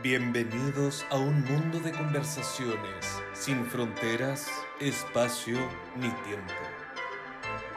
Bienvenidos 0.00 1.04
a 1.10 1.16
un 1.16 1.44
mundo 1.46 1.80
de 1.80 1.90
conversaciones 1.90 3.20
sin 3.32 3.66
fronteras, 3.66 4.48
espacio 4.78 5.58
ni 5.96 6.08
tiempo. 6.22 6.54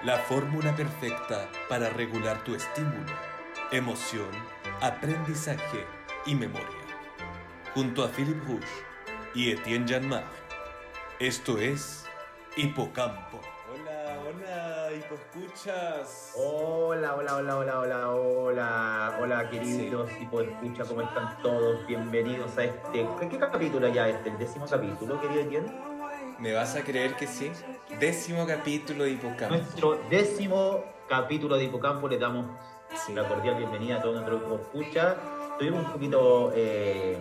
La 0.04 0.20
fórmula 0.20 0.76
perfecta 0.76 1.50
para 1.68 1.90
regular 1.90 2.44
tu 2.44 2.54
estímulo, 2.54 3.12
emoción, 3.72 4.30
aprendizaje 4.82 5.84
y 6.28 6.36
memoria. 6.36 6.86
Junto 7.74 8.04
a 8.04 8.10
Philip 8.10 8.40
Rouge 8.46 8.68
y 9.34 9.50
Etienne 9.50 9.92
Janmar. 9.92 10.28
Esto 11.18 11.58
es 11.58 12.06
Hipocampo. 12.56 13.42
Hola, 16.36 17.16
hola. 17.16 17.36
Hola, 17.38 17.58
hola, 17.58 17.80
hola, 17.80 18.10
hola, 18.12 19.18
hola, 19.22 19.50
queridos 19.50 20.10
tipo 20.20 20.42
escucha, 20.42 20.84
¿cómo 20.84 21.02
están 21.02 21.42
todos? 21.42 21.88
Bienvenidos 21.88 22.58
a 22.58 22.66
este. 22.66 23.08
¿Qué, 23.20 23.30
qué 23.30 23.40
capítulo 23.40 23.88
ya 23.88 24.10
este? 24.10 24.30
¿El 24.30 24.38
décimo 24.38 24.66
capítulo, 24.70 25.22
querido 25.22 25.42
Etienne? 25.42 25.72
¿Me 26.38 26.54
vas 26.54 26.76
a 26.76 26.84
creer 26.84 27.16
que 27.16 27.28
sí? 27.28 27.50
Décimo 27.98 28.46
capítulo 28.46 29.06
de 29.06 29.12
Hipocampo. 29.12 29.56
Nuestro 29.56 30.00
décimo 30.10 30.84
capítulo 31.08 31.56
de 31.56 31.64
Hipocampo 31.64 32.10
le 32.10 32.18
damos 32.18 32.46
Sí. 32.94 33.14
la 33.14 33.26
cordial 33.26 33.56
bienvenida 33.56 33.98
a 33.98 34.02
todos 34.02 34.16
nuestros 34.16 34.42
tipo 34.42 34.60
escucha. 34.60 35.16
Estuvimos 35.54 35.86
un 35.86 35.92
poquito 35.94 36.52
eh, 36.54 37.18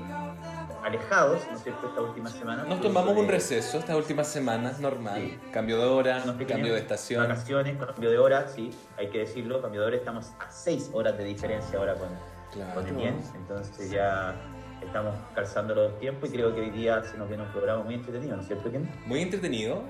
alejados, 0.90 1.40
¿no 1.50 1.56
es 1.56 1.62
cierto?, 1.62 1.88
esta 1.88 2.00
última 2.00 2.28
semana. 2.28 2.64
Nos 2.64 2.80
tomamos 2.80 3.16
un 3.16 3.24
Eh, 3.26 3.30
receso 3.30 3.78
estas 3.78 3.96
últimas 3.96 4.26
semanas, 4.28 4.80
normal. 4.80 5.20
Sí. 5.20 5.38
Cambio 5.52 5.78
de 5.78 5.84
hora, 5.86 6.22
cambio 6.48 6.74
de 6.74 6.80
estación. 6.80 7.22
Vacaciones, 7.26 7.76
cambio 7.78 8.10
de 8.10 8.18
hora, 8.18 8.46
sí, 8.48 8.70
hay 8.98 9.08
que 9.08 9.18
decirlo, 9.18 9.62
cambio 9.62 9.80
de 9.82 9.86
hora, 9.86 9.96
estamos 9.96 10.26
a 10.40 10.50
seis 10.50 10.90
horas 10.92 11.16
de 11.16 11.24
diferencia 11.24 11.78
ahora 11.78 11.94
con, 11.94 12.08
Claro. 12.52 12.74
con 12.74 12.86
Etienne, 12.88 13.22
entonces 13.36 13.90
ya 13.90 14.34
estamos 14.84 15.14
calzando 15.34 15.74
los 15.74 15.98
tiempos 16.00 16.28
y 16.30 16.32
creo 16.32 16.54
que 16.54 16.60
hoy 16.62 16.70
día 16.70 17.02
se 17.04 17.16
nos 17.16 17.28
viene 17.28 17.44
un 17.44 17.50
programa 17.50 17.82
muy 17.84 17.94
entretenido, 17.94 18.34
¿no 18.36 18.42
es 18.42 18.48
cierto, 18.48 18.68
Etienne? 18.68 18.90
Muy 19.06 19.20
entretenido. 19.22 19.82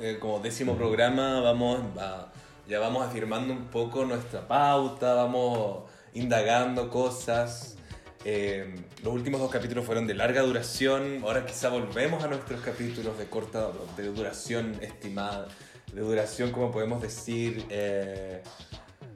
eh, 0.00 0.16
como 0.20 0.38
décimo 0.38 0.76
programa, 0.76 1.40
vamos 1.40 1.80
a- 1.98 2.28
ya 2.68 2.78
vamos 2.78 3.04
afirmando 3.04 3.52
un 3.52 3.64
poco 3.66 4.04
nuestra 4.04 4.46
pauta, 4.46 5.14
vamos 5.14 5.90
indagando 6.14 6.88
cosas. 6.88 7.76
Eh, 8.24 8.74
los 9.04 9.12
últimos 9.14 9.40
dos 9.40 9.50
capítulos 9.50 9.84
fueron 9.84 10.06
de 10.06 10.14
larga 10.14 10.42
duración. 10.42 11.20
Ahora 11.22 11.46
quizá 11.46 11.68
volvemos 11.68 12.22
a 12.24 12.28
nuestros 12.28 12.60
capítulos 12.60 13.18
de 13.18 13.26
corta 13.26 13.70
de 13.96 14.04
duración 14.12 14.76
estimada, 14.82 15.48
de 15.92 16.00
duración, 16.00 16.50
como 16.50 16.70
podemos 16.72 17.00
decir. 17.00 17.64
eh, 17.70 18.42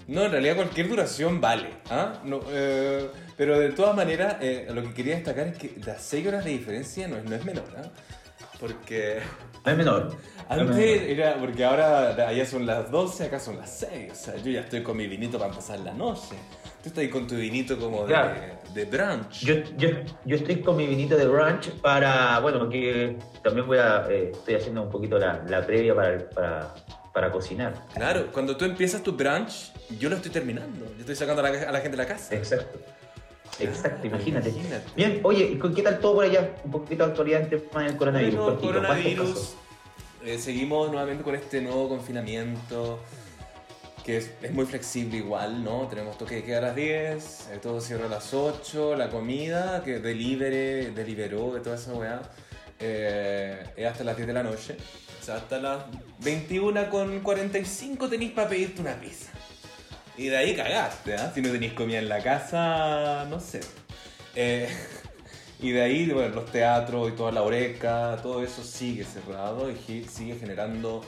no, 0.09 0.25
en 0.25 0.33
realidad 0.33 0.57
cualquier 0.57 0.89
duración 0.89 1.41
vale. 1.41 1.69
¿ah? 1.91 2.21
No, 2.25 2.41
eh, 2.51 3.09
pero 3.37 3.59
de 3.59 3.71
todas 3.71 3.95
maneras, 3.95 4.37
eh, 4.41 4.67
lo 4.73 4.83
que 4.83 4.93
quería 4.95 5.15
destacar 5.15 5.47
es 5.49 5.57
que 5.59 5.75
las 5.85 6.03
6 6.03 6.27
horas 6.27 6.45
de 6.45 6.51
diferencia 6.51 7.07
no 7.09 7.17
es, 7.17 7.25
no 7.25 7.35
es 7.37 7.45
menor. 7.45 7.65
¿ah? 7.77 7.89
Porque 8.59 9.21
No 9.65 9.71
es 9.73 9.79
menor. 9.79 10.05
no 10.09 10.13
es 10.13 10.19
antes 10.49 10.77
menor. 10.77 10.81
era, 11.11 11.37
porque 11.39 11.65
ahora 11.65 12.29
allá 12.29 12.45
son 12.47 12.67
las 12.67 12.91
12, 12.91 13.25
acá 13.27 13.39
son 13.41 13.57
las 13.59 13.71
6. 13.79 14.13
O 14.13 14.15
sea, 14.15 14.37
yo 14.37 14.51
ya 14.51 14.61
estoy 14.61 14.83
con 14.83 14.97
mi 14.97 15.07
vinito 15.07 15.39
para 15.39 15.51
empezar 15.51 15.79
la 15.81 15.93
noche. 15.95 16.35
Tú 16.83 16.89
estás 16.89 16.99
ahí 16.99 17.09
con 17.11 17.27
tu 17.27 17.37
vinito 17.37 17.79
como 17.79 18.03
de, 18.03 18.07
Claro. 18.09 18.35
de 18.75 18.85
brunch. 18.85 19.41
Yo, 19.45 19.55
yo, 19.77 19.89
yo 20.25 20.37
estoy 20.37 20.61
con 20.61 20.77
mi 20.77 20.87
vinito 20.87 21.17
de 21.17 21.27
brunch 21.27 21.71
para, 21.81 22.41
bueno, 22.41 22.69
que 22.69 23.17
también 23.43 23.67
voy 23.67 23.79
a, 23.79 24.07
eh, 24.11 24.31
estoy 24.33 24.55
haciendo 24.57 24.83
un 24.83 24.91
poquito 24.91 25.19
la, 25.19 25.43
la 25.47 25.65
previa 25.65 25.95
para, 25.95 26.29
para, 26.31 26.75
para 27.13 27.31
cocinar. 27.31 27.75
Claro, 27.95 28.27
cuando 28.33 28.57
tú 28.57 28.65
empiezas 28.65 29.03
tu 29.03 29.13
brunch, 29.13 29.73
yo 29.99 30.09
lo 30.09 30.17
estoy 30.17 30.33
terminando. 30.33 30.87
Yo 30.95 31.01
estoy 31.01 31.15
sacando 31.15 31.45
a 31.45 31.51
la, 31.51 31.69
a 31.69 31.73
la 31.73 31.79
gente 31.81 31.97
de 31.97 32.03
la 32.03 32.07
casa. 32.09 32.35
Exacto. 32.35 32.81
Exacto, 33.61 34.07
imagínate. 34.07 34.49
Imagínate. 34.49 34.85
Bien, 34.97 35.21
oye, 35.23 35.45
¿y 35.45 35.59
con 35.59 35.75
¿qué 35.75 35.83
tal 35.83 35.99
todo 36.01 36.15
por 36.15 36.25
allá? 36.25 36.57
Un 36.65 36.71
poquito 36.71 37.05
de 37.05 37.11
actualidad 37.11 37.43
en 37.43 37.51
tema 37.51 37.83
del 37.85 37.97
coronavirus. 37.97 38.35
Bueno, 38.35 38.59
cortito. 38.59 38.73
¿Cuántos 38.73 38.93
coronavirus. 38.97 39.55
eh, 40.25 40.39
seguimos 40.39 40.91
nuevamente 40.91 41.23
con 41.23 41.35
este 41.35 41.61
nuevo 41.61 41.89
confinamiento 41.89 42.99
que 44.05 44.17
es, 44.17 44.53
muy 44.53 44.67
flexible 44.67 45.19
igual, 45.19 45.63
¿no? 45.63 45.87
Tenemos 45.89 46.19
toque 46.19 46.37
de 46.37 46.45
queda 46.45 46.59
a 46.59 46.61
las 46.63 46.77
10, 46.77 47.49
eh, 47.53 47.59
todo 47.63 47.81
cierra 47.81 48.07
a 48.07 48.09
las 48.09 48.35
8, 48.35 48.97
la 48.97 49.09
comida, 49.09 49.83
que 49.85 50.01
delibere, 50.01 50.91
deliberó 50.91 51.55
de 51.55 51.61
toda 51.61 51.77
esa 51.77 51.93
weá, 51.95 52.23
eh, 52.81 53.65
es 53.77 53.87
hasta 53.87 54.05
las 54.05 54.17
10 54.17 54.27
de 54.27 54.35
la 54.35 54.43
noche. 54.43 54.77
O 55.21 55.25
sea, 55.25 55.37
hasta 55.37 55.59
las 55.59 55.85
21 56.19 56.91
con 56.91 57.21
45 57.21 58.09
tenéis 58.09 58.33
para 58.33 58.49
pedirte 58.49 58.81
una 58.81 58.95
pizza. 58.95 59.31
Y 60.17 60.27
de 60.27 60.37
ahí 60.37 60.57
cagaste, 60.57 61.15
¿ah? 61.15 61.31
Si 61.33 61.41
no 61.41 61.51
tenéis 61.51 61.73
comida 61.75 61.99
en 61.99 62.09
la 62.09 62.21
casa, 62.23 63.25
no 63.31 63.39
sé. 63.39 63.61
Eh, 64.35 64.69
y 65.61 65.71
de 65.71 65.81
ahí, 65.81 66.11
bueno, 66.11 66.35
los 66.35 66.51
teatros 66.51 67.09
y 67.11 67.13
toda 67.13 67.31
la 67.31 67.43
oreca, 67.43 68.19
todo 68.21 68.43
eso 68.43 68.65
sigue 68.65 69.05
cerrado 69.05 69.71
y 69.71 70.05
sigue 70.05 70.35
generando 70.35 71.03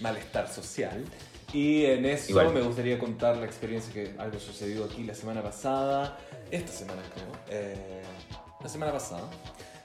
malestar 0.00 0.48
social. 0.48 1.04
Y 1.52 1.86
en 1.86 2.04
eso 2.04 2.30
Igual. 2.30 2.52
me 2.52 2.60
gustaría 2.60 2.98
contar 2.98 3.36
la 3.38 3.46
experiencia 3.46 3.92
que 3.92 4.14
algo 4.18 4.38
sucedió 4.38 4.84
aquí 4.84 5.04
la 5.04 5.14
semana 5.14 5.42
pasada, 5.42 6.18
esta 6.50 6.70
semana 6.70 7.00
creo, 7.14 7.26
eh, 7.48 8.02
la 8.62 8.68
semana 8.68 8.92
pasada, 8.92 9.30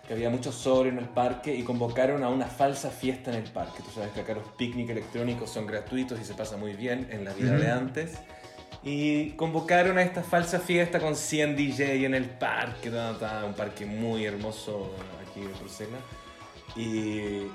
que 0.05 0.13
había 0.13 0.29
mucho 0.29 0.51
sol 0.51 0.87
en 0.87 0.97
el 0.97 1.07
parque 1.07 1.55
y 1.55 1.63
convocaron 1.63 2.21
a 2.25 2.29
una 2.29 2.47
falsa 2.47 2.89
fiesta 2.89 3.31
en 3.31 3.37
el 3.43 3.49
parque. 3.49 3.81
Tú 3.81 3.91
sabes 3.95 4.11
que 4.11 4.19
acá 4.19 4.33
los 4.33 4.45
picnic 4.57 4.89
electrónicos 4.89 5.49
son 5.49 5.65
gratuitos 5.65 6.19
y 6.19 6.25
se 6.25 6.33
pasa 6.33 6.57
muy 6.57 6.73
bien 6.73 7.07
en 7.09 7.23
la 7.23 7.33
vida 7.33 7.53
Ujú. 7.53 7.61
de 7.61 7.71
antes. 7.71 8.17
Y 8.83 9.29
convocaron 9.37 9.97
a 9.97 10.01
esta 10.03 10.21
falsa 10.21 10.59
fiesta 10.59 10.99
con 10.99 11.15
100 11.15 11.55
DJ 11.55 12.05
en 12.05 12.13
el 12.13 12.25
parque, 12.25 12.89
un 12.89 13.53
parque 13.53 13.85
muy 13.85 14.25
hermoso 14.25 14.91
aquí 15.25 15.39
en 15.39 15.53
Bruselas. 15.57 16.01
Y, 16.75 17.47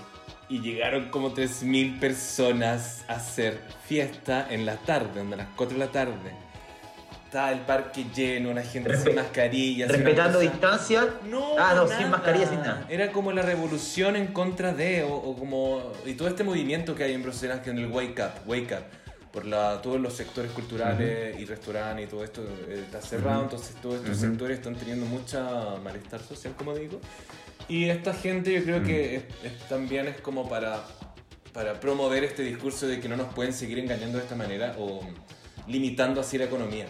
y 0.48 0.60
llegaron 0.60 1.10
como 1.10 1.32
3.000 1.34 1.98
personas 2.00 3.04
a 3.08 3.14
hacer 3.14 3.60
fiesta 3.86 4.46
en 4.50 4.64
la 4.66 4.76
tarde, 4.76 5.18
donde 5.20 5.34
a 5.34 5.38
las 5.38 5.48
4 5.56 5.78
de 5.78 5.84
la 5.86 5.92
tarde. 5.92 6.32
Estaba 7.26 7.52
el 7.52 7.60
parque 7.60 8.06
lleno, 8.16 8.54
la 8.54 8.62
gente 8.62 8.96
sin 8.96 9.14
Respe- 9.14 9.50
sin 9.52 9.88
Respetando 9.88 10.38
cosa. 10.38 10.50
distancia. 10.50 11.08
No, 11.28 11.58
Ah, 11.58 11.74
no, 11.74 11.84
nada. 11.84 11.98
sin 11.98 12.08
mascarilla, 12.10 12.46
sin 12.48 12.60
nada. 12.60 12.86
Era 12.88 13.12
como 13.12 13.32
la 13.32 13.42
revolución 13.42 14.16
en 14.16 14.28
contra 14.28 14.72
de, 14.72 15.02
o, 15.02 15.12
o 15.14 15.36
como. 15.36 15.92
Y 16.06 16.14
todo 16.14 16.28
este 16.28 16.42
movimiento 16.42 16.94
que 16.94 17.04
hay 17.04 17.12
en 17.12 17.22
Bruselas, 17.22 17.60
que 17.60 17.68
es 17.70 17.76
el 17.76 17.86
Wake 17.92 18.18
Up, 18.22 18.48
Wake 18.48 18.72
Up, 18.74 19.30
por 19.30 19.44
la, 19.44 19.82
todos 19.82 20.00
los 20.00 20.14
sectores 20.14 20.50
culturales 20.52 21.38
y 21.38 21.44
restaurantes 21.44 22.06
y 22.06 22.08
todo 22.08 22.24
esto 22.24 22.42
eh, 22.66 22.84
está 22.86 23.02
cerrado, 23.02 23.40
Ujú. 23.40 23.44
entonces 23.56 23.76
todos 23.82 23.96
estos 23.96 24.16
Ujú. 24.16 24.26
sectores 24.30 24.56
están 24.60 24.76
teniendo 24.76 25.04
mucha 25.04 25.76
malestar 25.84 26.20
social, 26.22 26.54
como 26.56 26.74
digo. 26.74 26.98
Y 27.68 27.88
esta 27.90 28.14
gente 28.14 28.52
yo 28.52 28.62
creo 28.64 28.82
que 28.82 29.16
es- 29.16 29.22
es- 29.44 29.68
también 29.68 30.06
es 30.08 30.20
como 30.20 30.48
para, 30.48 30.82
para 31.52 31.78
promover 31.80 32.24
este 32.24 32.42
discurso 32.42 32.86
de 32.86 32.98
que 33.00 33.08
no 33.08 33.16
nos 33.16 33.32
pueden 33.34 33.52
seguir 33.52 33.78
engañando 33.78 34.18
de 34.18 34.24
esta 34.24 34.34
manera 34.36 34.74
o 34.78 35.00
limitando 35.66 36.20
así 36.20 36.38
la 36.38 36.44
economía. 36.44 36.86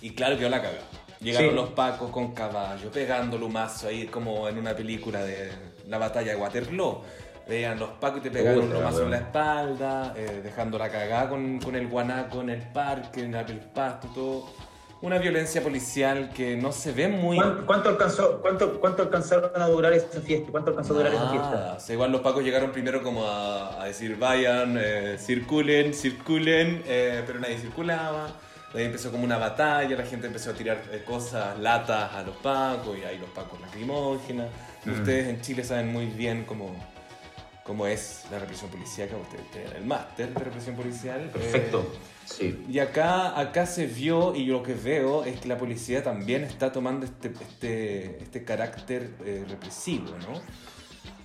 Y 0.00 0.10
claro 0.10 0.36
que 0.36 0.48
la 0.50 0.60
cagada. 0.60 0.82
Llegaron 1.20 1.50
Sí. 1.50 1.54
los 1.56 1.70
pacos 1.70 2.10
con 2.10 2.32
caballo, 2.34 2.90
pegando 2.90 3.38
lumazo 3.38 3.86
ahí 3.86 4.06
como 4.06 4.48
en 4.48 4.58
una 4.58 4.74
película 4.74 5.22
de 5.22 5.50
la 5.86 5.98
batalla 5.98 6.32
de 6.32 6.36
Waterloo. 6.38 7.02
Veían 7.48 7.78
los 7.78 7.90
pacos 7.90 8.18
y 8.18 8.22
te 8.22 8.30
pegaron 8.32 8.64
un 8.64 8.72
lumazo 8.72 9.04
en 9.04 9.10
la 9.12 9.16
espalda, 9.18 10.14
eh, 10.16 10.40
dejando 10.42 10.78
la 10.78 10.88
cagada 10.90 11.28
con, 11.28 11.60
con 11.60 11.76
el 11.76 11.86
guanaco 11.86 12.40
en 12.40 12.50
el 12.50 12.62
parque, 12.62 13.20
en 13.22 13.34
el 13.34 13.58
pasto, 13.60 14.08
todo. 14.12 14.50
Una 15.02 15.18
violencia 15.18 15.60
policial 15.60 16.30
que 16.32 16.56
no 16.56 16.70
se 16.70 16.92
ve 16.92 17.08
muy... 17.08 17.36
¿Cuánto, 17.36 17.66
cuánto 17.66 17.88
alcanzó, 17.88 18.40
cuánto, 18.40 18.78
¿Cuánto 18.80 19.02
alcanzaron 19.02 19.50
a 19.60 19.66
durar 19.66 19.92
esa 19.92 20.20
fiesta? 20.20 20.50
¿Cuánto 20.52 20.70
alcanzó 20.70 20.94
a 20.94 20.96
durar 20.98 21.12
esa 21.12 21.28
fiesta? 21.28 21.50
Nada. 21.50 21.74
O 21.74 21.80
sea, 21.80 21.92
igual 21.94 22.12
los 22.12 22.20
pacos 22.20 22.44
llegaron 22.44 22.70
primero 22.70 23.02
como 23.02 23.26
a, 23.26 23.82
a 23.82 23.86
decir 23.86 24.16
vayan, 24.16 24.78
eh, 24.80 25.16
circulen, 25.18 25.92
circulen, 25.92 26.84
eh, 26.86 27.24
pero 27.26 27.40
nadie 27.40 27.58
circulaba. 27.58 28.28
De 28.72 28.78
ahí 28.78 28.86
empezó 28.86 29.10
como 29.10 29.24
una 29.24 29.38
batalla, 29.38 29.96
la 29.96 30.04
gente 30.06 30.28
empezó 30.28 30.50
a 30.50 30.54
tirar 30.54 30.80
eh, 30.92 31.02
cosas, 31.04 31.58
latas 31.58 32.12
a 32.14 32.22
los 32.22 32.36
pacos 32.36 32.96
y 32.96 33.04
ahí 33.04 33.18
los 33.18 33.28
pacos 33.30 33.60
lacrimógenas. 33.60 34.48
Mm. 34.84 34.92
Ustedes 34.92 35.26
en 35.28 35.40
Chile 35.40 35.64
saben 35.64 35.92
muy 35.92 36.06
bien 36.06 36.44
cómo, 36.44 36.76
cómo 37.64 37.88
es 37.88 38.24
la 38.30 38.38
represión 38.38 38.70
policial, 38.70 39.08
ustedes 39.20 39.50
tienen 39.50 39.72
el 39.76 39.84
máster 39.84 40.32
de 40.32 40.44
represión 40.44 40.76
policial. 40.76 41.22
eh, 41.22 41.30
Perfecto. 41.32 41.86
Sí. 42.24 42.64
y 42.68 42.78
acá, 42.78 43.38
acá 43.38 43.66
se 43.66 43.86
vio, 43.86 44.34
y 44.34 44.46
lo 44.46 44.62
que 44.62 44.74
veo 44.74 45.24
es 45.24 45.40
que 45.40 45.48
la 45.48 45.58
policía 45.58 46.02
también 46.02 46.44
está 46.44 46.72
tomando 46.72 47.04
este, 47.04 47.32
este, 47.40 48.22
este 48.22 48.44
carácter 48.44 49.10
eh, 49.24 49.44
represivo, 49.48 50.10
¿no? 50.20 50.40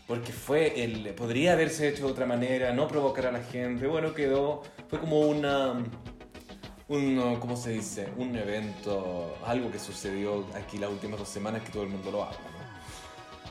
Porque 0.08 0.32
fue 0.32 0.84
el. 0.84 1.14
Podría 1.14 1.54
haberse 1.54 1.90
hecho 1.90 2.06
de 2.06 2.12
otra 2.14 2.26
manera, 2.26 2.72
no 2.72 2.88
provocar 2.88 3.28
a 3.28 3.32
la 3.32 3.44
gente. 3.44 3.88
Bueno, 3.88 4.14
quedó. 4.14 4.64
Fue 4.88 5.00
como 5.00 5.20
una. 5.20 5.84
Un, 6.88 7.38
¿Cómo 7.42 7.58
se 7.58 7.72
dice? 7.72 8.08
Un 8.16 8.34
evento, 8.38 9.38
algo 9.46 9.70
que 9.70 9.78
sucedió 9.78 10.48
aquí 10.56 10.78
las 10.78 10.90
últimas 10.90 11.20
dos 11.20 11.28
semanas 11.28 11.62
que 11.62 11.70
todo 11.70 11.84
el 11.84 11.90
mundo 11.90 12.12
lo 12.12 12.24
habla, 12.24 12.38
¿no? 12.40 12.58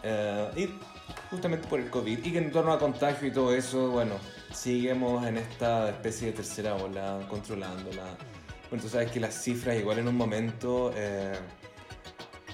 Eh, 0.02 0.50
y 0.56 0.68
justamente 1.30 1.68
por 1.68 1.78
el 1.78 1.90
COVID. 1.90 2.24
Y 2.24 2.32
que 2.32 2.38
en 2.38 2.50
torno 2.50 2.72
a 2.72 2.78
contagio 2.78 3.28
y 3.28 3.30
todo 3.30 3.54
eso, 3.54 3.90
bueno, 3.90 4.14
seguimos 4.56 5.26
en 5.26 5.36
esta 5.36 5.90
especie 5.90 6.28
de 6.28 6.32
tercera 6.32 6.74
ola, 6.74 7.20
controlándola. 7.28 8.16
Bueno, 8.70 8.82
tú 8.82 8.88
sabes 8.88 9.10
que 9.10 9.20
las 9.20 9.34
cifras 9.34 9.76
igual 9.76 9.98
en 9.98 10.08
un 10.08 10.16
momento 10.16 10.92
eh, 10.96 11.38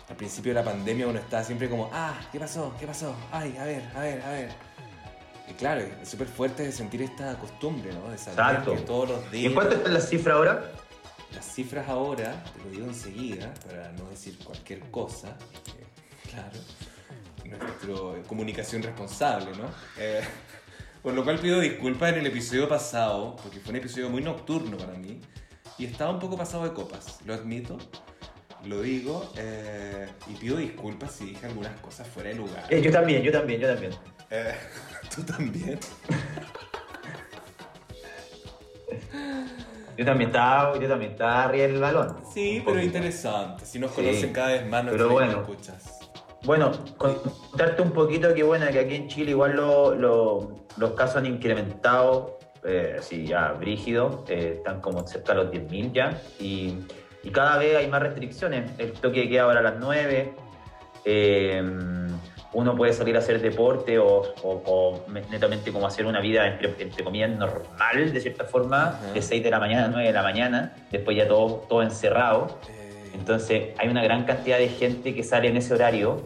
al 0.08 0.16
principio 0.16 0.52
de 0.52 0.60
la 0.60 0.64
pandemia 0.64 1.06
uno 1.06 1.18
estaba 1.18 1.44
siempre 1.44 1.70
como, 1.70 1.88
ah, 1.92 2.20
¿qué 2.30 2.38
pasó? 2.38 2.74
¿Qué 2.78 2.86
pasó? 2.86 3.14
Ay, 3.30 3.56
a 3.58 3.64
ver, 3.64 3.82
a 3.94 4.00
ver, 4.00 4.22
a 4.22 4.30
ver. 4.30 4.50
Y 5.48 5.54
claro, 5.54 5.80
es 5.80 6.08
súper 6.08 6.26
fuerte 6.26 6.64
de 6.64 6.72
sentir 6.72 7.02
esta 7.02 7.38
costumbre, 7.38 7.92
¿no? 7.92 8.10
De 8.10 8.18
saber 8.18 8.38
Exacto. 8.38 8.74
que 8.74 8.80
todos 8.82 9.08
los 9.08 9.30
días... 9.30 9.44
¿Y 9.44 9.46
en 9.46 9.54
cuánto 9.54 9.76
está 9.76 9.88
la 9.88 10.00
cifra 10.00 10.34
ahora? 10.34 10.72
Las 11.34 11.46
cifras 11.46 11.88
ahora, 11.88 12.44
te 12.52 12.64
lo 12.64 12.70
digo 12.70 12.86
enseguida, 12.86 13.54
para 13.66 13.90
no 13.92 14.08
decir 14.10 14.38
cualquier 14.44 14.80
cosa, 14.90 15.36
claro, 16.30 16.58
nuestra 17.44 18.22
comunicación 18.28 18.82
responsable, 18.82 19.52
¿no? 19.56 19.70
Eh, 19.98 20.22
por 21.02 21.14
lo 21.14 21.24
cual 21.24 21.38
pido 21.38 21.60
disculpas 21.60 22.12
en 22.12 22.20
el 22.20 22.26
episodio 22.26 22.68
pasado, 22.68 23.36
porque 23.42 23.58
fue 23.60 23.70
un 23.70 23.76
episodio 23.76 24.08
muy 24.10 24.22
nocturno 24.22 24.76
para 24.76 24.94
mí, 24.94 25.20
y 25.78 25.86
estaba 25.86 26.10
un 26.12 26.18
poco 26.18 26.36
pasado 26.36 26.64
de 26.64 26.72
copas, 26.72 27.18
lo 27.24 27.34
admito, 27.34 27.78
lo 28.64 28.82
digo, 28.82 29.32
eh, 29.36 30.06
y 30.28 30.34
pido 30.34 30.56
disculpas 30.56 31.12
si 31.12 31.26
dije 31.26 31.46
algunas 31.46 31.78
cosas 31.80 32.06
fuera 32.06 32.28
de 32.28 32.36
lugar. 32.36 32.64
Eh, 32.70 32.80
yo 32.80 32.90
también, 32.92 33.22
yo 33.22 33.32
también, 33.32 33.60
yo 33.60 33.68
también. 33.68 33.92
Eh, 34.30 34.54
¿Tú 35.14 35.22
también? 35.24 35.78
Yo 39.94 40.06
también 40.06 40.30
estaba, 40.30 40.78
yo 40.80 40.88
también 40.88 41.12
estaba 41.12 41.44
arriba 41.44 41.66
del 41.66 41.78
balón. 41.80 42.16
Sí, 42.32 42.62
pero 42.64 42.82
interesante, 42.82 43.66
si 43.66 43.78
nos 43.78 43.90
Sí, 43.90 43.96
conocen 43.96 44.32
cada 44.32 44.48
vez 44.48 44.66
más 44.66 44.84
pero 44.84 44.96
nuestros 45.08 45.12
bueno. 45.12 45.40
escuchas. 45.42 45.91
Bueno, 46.44 46.72
contarte 46.98 47.82
un 47.82 47.92
poquito 47.92 48.34
que 48.34 48.42
bueno, 48.42 48.66
que 48.72 48.80
aquí 48.80 48.94
en 48.96 49.08
Chile 49.08 49.30
igual 49.30 49.54
lo- 49.54 49.94
lo- 49.94 50.54
los 50.76 50.90
casos 50.92 51.16
han 51.16 51.26
incrementado, 51.26 52.38
eh, 52.64 52.96
sí, 53.00 53.26
ya 53.26 53.52
brígido, 53.52 54.24
eh, 54.28 54.54
están 54.58 54.80
como 54.80 55.06
cerca 55.06 55.34
de 55.34 55.42
los 55.44 55.50
10.000 55.52 55.92
ya, 55.92 56.20
y, 56.40 56.78
y 57.22 57.30
cada 57.30 57.58
vez 57.58 57.76
hay 57.76 57.86
más 57.88 58.02
restricciones. 58.02 58.70
El 58.78 58.92
toque 58.92 59.28
queda 59.28 59.42
ahora 59.44 59.60
a 59.60 59.62
las 59.62 59.74
9, 59.78 60.34
eh, 61.04 61.62
uno 62.54 62.76
puede 62.76 62.92
salir 62.92 63.16
a 63.16 63.20
hacer 63.20 63.40
deporte 63.40 63.98
o, 63.98 64.06
o- 64.42 64.62
o 64.66 65.04
netamente 65.30 65.72
como 65.72 65.86
hacer 65.86 66.06
una 66.06 66.20
vida 66.20 66.46
entre, 66.46 66.74
entre 66.82 67.02
comillas 67.04 67.30
normal, 67.30 68.12
de 68.12 68.20
cierta 68.20 68.44
forma, 68.44 69.00
de 69.14 69.22
6 69.22 69.42
de 69.42 69.50
la 69.50 69.58
mañana 69.60 69.86
a 69.86 69.88
9 69.88 70.08
de 70.08 70.12
la 70.12 70.22
mañana, 70.22 70.74
después 70.90 71.16
ya 71.16 71.26
todo, 71.28 71.64
todo 71.68 71.82
encerrado. 71.82 72.58
Eh, 72.68 72.81
Entonces 73.12 73.74
hay 73.78 73.88
una 73.88 74.02
gran 74.02 74.24
cantidad 74.24 74.58
de 74.58 74.68
gente 74.68 75.14
que 75.14 75.22
sale 75.22 75.48
en 75.48 75.56
ese 75.56 75.74
horario 75.74 76.24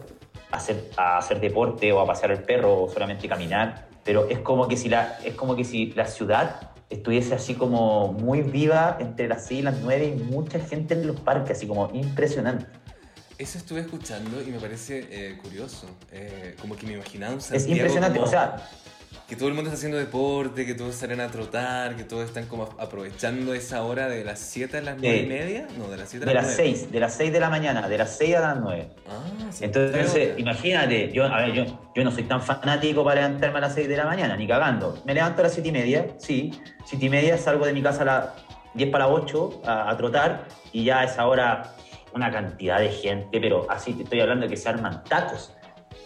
a 0.51 0.57
hacer, 0.57 0.89
a 0.97 1.17
hacer 1.17 1.39
deporte 1.39 1.91
o 1.91 1.99
a 1.99 2.05
pasear 2.05 2.31
el 2.31 2.43
perro 2.43 2.83
o 2.83 2.89
solamente 2.89 3.27
caminar, 3.27 3.87
pero 4.03 4.27
es 4.29 4.39
como 4.39 4.67
que 4.67 4.77
si 4.77 4.89
la, 4.89 5.19
es 5.23 5.35
como 5.35 5.55
que 5.55 5.63
si 5.63 5.87
la 5.91 6.05
ciudad 6.05 6.71
estuviese 6.89 7.35
así 7.35 7.53
como 7.53 8.13
muy 8.13 8.41
viva 8.41 8.97
entre 8.99 9.27
las 9.27 9.45
6 9.47 9.59
y 9.59 9.63
las 9.63 9.79
9 9.81 10.05
y 10.05 10.23
mucha 10.23 10.59
gente 10.59 10.93
en 10.93 11.05
los 11.05 11.19
parques, 11.19 11.57
así 11.57 11.67
como 11.67 11.89
impresionante. 11.93 12.65
Eso 13.37 13.59
estuve 13.59 13.81
escuchando 13.81 14.41
y 14.41 14.45
me 14.45 14.59
parece 14.59 15.07
eh, 15.11 15.37
curioso. 15.37 15.87
Eh, 16.11 16.55
como 16.59 16.75
que 16.75 16.87
me 16.87 16.93
imaginaba 16.93 17.33
un 17.33 17.39
Es 17.39 17.45
Santiago 17.45 17.73
impresionante, 17.73 18.17
como 18.17 18.27
o 18.27 18.31
sea, 18.31 18.67
que 19.27 19.35
todo 19.35 19.49
el 19.49 19.55
mundo 19.55 19.69
está 19.69 19.77
haciendo 19.77 19.97
deporte, 19.97 20.65
que 20.65 20.73
todos 20.73 20.95
salen 20.95 21.19
a 21.19 21.27
trotar, 21.27 21.95
que 21.97 22.05
todos 22.05 22.23
están 22.25 22.45
como 22.45 22.69
aprovechando 22.79 23.53
esa 23.53 23.83
hora 23.83 24.07
de 24.07 24.23
las 24.23 24.39
7 24.39 24.77
a 24.77 24.81
las 24.81 24.97
9 24.97 25.17
y 25.17 25.21
Sí. 25.21 25.25
media. 25.27 25.67
No, 25.77 25.89
de 25.89 25.97
las 25.97 26.07
7 26.09 26.23
a 26.25 26.27
de 26.29 26.33
las 26.33 26.45
las 26.45 26.55
9. 26.57 26.71
6, 26.77 26.91
de 26.93 26.99
las 27.01 27.13
6 27.15 27.33
de 27.33 27.39
la 27.41 27.49
mañana, 27.49 27.89
de 27.89 27.97
las 27.97 28.15
6 28.17 28.35
a 28.37 28.39
las 28.39 28.59
9. 28.61 28.89
Ah, 29.09 29.25
sí, 29.51 29.65
Entonces, 29.65 30.33
imagínate, 30.37 31.11
yo, 31.11 31.25
a 31.25 31.41
ver, 31.41 31.51
yo, 31.51 31.65
yo 31.93 32.03
no 32.05 32.11
soy 32.11 32.23
tan 32.23 32.41
fanático 32.41 33.03
para 33.03 33.21
levantarme 33.21 33.57
a 33.57 33.61
las 33.61 33.73
6 33.75 33.89
de 33.89 33.97
la 33.97 34.05
mañana, 34.05 34.37
ni 34.37 34.47
cagando. 34.47 34.97
Me 35.05 35.13
levanto 35.13 35.41
a 35.41 35.43
las 35.43 35.53
7 35.53 35.67
y 35.67 35.71
media, 35.73 36.07
sí. 36.19 36.51
7 36.85 37.05
y 37.05 37.09
media 37.09 37.37
salgo 37.37 37.65
de 37.65 37.73
mi 37.73 37.81
casa 37.81 38.03
a 38.03 38.05
las 38.05 38.25
10 38.75 38.89
para 38.91 39.07
las 39.07 39.13
8 39.23 39.61
a, 39.65 39.89
a 39.89 39.97
trotar 39.97 40.47
y 40.71 40.85
ya 40.85 40.99
a 41.01 41.03
esa 41.03 41.27
hora 41.27 41.73
una 42.13 42.31
cantidad 42.31 42.79
de 42.79 42.89
gente, 42.89 43.39
pero 43.41 43.69
así 43.69 43.91
te 43.93 44.03
estoy 44.03 44.21
hablando 44.21 44.45
de 44.45 44.49
que 44.51 44.57
se 44.57 44.69
arman 44.69 45.03
tacos. 45.03 45.53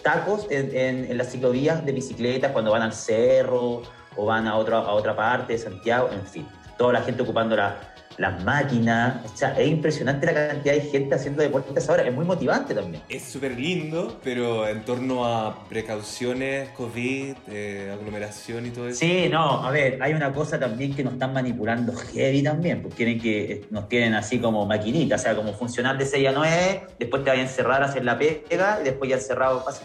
Tacos 0.02 0.48
en, 0.50 1.16
las 1.18 1.32
ciclovías 1.32 1.86
de 1.86 1.92
bicicletas 1.92 2.52
cuando 2.52 2.72
van 2.72 2.82
al 2.82 2.94
cerro 2.94 3.84
o 4.16 4.26
van 4.26 4.48
a 4.48 4.52
a 4.52 4.94
otra 4.94 5.16
parte 5.16 5.54
de 5.54 5.60
Santiago, 5.60 6.10
en 6.12 6.26
fin. 6.26 6.48
Toda 6.78 6.94
la 6.94 7.02
gente 7.02 7.22
ocupando 7.22 7.56
la- 7.56 7.91
las 8.18 8.44
máquinas. 8.44 9.26
O 9.26 9.38
sea, 9.38 9.60
es 9.60 9.68
impresionante 9.68 10.26
la 10.26 10.48
cantidad 10.48 10.74
de 10.74 10.82
gente 10.82 11.16
haciendo 11.16 11.42
deporte 11.42 11.72
a 11.76 11.80
esa 11.80 11.94
hora. 11.94 12.04
Es 12.04 12.14
muy 12.14 12.26
motivante 12.26 12.74
también. 12.74 13.04
Es 13.10 13.24
súper 13.24 13.58
lindo, 13.60 14.20
pero 14.24 14.68
en 14.68 14.84
torno 14.84 15.26
a 15.26 15.64
precauciones, 15.68 16.70
COVID, 16.70 17.36
eh, 17.48 17.92
aglomeración 17.94 18.66
y 18.66 18.70
todo 18.70 18.88
eso. 18.88 19.00
Sí, 19.00 19.28
no, 19.30 19.66
a 19.66 19.72
ver, 19.72 20.02
hay 20.02 20.14
una 20.14 20.34
cosa 20.34 20.60
también 20.60 20.96
que 20.96 21.04
nos 21.04 21.14
están 21.14 21.34
manipulando 21.34 21.94
heavy 21.94 22.44
también, 22.44 22.82
porque 22.82 22.98
quieren 22.98 23.20
que 23.20 23.52
eh, 23.52 23.66
nos 23.70 23.88
tienen 23.88 24.14
así 24.14 24.40
como 24.40 24.66
maquinita, 24.66 25.16
o 25.16 25.20
sea, 25.20 25.36
como 25.36 25.54
funcionar 25.54 25.98
de 25.98 26.06
6 26.06 26.28
a 26.28 26.32
9, 26.32 26.82
después 27.00 27.24
te 27.24 27.30
vayan 27.30 27.46
a 27.46 27.50
encerrar 27.50 27.84
a 27.84 27.86
hacer 27.86 28.06
la 28.06 28.18
pega 28.18 28.80
y 28.82 28.84
después 28.84 29.10
ya 29.10 29.18
cerrado 29.18 29.64
pasa. 29.64 29.84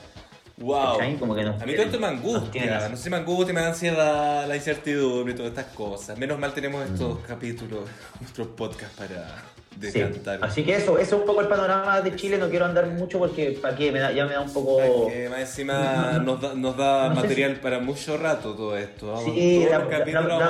Wow. 0.58 0.98
¿Cachai? 0.98 1.16
Como 1.18 1.34
que 1.34 1.42
nos 1.44 1.60
A 1.60 1.66
mí 1.66 1.74
todo 1.74 1.84
esto 1.84 2.00
me 2.00 2.06
angustia, 2.06 2.88
no 2.88 2.96
sé, 2.96 3.10
me 3.10 3.16
angustia, 3.16 3.52
me 3.52 3.60
da 3.60 3.68
ansiedad, 3.68 4.48
la 4.48 4.56
incertidumbre 4.56 5.34
y 5.34 5.36
todas 5.36 5.50
estas 5.50 5.74
cosas. 5.74 6.18
Menos 6.18 6.38
mal 6.38 6.54
tenemos 6.54 6.88
estos 6.88 7.18
capítulos, 7.26 7.88
nuestros 8.20 8.48
podcasts 8.48 8.96
para 8.96 9.42
Sí. 9.80 10.00
decantar. 10.00 10.38
Así 10.42 10.64
que 10.64 10.74
eso, 10.76 10.98
eso 10.98 11.16
es 11.16 11.20
un 11.20 11.26
poco 11.26 11.40
el 11.42 11.48
panorama 11.48 12.00
de 12.00 12.16
Chile, 12.16 12.38
no 12.38 12.48
quiero 12.48 12.64
andar 12.64 12.86
mucho 12.86 13.18
porque 13.18 13.58
para 13.60 13.76
qué, 13.76 13.92
me 13.92 13.98
da- 13.98 14.12
ya 14.12 14.24
me 14.24 14.32
da 14.32 14.40
un 14.40 14.52
poco... 14.52 15.08
Que 15.08 15.28
más 15.28 15.40
encima 15.40 16.18
nos 16.24 16.40
da, 16.40 16.54
nos 16.54 16.76
da 16.76 17.08
No 17.10 17.14
sé 17.16 17.20
material 17.22 17.56
para 17.56 17.78
mucho 17.78 18.16
rato 18.16 18.54
todo 18.54 18.76
esto. 18.76 19.08
Vamos, 19.08 19.24
Sí, 19.24 19.64
da- 19.66 19.78
da- 19.80 19.86
vamos 20.20 20.42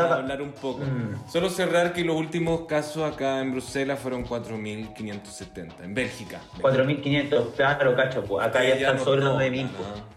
a, 0.00 0.14
hablar 0.14 0.40
un 0.42 0.52
poco. 0.52 0.80
Mm. 0.80 1.28
Solo 1.30 1.50
cerrar 1.50 1.92
que 1.92 2.04
los 2.04 2.16
últimos 2.16 2.66
casos 2.66 3.02
acá 3.12 3.40
en 3.40 3.52
Bruselas 3.52 3.98
fueron 4.00 4.24
4.570. 4.24 5.84
En 5.84 5.94
Bélgica. 5.94 6.40
4.500, 6.60 7.52
claro, 7.56 7.94
cacho, 7.96 8.22
pues 8.24 8.46
acá 8.46 8.64
ya 8.64 8.74
están 8.74 8.96
no 8.96 9.04
sobre 9.04 9.20
los 9.20 9.32
tocan, 9.34 9.52
9.000. 9.52 9.62
¿no? 9.64 10.10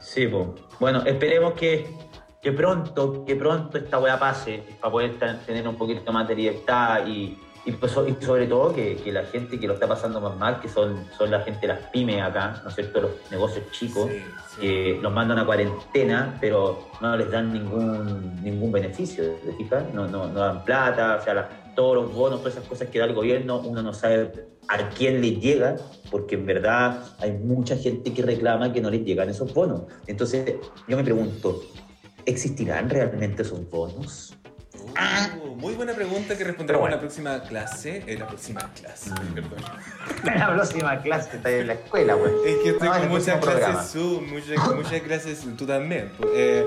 Sí, 0.00 0.26
pues. 0.26 0.46
Bueno, 0.78 1.02
esperemos 1.04 1.54
que, 1.54 1.86
que 2.40 2.52
pronto, 2.52 3.24
que 3.24 3.34
pronto 3.36 3.78
esta 3.78 3.98
weá 3.98 4.18
pase 4.18 4.62
para 4.80 4.92
poder 4.92 5.18
tener 5.46 5.66
un 5.66 5.76
poquito 5.76 6.12
más 6.12 6.28
de 6.28 6.34
libertad 6.34 7.06
y, 7.06 7.38
y, 7.66 7.72
pues, 7.72 7.92
y 8.06 8.24
sobre 8.24 8.46
todo 8.46 8.72
que, 8.72 8.96
que 8.96 9.10
la 9.12 9.24
gente 9.24 9.58
que 9.60 9.66
lo 9.66 9.74
está 9.74 9.86
pasando 9.88 10.20
más 10.20 10.36
mal, 10.38 10.60
que 10.60 10.68
son, 10.68 11.04
son 11.18 11.30
la 11.30 11.40
gente 11.40 11.66
las 11.66 11.80
pymes 11.90 12.22
acá, 12.22 12.60
¿no 12.62 12.68
es 12.70 12.74
cierto? 12.76 13.00
Los 13.02 13.10
negocios 13.30 13.70
chicos, 13.72 14.08
Sí, 14.08 14.22
sí. 14.54 14.60
que 14.60 14.98
los 15.02 15.12
mandan 15.12 15.38
a 15.40 15.44
cuarentena, 15.44 16.38
pero 16.40 16.88
no 17.00 17.16
les 17.16 17.30
dan 17.30 17.52
ningún, 17.52 18.40
ningún 18.42 18.70
beneficio, 18.72 19.24
¿te 19.44 19.52
fijas? 19.54 19.92
No, 19.92 20.06
no, 20.06 20.28
no 20.28 20.40
dan 20.40 20.64
plata, 20.64 21.16
o 21.20 21.24
sea, 21.24 21.34
la- 21.34 21.48
todos 21.74 21.96
los 21.96 22.14
bonos, 22.14 22.38
todas 22.40 22.54
esas 22.56 22.66
cosas 22.68 22.88
que 22.88 22.98
da 23.00 23.04
el 23.04 23.12
gobierno, 23.14 23.58
uno 23.58 23.82
no 23.82 23.92
sabe 23.92 24.32
a 24.68 24.88
quién 24.90 25.20
les 25.20 25.38
llega, 25.40 25.76
porque 26.10 26.36
en 26.36 26.46
verdad 26.46 27.02
hay 27.18 27.32
mucha 27.32 27.76
gente 27.76 28.14
que 28.14 28.22
reclama 28.22 28.72
que 28.72 28.80
no 28.80 28.88
les 28.90 29.04
llegan 29.04 29.28
esos 29.28 29.52
bonos. 29.52 29.82
Entonces, 30.06 30.54
yo 30.88 30.96
me 30.96 31.04
pregunto, 31.04 31.62
¿existirán 32.24 32.88
realmente 32.88 33.42
esos 33.42 33.68
bonos? 33.68 34.34
Uh, 34.98 35.54
muy 35.56 35.74
buena 35.74 35.92
pregunta 35.94 36.36
que 36.38 36.44
responderemos 36.44 36.82
bueno. 36.88 36.96
en 36.96 37.00
la 37.00 37.00
próxima 37.00 37.42
clase. 37.42 38.02
En 38.06 38.18
la 38.20 38.26
próxima 38.28 38.70
clase, 38.74 39.10
Mm. 39.10 39.34
perdón. 39.34 39.58
La 40.38 40.54
próxima 40.54 40.98
clase 41.02 41.36
está 41.36 41.50
en 41.50 41.66
la 41.66 41.72
escuela, 41.74 42.14
güey. 42.14 42.32
Es 42.46 42.56
que 42.58 42.68
estoy 42.70 42.88
No, 42.88 42.98
con 42.98 43.08
muchas 43.08 43.40
clases 43.44 43.92
Zoom, 43.92 44.30
muchas, 44.30 44.74
muchas 44.74 45.00
clases 45.02 45.46
tú 45.56 45.66
también. 45.66 46.12
pues, 46.18 46.30
eh, 46.34 46.64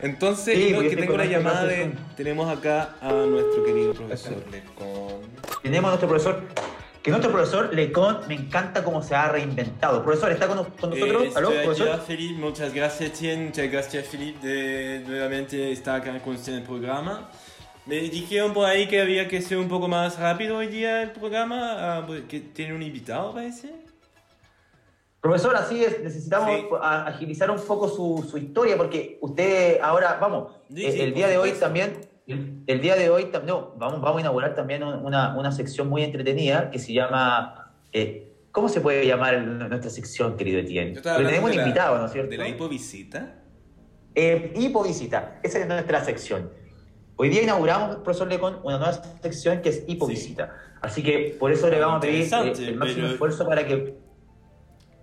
entonces, 0.00 0.56
Sí, 0.56 0.70
no, 0.72 0.78
pues, 0.78 0.90
que 0.90 0.96
tengo 0.96 1.14
una 1.14 1.24
llamada 1.24 1.64
de. 1.66 1.92
Tenemos 2.16 2.54
acá 2.56 2.90
a 3.00 3.12
nuestro 3.12 3.64
querido 3.64 3.94
profesor 3.94 4.34
Lecon. 4.50 5.20
Tenemos 5.62 5.88
a 5.88 5.90
nuestro 5.92 6.08
profesor, 6.08 6.42
que 7.02 7.10
nuestro 7.10 7.30
profesor 7.32 7.74
Lecon 7.74 8.20
me 8.28 8.34
encanta 8.34 8.82
cómo 8.84 9.02
se 9.02 9.14
ha 9.14 9.28
reinventado. 9.28 10.02
Profesor, 10.04 10.32
¿está 10.32 10.46
con, 10.48 10.64
con 10.64 10.90
nosotros? 10.90 11.24
Eh, 11.24 11.32
¿Aló, 11.36 11.50
profesor? 11.64 12.00
Felipe. 12.06 12.40
Muchas 12.40 12.72
gracias, 12.74 13.12
Tien. 13.12 13.46
Muchas 13.46 13.70
gracias, 13.70 14.06
Felipe, 14.08 14.46
de 14.46 15.00
nuevamente 15.06 15.72
estar 15.72 16.00
acá 16.00 16.18
con 16.20 16.34
usted 16.34 16.52
en 16.52 16.58
el 16.60 16.64
programa. 16.64 17.30
Me 17.90 18.02
dijeron 18.02 18.52
por 18.54 18.66
ahí 18.66 18.86
que 18.86 19.00
había 19.00 19.26
que 19.26 19.42
ser 19.42 19.58
un 19.58 19.66
poco 19.66 19.88
más 19.88 20.16
rápido 20.16 20.58
hoy 20.58 20.68
día 20.68 21.02
el 21.02 21.10
programa, 21.10 21.96
ah, 21.98 22.04
pues, 22.06 22.22
que 22.28 22.38
tiene 22.38 22.72
un 22.72 22.84
invitado, 22.84 23.34
parece. 23.34 23.68
Profesor, 25.20 25.56
así 25.56 25.82
es, 25.82 26.00
necesitamos 26.00 26.50
Sí. 26.56 26.66
agilizar 26.80 27.50
un 27.50 27.58
poco 27.58 27.88
su, 27.88 28.24
su 28.30 28.38
historia, 28.38 28.76
porque 28.76 29.18
usted 29.20 29.80
ahora, 29.82 30.18
vamos, 30.20 30.52
Sí, 30.72 30.86
eh, 30.86 30.92
sí, 30.92 31.00
el 31.00 31.14
día 31.14 31.26
de 31.26 31.36
hoy 31.36 31.50
también, 31.58 31.94
el, 32.28 32.80
día 32.80 32.94
de 32.94 33.10
hoy 33.10 33.24
también, 33.24 33.56
no, 33.56 33.74
vamos, 33.76 34.00
vamos 34.00 34.18
a 34.18 34.20
inaugurar 34.20 34.54
también 34.54 34.84
una, 34.84 35.36
una 35.36 35.50
sección 35.50 35.88
muy 35.88 36.04
entretenida 36.04 36.70
que 36.70 36.78
se 36.78 36.92
llama, 36.92 37.72
eh, 37.92 38.32
¿cómo 38.52 38.68
se 38.68 38.80
puede 38.80 39.04
llamar 39.04 39.42
nuestra 39.42 39.90
sección, 39.90 40.36
querido 40.36 40.60
Etienne? 40.60 40.94
Porque 41.02 41.24
tenemos 41.24 41.50
un 41.50 41.56
la- 41.56 41.62
invitado, 41.64 41.98
¿no 41.98 42.06
es 42.06 42.12
cierto? 42.12 42.30
De 42.30 42.38
la 42.38 42.48
hipovisita. 42.48 43.34
Eh, 44.14 44.52
hipovisita, 44.56 45.40
esa 45.42 45.58
es 45.58 45.66
nuestra 45.66 46.04
sección. 46.04 46.59
Hoy 47.20 47.28
día 47.28 47.42
inauguramos, 47.42 47.96
profesor 47.96 48.28
Lecon, 48.28 48.60
una 48.62 48.78
nueva 48.78 48.94
sección 49.20 49.60
que 49.60 49.68
es 49.68 49.84
hipovisita. 49.86 50.56
Así 50.80 51.02
que 51.02 51.36
por 51.38 51.52
eso 51.52 51.68
le 51.68 51.78
vamos 51.78 51.98
a 51.98 52.00
pedir 52.00 52.22
eh, 52.22 52.52
el 52.68 52.76
máximo 52.76 53.02
pero- 53.02 53.08
esfuerzo 53.12 53.46
para 53.46 53.66
que 53.66 53.94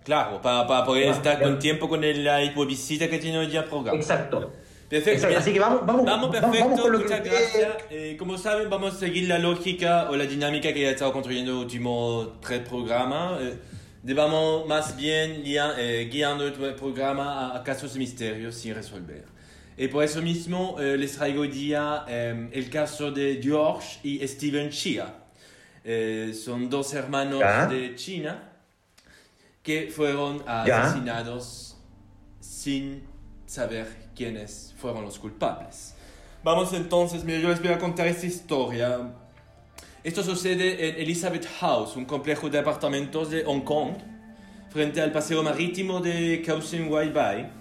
Claro, 0.03 0.41
para, 0.41 0.65
para 0.65 0.83
poder 0.83 1.09
estar 1.09 1.37
ya. 1.37 1.43
con 1.43 1.59
tiempo 1.59 1.87
con 1.87 2.03
el- 2.03 2.23
la 2.23 2.43
hipovisita 2.43 3.07
que 3.07 3.19
tiene 3.19 3.37
hoy 3.37 3.51
ya 3.51 3.59
el 3.59 3.65
programa. 3.65 3.95
Exacto. 3.95 4.51
Perfecto. 4.89 5.27
Así 5.37 5.53
que 5.53 5.59
vamos, 5.59 5.85
vamos, 5.85 6.05
vamos 6.05 6.31
perfecto, 6.31 6.89
muchas 6.91 7.23
gracias. 7.23 7.67
Eh, 7.91 8.15
como 8.17 8.35
saben, 8.39 8.67
vamos 8.67 8.95
a 8.95 8.97
seguir 8.97 9.27
la 9.27 9.37
lógica 9.37 10.09
o 10.09 10.15
la 10.15 10.25
dinámica 10.25 10.73
que 10.73 10.87
he 10.87 10.89
estado 10.89 11.13
construyendo 11.13 11.51
en 11.51 11.55
los 11.57 11.65
últimos 11.65 12.41
tres 12.41 12.67
programas. 12.67 13.41
Eh, 13.43 13.59
vamos 14.15 14.65
más 14.65 14.97
bien 14.97 15.43
eh, 15.45 16.09
guiando 16.11 16.47
el 16.47 16.53
programa 16.53 17.55
a, 17.55 17.63
casos 17.63 17.93
de 17.93 17.99
misterios 17.99 18.55
sin 18.55 18.73
resolver. 18.73 19.36
Y 19.79 19.87
por 19.89 20.03
eso 20.03 20.23
mismo 20.23 20.75
les 20.79 21.13
traigo 21.13 21.41
hoy 21.41 21.49
día 21.49 22.03
el 22.07 22.69
caso 22.69 23.11
de 23.11 23.39
George 23.41 23.99
y 24.01 24.27
Steven 24.27 24.71
Chia. 24.71 25.13
son 26.33 26.67
dos 26.67 26.93
hermanos 26.95 27.41
de 27.69 27.93
China 27.95 28.53
que 29.61 29.91
fueron 29.93 30.43
asesinados 30.47 31.77
sin 32.39 33.03
saber 33.45 33.85
quiénes 34.15 34.73
fueron 34.77 35.03
los 35.05 35.19
culpables. 35.19 35.93
Vamos 36.43 36.73
entonces, 36.73 37.23
mira, 37.23 37.39
yo 37.39 37.49
les 37.49 37.61
voy 37.61 37.71
a 37.71 37.77
contar 37.77 38.07
esta 38.07 38.25
historia. 38.25 39.13
Esto 40.03 40.23
sucede 40.23 40.89
en 40.89 40.95
Elizabeth 41.01 41.47
House, 41.59 41.95
un 41.95 42.05
complejo 42.05 42.49
de 42.49 42.59
apartamentos 42.59 43.29
de 43.29 43.43
Hong 43.43 43.61
Kong, 43.61 43.91
frente 44.69 45.01
al 45.01 45.11
paseo 45.11 45.43
marítimo 45.43 45.99
de 45.99 46.41
Causeway 46.45 47.11
Bay, 47.11 47.51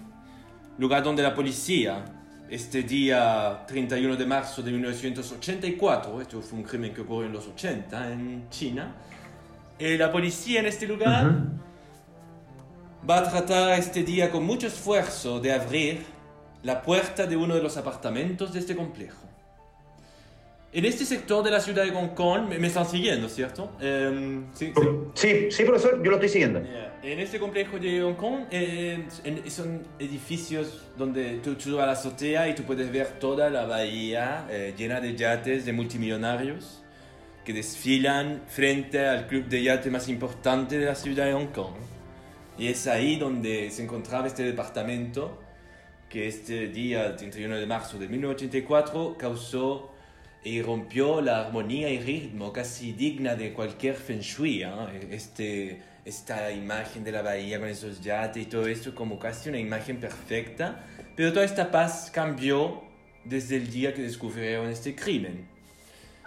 lugar 0.77 1.03
donde 1.03 1.23
la 1.23 1.33
policía, 1.33 2.05
este 2.49 2.83
día 2.83 3.65
31 3.67 4.15
de 4.15 4.25
marzo 4.25 4.61
de 4.61 4.71
1984, 4.71 6.21
esto 6.21 6.41
fue 6.41 6.59
un 6.59 6.65
crimen 6.65 6.93
que 6.93 7.01
ocurrió 7.01 7.27
en 7.27 7.33
los 7.33 7.47
80 7.47 8.13
en 8.13 8.49
China, 8.49 8.95
eh, 9.79 9.97
la 9.97 10.11
policía 10.11 10.59
en 10.59 10.67
este 10.67 10.87
lugar 10.87 11.31
va 13.07 13.19
a 13.19 13.29
tratar 13.29 13.79
este 13.79 14.03
día 14.03 14.31
con 14.31 14.45
mucho 14.45 14.67
esfuerzo 14.67 15.39
de 15.39 15.53
abrir 15.53 16.03
la 16.63 16.81
puerta 16.81 17.27
de 17.27 17.37
uno 17.37 17.55
de 17.55 17.61
los 17.61 17.77
apartamentos 17.77 18.53
de 18.53 18.59
este 18.59 18.75
complejo. 18.75 19.26
En 20.77 20.85
este 20.85 21.05
sector 21.05 21.43
de 21.43 21.49
la 21.49 21.59
ciudad 21.59 21.83
de 21.85 21.89
Hong 21.89 22.09
Kong, 22.09 22.49
me, 22.49 22.67
están 22.67 22.87
siguiendo, 22.87 23.27
¿cierto? 23.29 23.71
Em, 23.81 24.45
sí, 24.53 24.71
sí. 25.49 25.63
profesor, 25.63 26.03
yo 26.03 26.11
lo 26.11 26.17
estoy 26.17 26.29
siguiendo. 26.29 26.61
En 27.01 27.19
este 27.19 27.39
complejo 27.39 27.79
de 27.79 27.99
Hong 28.03 28.13
Kong 28.13 28.41
eh, 28.51 29.03
son 29.47 29.87
edificios 29.97 30.83
donde 30.95 31.39
tú, 31.39 31.55
tú, 31.55 31.77
vas 31.77 31.83
a 31.83 31.85
la 31.87 31.91
azotea 31.93 32.47
y 32.47 32.53
tú 32.53 32.61
puedes 32.61 32.91
ver 32.91 33.07
toda 33.19 33.49
la 33.49 33.65
bahía 33.65 34.45
eh, 34.51 34.75
llena 34.77 35.01
de 35.01 35.15
yates 35.15 35.65
de 35.65 35.73
multimillonarios 35.73 36.83
que 37.43 37.53
desfilan 37.53 38.43
frente 38.45 39.03
al 39.03 39.25
club 39.25 39.45
de 39.45 39.63
yate 39.63 39.89
más 39.89 40.07
importante 40.07 40.77
de 40.77 40.85
la 40.85 40.93
ciudad 40.93 41.25
de 41.25 41.33
Hong 41.33 41.47
Kong. 41.47 41.73
Y 42.55 42.67
es 42.67 42.85
ahí 42.85 43.15
donde 43.15 43.71
se 43.71 43.81
encontraba 43.81 44.27
este 44.27 44.43
departamento 44.43 45.39
que 46.07 46.27
este 46.27 46.67
día 46.67 47.15
31 47.15 47.57
de 47.57 47.65
marzo 47.65 47.97
de 47.97 48.07
1984 48.07 49.15
causó 49.17 49.96
y 50.47 50.61
rompió 50.61 51.21
la 51.21 51.41
armonía 51.41 51.89
y 51.89 51.99
ritmo 51.99 52.53
casi 52.53 52.93
digna 52.93 53.35
de 53.35 53.53
cualquier 53.53 53.95
feng 53.95 54.21
shui. 54.21 54.63
¿eh? 54.63 54.69
Este, 55.11 55.81
esta 56.05 56.51
imagen 56.51 57.03
de 57.03 57.11
la 57.11 57.21
bahía 57.21 57.59
con 57.59 57.67
esos 57.67 58.01
yates 58.01 58.43
y 58.43 58.45
todo 58.45 58.67
esto 58.67 58.95
como 58.95 59.19
casi 59.19 59.49
una 59.49 59.59
imagen 59.59 59.99
perfecta. 59.99 60.85
Pero 61.15 61.33
toda 61.33 61.45
esta 61.45 61.69
paz 61.69 62.09
cambió 62.13 62.81
desde 63.25 63.57
el 63.57 63.69
día 63.69 63.93
que 63.93 64.01
descubrieron 64.01 64.69
este 64.69 64.95
crimen. 64.95 65.47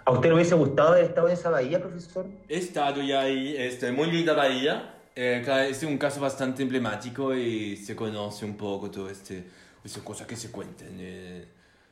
¿A 0.05 0.11
usted 0.11 0.29
le 0.29 0.35
hubiese 0.35 0.55
gustado 0.55 0.89
haber 0.89 1.05
estado 1.05 1.27
en 1.27 1.33
esa 1.33 1.49
bahía, 1.49 1.79
profesor? 1.79 2.25
He 2.47 2.57
estado 2.57 3.01
ya 3.01 3.21
ahí, 3.21 3.55
este, 3.57 3.91
muy 3.91 4.11
linda 4.11 4.33
bahía. 4.33 4.95
Eh, 5.15 5.39
este 5.41 5.69
es 5.69 5.83
un 5.83 5.97
caso 5.97 6.21
bastante 6.21 6.63
emblemático 6.63 7.35
y 7.35 7.75
se 7.77 7.95
conoce 7.95 8.45
un 8.45 8.55
poco 8.55 8.89
todo 8.89 9.09
este 9.09 9.43
son 9.89 10.03
cosas 10.03 10.27
que 10.27 10.35
se 10.35 10.51
cuentan. 10.51 10.89
Eh, 10.99 11.45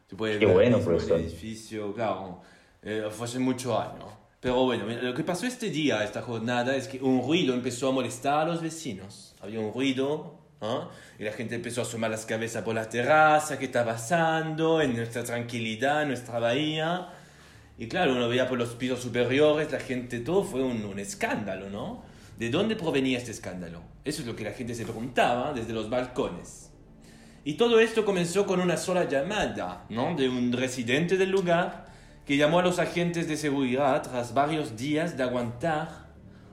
se 0.09 0.15
puede 0.15 0.39
Qué 0.39 0.45
ver 0.47 0.55
bueno. 0.55 0.77
El 0.77 1.11
edificio, 1.11 1.93
claro, 1.93 2.41
eh, 2.81 3.07
fue 3.11 3.27
hace 3.27 3.37
muchos 3.37 3.79
años. 3.79 4.05
Pero 4.39 4.63
bueno, 4.63 4.85
lo 4.85 5.13
que 5.13 5.23
pasó 5.23 5.45
este 5.45 5.69
día, 5.69 6.03
esta 6.03 6.21
jornada, 6.21 6.75
es 6.75 6.87
que 6.87 6.99
un 6.99 7.21
ruido 7.21 7.53
empezó 7.53 7.89
a 7.89 7.91
molestar 7.91 8.39
a 8.39 8.45
los 8.45 8.61
vecinos. 8.61 9.35
Había 9.41 9.59
un 9.59 9.71
ruido 9.71 10.39
¿ah? 10.61 10.89
y 11.19 11.25
la 11.25 11.33
gente 11.33 11.55
empezó 11.55 11.81
a 11.81 11.83
asomar 11.83 12.09
las 12.09 12.25
cabezas 12.25 12.63
por 12.63 12.73
la 12.73 12.89
terraza, 12.89 13.59
¿qué 13.59 13.65
está 13.65 13.85
pasando? 13.85 14.81
En 14.81 14.95
nuestra 14.95 15.23
tranquilidad, 15.23 16.01
en 16.01 16.07
nuestra 16.07 16.39
bahía. 16.39 17.09
Y 17.77 17.87
claro, 17.87 18.13
uno 18.13 18.27
veía 18.27 18.47
por 18.47 18.57
los 18.57 18.69
pisos 18.69 19.01
superiores, 19.01 19.71
la 19.71 19.79
gente, 19.79 20.21
todo 20.21 20.43
fue 20.43 20.63
un, 20.63 20.83
un 20.85 20.97
escándalo, 20.97 21.69
¿no? 21.69 22.01
¿De 22.37 22.49
dónde 22.49 22.75
provenía 22.75 23.19
este 23.19 23.31
escándalo? 23.31 23.81
Eso 24.03 24.21
es 24.21 24.27
lo 24.27 24.35
que 24.35 24.45
la 24.45 24.53
gente 24.53 24.73
se 24.73 24.85
preguntaba 24.85 25.53
desde 25.53 25.71
los 25.73 25.89
balcones. 25.89 26.68
Y 27.49 27.53
todo 27.53 27.79
esto 27.79 28.05
comenzó 28.05 28.45
con 28.45 28.59
una 28.59 28.77
sola 28.77 29.05
llamada, 29.05 29.83
¿no? 29.89 30.15
De 30.15 30.29
un 30.29 30.51
residente 30.51 31.17
del 31.17 31.31
lugar 31.31 31.87
que 32.23 32.37
llamó 32.37 32.59
a 32.59 32.61
los 32.61 32.77
agentes 32.77 33.27
de 33.27 33.37
seguridad 33.37 34.03
tras 34.03 34.35
varios 34.35 34.77
días 34.77 35.17
de 35.17 35.23
aguantar 35.23 35.89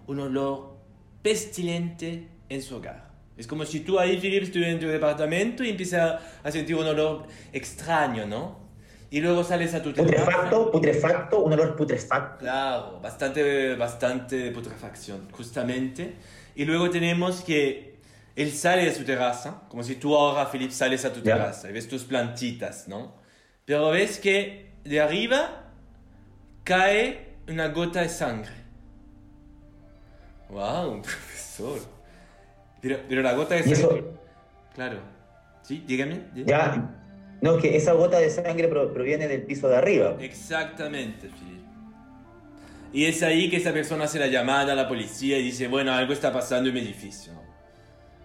un 0.06 0.20
olor 0.20 0.78
pestilente 1.20 2.28
en 2.48 2.62
su 2.62 2.76
hogar. 2.76 3.10
Es 3.36 3.46
como 3.46 3.66
si 3.66 3.80
tú 3.80 3.98
ahí, 3.98 4.16
Philip, 4.18 4.44
estuvieras 4.44 4.72
en 4.72 4.80
tu 4.80 4.86
departamento 4.86 5.62
y 5.62 5.68
empiezas 5.68 6.18
a 6.42 6.50
sentir 6.50 6.76
un 6.76 6.86
olor 6.86 7.26
extraño, 7.52 8.24
¿no? 8.24 8.58
Y 9.10 9.20
luego 9.20 9.44
sales 9.44 9.74
a 9.74 9.82
tu 9.82 9.92
Putrefacto, 9.92 10.70
putrefacto, 10.70 11.40
un 11.40 11.52
olor 11.52 11.76
putrefacto. 11.76 12.38
Claro, 12.38 13.00
bastante, 13.02 13.74
bastante 13.74 14.50
putrefacción, 14.50 15.28
justamente. 15.30 16.14
Y 16.54 16.64
luego 16.64 16.88
tenemos 16.88 17.42
que 17.42 17.95
él 18.36 18.52
sale 18.52 18.84
de 18.84 18.94
su 18.94 19.02
terraza, 19.02 19.62
como 19.70 19.82
si 19.82 19.96
tú 19.96 20.14
ahora, 20.14 20.50
Philip, 20.50 20.70
sales 20.70 21.04
a 21.06 21.12
tu 21.12 21.22
terraza 21.22 21.70
y 21.70 21.72
ves 21.72 21.88
tus 21.88 22.04
plantitas, 22.04 22.86
¿no? 22.86 23.14
Pero 23.64 23.90
ves 23.90 24.18
que 24.18 24.74
de 24.84 25.00
arriba 25.00 25.72
cae 26.62 27.36
una 27.48 27.68
gota 27.68 28.02
de 28.02 28.10
sangre. 28.10 28.52
¡Wow, 30.50 31.00
profesor! 31.02 31.80
Pero, 32.82 32.98
pero 33.08 33.22
la 33.22 33.32
gota 33.32 33.54
de 33.54 33.74
sangre. 33.74 34.04
Claro. 34.74 35.00
¿Sí? 35.62 35.82
Dígame. 35.86 36.20
Ya. 36.34 36.94
No, 37.40 37.56
que 37.56 37.74
esa 37.74 37.92
gota 37.92 38.18
de 38.18 38.28
sangre 38.28 38.68
proviene 38.68 39.28
del 39.28 39.42
piso 39.42 39.66
de 39.68 39.76
arriba. 39.76 40.16
Exactamente, 40.20 41.28
Philip. 41.28 41.64
Y 42.92 43.06
es 43.06 43.22
ahí 43.22 43.48
que 43.48 43.56
esa 43.56 43.72
persona 43.72 44.04
hace 44.04 44.18
la 44.18 44.26
llamada 44.26 44.74
a 44.74 44.76
la 44.76 44.86
policía 44.86 45.38
y 45.38 45.42
dice: 45.42 45.68
Bueno, 45.68 45.92
algo 45.92 46.12
está 46.12 46.32
pasando 46.32 46.68
en 46.68 46.74
mi 46.74 46.80
edificio. 46.82 47.45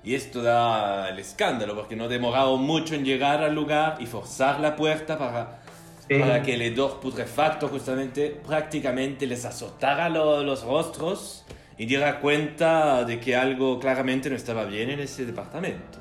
Y 0.03 0.15
esto 0.15 0.41
da 0.41 1.09
el 1.09 1.19
escándalo, 1.19 1.75
porque 1.75 1.95
no 1.95 2.07
demoraron 2.07 2.61
mucho 2.61 2.95
en 2.95 3.05
llegar 3.05 3.43
al 3.43 3.53
lugar 3.53 3.97
y 3.99 4.07
forzar 4.07 4.59
la 4.59 4.75
puerta 4.75 5.17
para, 5.17 5.61
para 6.09 6.41
que 6.41 6.57
los 6.57 6.75
dos 6.75 6.93
putrefactos 6.93 7.69
justamente 7.69 8.29
prácticamente 8.45 9.27
les 9.27 9.45
azotara 9.45 10.09
los 10.09 10.63
rostros 10.63 11.45
y 11.77 11.85
diera 11.85 12.19
cuenta 12.19 13.05
de 13.05 13.19
que 13.19 13.35
algo 13.35 13.79
claramente 13.79 14.29
no 14.29 14.35
estaba 14.35 14.65
bien 14.65 14.89
en 14.89 15.01
ese 15.01 15.25
departamento. 15.25 15.99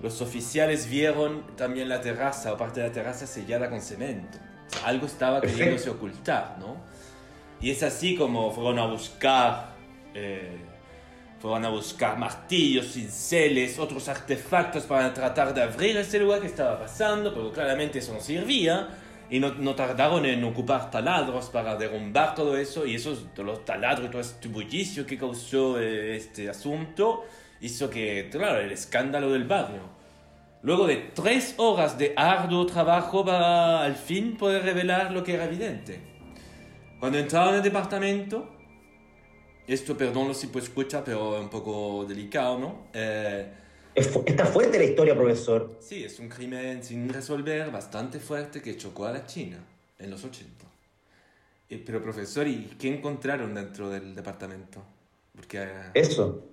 Los 0.00 0.20
oficiales 0.20 0.88
vieron 0.88 1.56
también 1.56 1.88
la 1.88 2.00
terraza 2.00 2.52
o 2.52 2.56
parte 2.56 2.80
de 2.80 2.88
la 2.88 2.92
terraza 2.92 3.26
sellada 3.26 3.68
con 3.68 3.80
cemento. 3.80 4.38
algo 4.84 5.06
estaba 5.06 5.40
queriéndose 5.40 5.90
ocultar, 5.90 6.56
¿no? 6.60 6.76
Y 7.60 7.70
es 7.70 7.82
así 7.82 8.16
como 8.16 8.52
fueron 8.52 8.78
a 8.78 8.86
buscar... 8.86 9.74
Eh, 10.14 10.73
fueron 11.44 11.66
a 11.66 11.68
buscar 11.68 12.16
martillos, 12.16 12.94
cinceles, 12.94 13.78
otros 13.78 14.08
artefactos 14.08 14.84
para 14.84 15.12
tratar 15.12 15.52
de 15.52 15.60
abrir 15.60 15.94
ese 15.94 16.18
lugar 16.18 16.40
que 16.40 16.46
estaba 16.46 16.78
pasando, 16.78 17.34
pero 17.34 17.52
claramente 17.52 17.98
eso 17.98 18.14
no 18.14 18.20
servía. 18.20 18.88
Y 19.28 19.38
no, 19.40 19.52
no 19.52 19.74
tardaron 19.74 20.24
en 20.24 20.42
ocupar 20.42 20.90
taladros 20.90 21.50
para 21.50 21.76
derrumbar 21.76 22.34
todo 22.34 22.56
eso. 22.56 22.86
Y 22.86 22.94
esos, 22.94 23.26
los 23.36 23.62
taladros 23.62 24.10
todo 24.10 24.22
este 24.22 24.48
bullicio 24.48 25.04
que 25.04 25.18
causó 25.18 25.78
eh, 25.78 26.16
este 26.16 26.48
asunto 26.48 27.26
hizo 27.60 27.90
que, 27.90 28.30
claro, 28.32 28.60
el 28.60 28.72
escándalo 28.72 29.30
del 29.30 29.44
barrio. 29.44 29.82
Luego 30.62 30.86
de 30.86 31.10
tres 31.12 31.56
horas 31.58 31.98
de 31.98 32.14
arduo 32.16 32.64
trabajo 32.64 33.22
para 33.22 33.82
al 33.82 33.96
fin 33.96 34.38
poder 34.38 34.62
revelar 34.62 35.12
lo 35.12 35.22
que 35.22 35.34
era 35.34 35.44
evidente. 35.44 36.00
Cuando 36.98 37.18
entraron 37.18 37.50
en 37.50 37.56
el 37.56 37.62
departamento, 37.62 38.53
esto, 39.66 39.96
perdón 39.96 40.34
si 40.34 40.48
puedo 40.48 40.64
escuchar, 40.64 41.02
pero 41.04 41.36
es 41.36 41.42
un 41.42 41.48
poco 41.48 42.04
delicado, 42.06 42.58
¿no? 42.58 42.86
Eh, 42.92 43.50
está 43.94 44.46
fuerte 44.46 44.78
la 44.78 44.84
historia, 44.84 45.14
profesor. 45.14 45.78
Sí, 45.80 46.04
es 46.04 46.18
un 46.18 46.28
crimen 46.28 46.82
sin 46.82 47.08
resolver, 47.08 47.70
bastante 47.70 48.18
fuerte, 48.20 48.60
que 48.60 48.76
chocó 48.76 49.06
a 49.06 49.12
la 49.12 49.26
China 49.26 49.58
en 49.98 50.10
los 50.10 50.22
80. 50.24 50.66
Eh, 51.70 51.82
pero, 51.84 52.02
profesor, 52.02 52.46
¿y 52.46 52.76
qué 52.78 52.88
encontraron 52.88 53.54
dentro 53.54 53.88
del 53.88 54.14
departamento? 54.14 54.82
Porque, 55.34 55.62
eh, 55.62 55.90
Eso. 55.94 56.44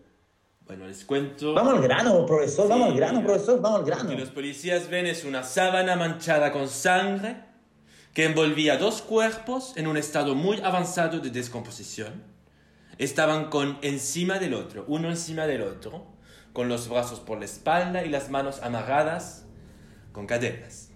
Bueno, 0.65 0.87
les 0.87 1.03
cuento. 1.03 1.53
Vamos 1.53 1.73
al 1.73 1.81
grano, 1.81 2.25
profesor, 2.25 2.69
vamos 2.69 2.91
al 2.91 2.95
grano, 2.95 3.21
profesor, 3.21 3.59
vamos 3.59 3.79
al 3.79 3.85
grano. 3.85 4.03
Lo 4.03 4.09
que 4.11 4.21
los 4.21 4.29
policías 4.29 4.89
ven 4.89 5.05
es 5.05 5.25
una 5.25 5.43
sábana 5.43 5.97
manchada 5.97 6.53
con 6.53 6.69
sangre 6.69 7.35
que 8.13 8.25
envolvía 8.25 8.77
dos 8.77 9.01
cuerpos 9.01 9.73
en 9.75 9.87
un 9.87 9.97
estado 9.97 10.33
muy 10.33 10.61
avanzado 10.61 11.19
de 11.19 11.29
descomposición 11.29 12.30
estaban 12.97 13.49
con 13.49 13.77
encima 13.81 14.39
del 14.39 14.53
otro, 14.53 14.85
uno 14.87 15.09
encima 15.09 15.47
del 15.47 15.61
otro, 15.61 16.05
con 16.53 16.69
los 16.69 16.89
brazos 16.89 17.19
por 17.19 17.39
la 17.39 17.45
espalda 17.45 18.03
y 18.05 18.09
las 18.09 18.29
manos 18.29 18.61
amarradas 18.61 19.45
con 20.11 20.27
cadenas. 20.27 20.89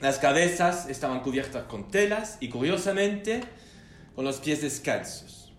Las 0.00 0.18
cabezas 0.18 0.88
estaban 0.88 1.20
cubiertas 1.20 1.64
con 1.64 1.90
telas 1.90 2.38
y 2.40 2.48
curiosamente 2.48 3.42
con 4.14 4.24
los 4.24 4.38
pies 4.38 4.62
descalzos. 4.62 5.52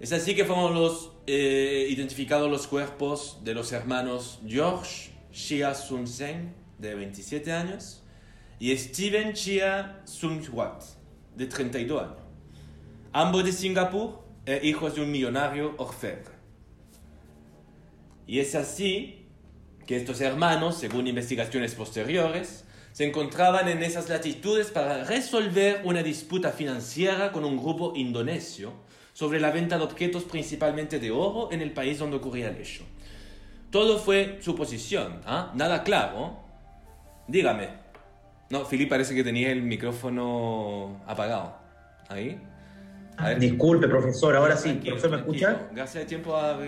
Es 0.00 0.12
así 0.12 0.34
que 0.34 0.44
fueron 0.44 0.74
los, 0.74 1.12
eh, 1.26 1.86
identificados 1.90 2.50
los 2.50 2.66
cuerpos 2.66 3.38
de 3.44 3.54
los 3.54 3.70
hermanos 3.72 4.40
George 4.46 5.10
Chia 5.30 5.74
Sun 5.74 6.06
Sen, 6.06 6.54
de 6.78 6.94
27 6.94 7.52
años, 7.52 8.02
y 8.58 8.76
Steven 8.76 9.34
Chia 9.34 10.00
Sun 10.04 10.42
Wat, 10.52 10.82
de 11.36 11.46
32 11.46 12.02
años, 12.02 12.19
ambos 13.12 13.44
de 13.44 13.52
Singapur 13.52 14.20
e 14.46 14.60
hijos 14.64 14.94
de 14.94 15.02
un 15.02 15.10
millonario 15.10 15.74
orfebre. 15.78 16.40
Y 18.26 18.38
es 18.38 18.54
así 18.54 19.26
que 19.86 19.96
estos 19.96 20.20
hermanos, 20.20 20.76
según 20.78 21.06
investigaciones 21.06 21.74
posteriores, 21.74 22.64
se 22.92 23.06
encontraban 23.06 23.68
en 23.68 23.82
esas 23.82 24.08
latitudes 24.08 24.68
para 24.70 25.04
resolver 25.04 25.82
una 25.84 26.02
disputa 26.02 26.50
financiera 26.50 27.32
con 27.32 27.44
un 27.44 27.56
grupo 27.56 27.92
indonesio 27.96 28.72
sobre 29.12 29.40
la 29.40 29.50
venta 29.50 29.78
de 29.78 29.84
objetos 29.84 30.24
principalmente 30.24 30.98
de 30.98 31.10
oro 31.10 31.50
en 31.52 31.60
el 31.60 31.72
país 31.72 31.98
donde 31.98 32.16
ocurría 32.16 32.50
el 32.50 32.56
hecho. 32.56 32.84
Todo 33.70 33.98
fue 33.98 34.38
suposición, 34.40 35.20
¿ah? 35.26 35.52
nada 35.54 35.84
claro. 35.84 36.38
Dígame. 37.28 37.68
No, 38.50 38.64
Filip 38.64 38.88
parece 38.88 39.14
que 39.14 39.22
tenía 39.22 39.52
el 39.52 39.62
micrófono 39.62 41.00
apagado. 41.06 41.56
¿Ahí? 42.08 42.40
Disculpe, 43.38 43.88
profesor, 43.88 44.36
ahora 44.36 44.56
sí. 44.56 44.80
¿Profesor 44.84 45.10
me 45.10 45.16
escucha? 45.18 45.68
Gracias 45.72 46.04
de 46.04 46.08
tiempo 46.08 46.36
a... 46.36 46.58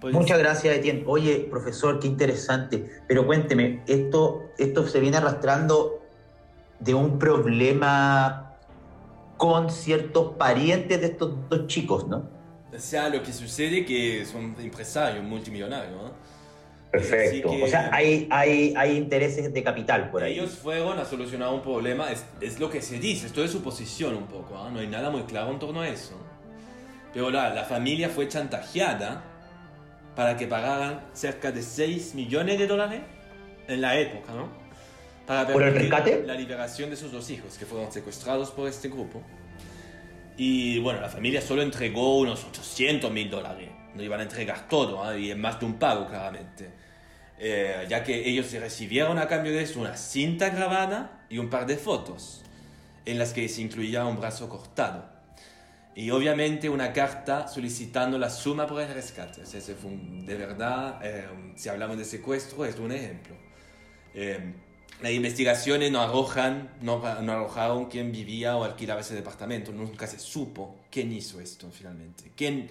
Pues, 0.00 0.14
Muchas 0.14 0.38
gracias, 0.38 0.74
Etienne. 0.74 1.04
Oye, 1.06 1.46
profesor, 1.50 2.00
qué 2.00 2.06
interesante. 2.06 3.02
Pero 3.06 3.26
cuénteme, 3.26 3.82
esto, 3.86 4.50
esto 4.56 4.86
se 4.86 4.98
viene 4.98 5.18
arrastrando 5.18 6.02
de 6.78 6.94
un 6.94 7.18
problema 7.18 8.56
con 9.36 9.70
ciertos 9.70 10.36
parientes 10.36 11.00
de 11.00 11.06
estos 11.08 11.48
dos 11.50 11.66
chicos, 11.66 12.08
¿no? 12.08 12.28
O 12.74 12.78
sea, 12.78 13.10
lo 13.10 13.22
que 13.22 13.32
sucede 13.32 13.80
es 13.80 13.86
que 13.86 14.24
son 14.24 14.56
empresarios 14.58 15.22
multimillonarios, 15.22 15.92
¿no? 15.92 16.12
Perfecto. 16.90 17.50
o 17.52 17.66
sea, 17.68 17.88
hay, 17.92 18.26
hay, 18.30 18.74
hay 18.76 18.96
intereses 18.96 19.52
de 19.52 19.62
capital 19.62 20.10
por 20.10 20.24
ahí. 20.24 20.32
Ellos 20.32 20.58
fueron 20.58 20.98
a 20.98 21.04
solucionar 21.04 21.52
un 21.52 21.62
problema, 21.62 22.10
es, 22.10 22.24
es 22.40 22.58
lo 22.58 22.68
que 22.68 22.82
se 22.82 22.98
dice, 22.98 23.26
esto 23.26 23.44
es 23.44 23.52
suposición 23.52 24.16
un 24.16 24.26
poco, 24.26 24.58
¿ah? 24.58 24.70
no 24.72 24.80
hay 24.80 24.88
nada 24.88 25.10
muy 25.10 25.22
claro 25.22 25.52
en 25.52 25.58
torno 25.60 25.82
a 25.82 25.88
eso. 25.88 26.14
Pero 27.12 27.30
la, 27.30 27.54
la 27.54 27.64
familia 27.64 28.08
fue 28.08 28.28
chantajeada 28.28 29.24
para 30.16 30.36
que 30.36 30.46
pagaran 30.46 31.00
cerca 31.12 31.52
de 31.52 31.62
6 31.62 32.14
millones 32.14 32.58
de 32.58 32.66
dólares 32.66 33.00
en 33.68 33.80
la 33.80 33.98
época, 33.98 34.32
¿no? 34.32 34.48
Para 35.26 35.46
¿Por 35.46 35.62
el 35.62 35.74
rescate? 35.74 36.24
La 36.26 36.34
liberación 36.34 36.90
de 36.90 36.96
sus 36.96 37.12
dos 37.12 37.30
hijos 37.30 37.56
que 37.56 37.64
fueron 37.64 37.92
secuestrados 37.92 38.50
por 38.50 38.68
este 38.68 38.88
grupo. 38.88 39.22
Y 40.42 40.78
bueno, 40.78 41.02
la 41.02 41.10
familia 41.10 41.42
solo 41.42 41.60
entregó 41.60 42.18
unos 42.18 42.46
800 42.46 43.12
mil 43.12 43.28
dólares. 43.28 43.68
No 43.94 44.02
iban 44.02 44.20
a 44.20 44.22
entregar 44.22 44.68
todo, 44.70 45.12
¿eh? 45.12 45.20
y 45.20 45.30
en 45.30 45.38
más 45.38 45.60
de 45.60 45.66
un 45.66 45.74
pago, 45.74 46.08
claramente. 46.08 46.70
Eh, 47.38 47.84
ya 47.90 48.02
que 48.02 48.26
ellos 48.26 48.50
recibieron 48.52 49.18
a 49.18 49.28
cambio 49.28 49.52
de 49.52 49.64
eso 49.64 49.78
una 49.80 49.98
cinta 49.98 50.48
grabada 50.48 51.26
y 51.28 51.36
un 51.36 51.50
par 51.50 51.66
de 51.66 51.76
fotos, 51.76 52.40
en 53.04 53.18
las 53.18 53.34
que 53.34 53.46
se 53.50 53.60
incluía 53.60 54.06
un 54.06 54.18
brazo 54.18 54.48
cortado. 54.48 55.10
Y 55.94 56.10
obviamente 56.10 56.70
una 56.70 56.94
carta 56.94 57.46
solicitando 57.46 58.16
la 58.16 58.30
suma 58.30 58.66
por 58.66 58.80
el 58.80 58.94
rescate. 58.94 59.42
ese 59.42 59.74
fue 59.74 59.90
de 59.90 60.36
verdad, 60.36 61.00
eh, 61.02 61.28
si 61.54 61.68
hablamos 61.68 61.98
de 61.98 62.06
secuestro, 62.06 62.64
es 62.64 62.78
un 62.78 62.92
ejemplo. 62.92 63.36
Las 65.02 65.12
investigaciones 65.12 65.90
no 65.90 66.00
arrojan, 66.00 66.70
no, 66.82 67.02
no, 67.22 67.32
arrojaron 67.32 67.86
quién 67.86 68.12
vivía 68.12 68.56
o 68.56 68.64
alquilaba 68.64 69.00
ese 69.00 69.14
departamento. 69.14 69.72
Nunca 69.72 70.06
se 70.06 70.18
supo 70.18 70.76
quién 70.90 71.12
hizo 71.12 71.40
esto 71.40 71.70
finalmente. 71.72 72.32
¿Quién 72.36 72.68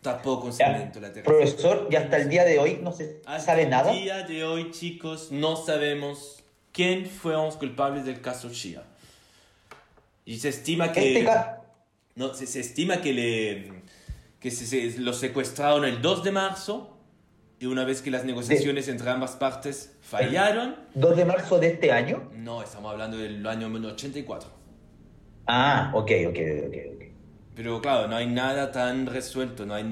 tapó 0.00 0.40
con 0.40 0.52
cemento 0.52 1.00
la 1.00 1.12
terraza? 1.12 1.36
Profesor, 1.36 1.88
y 1.90 1.96
hasta 1.96 2.18
el 2.18 2.28
día 2.28 2.44
de 2.44 2.58
hoy 2.58 2.78
no 2.82 2.92
se 2.92 3.20
sabe 3.40 3.66
nada. 3.66 3.90
Hasta 3.90 3.92
el 3.94 4.02
día 4.04 4.22
de 4.22 4.44
hoy, 4.44 4.70
chicos, 4.70 5.32
no 5.32 5.56
sabemos 5.56 6.44
quién 6.70 7.06
fueron 7.06 7.46
los 7.46 7.56
culpables 7.56 8.04
del 8.04 8.20
caso 8.20 8.50
Chia. 8.50 8.84
Y 10.24 10.38
se 10.38 10.50
estima 10.50 10.92
que... 10.92 11.18
Este 11.18 11.30
no, 12.14 12.34
se, 12.34 12.60
estima 12.60 13.00
que, 13.00 13.12
le, 13.12 13.72
que 14.38 14.50
se, 14.50 14.98
lo 14.98 15.12
secuestraron 15.14 15.84
el 15.84 16.02
2 16.02 16.24
de 16.24 16.30
marzo 16.30 16.91
y 17.62 17.66
una 17.66 17.84
vez 17.84 18.02
que 18.02 18.10
las 18.10 18.24
negociaciones 18.24 18.88
entre 18.88 19.08
ambas 19.08 19.36
partes 19.36 19.92
fallaron... 20.00 20.74
¿2 20.96 21.14
de 21.14 21.24
marzo 21.24 21.60
de 21.60 21.68
este 21.68 21.92
año? 21.92 22.28
No, 22.34 22.60
estamos 22.60 22.90
hablando 22.90 23.16
del 23.16 23.46
año 23.46 23.68
84. 23.68 24.50
Ah, 25.46 25.92
ok, 25.94 26.10
ok, 26.26 26.38
ok. 26.66 26.76
Pero 27.54 27.80
claro, 27.80 28.08
no 28.08 28.16
hay 28.16 28.26
nada 28.26 28.72
tan 28.72 29.06
resuelto, 29.06 29.64
no 29.64 29.74
hay... 29.74 29.84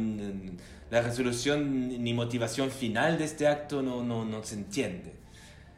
La 0.91 1.01
resolución 1.01 2.03
ni 2.03 2.13
motivación 2.13 2.73
final 2.73 3.19
de 3.19 3.25
este 3.27 3.47
acto 3.47 3.83
no, 3.83 4.03
no, 4.03 4.25
no 4.25 4.43
se 4.43 4.57
entiende. 4.57 5.13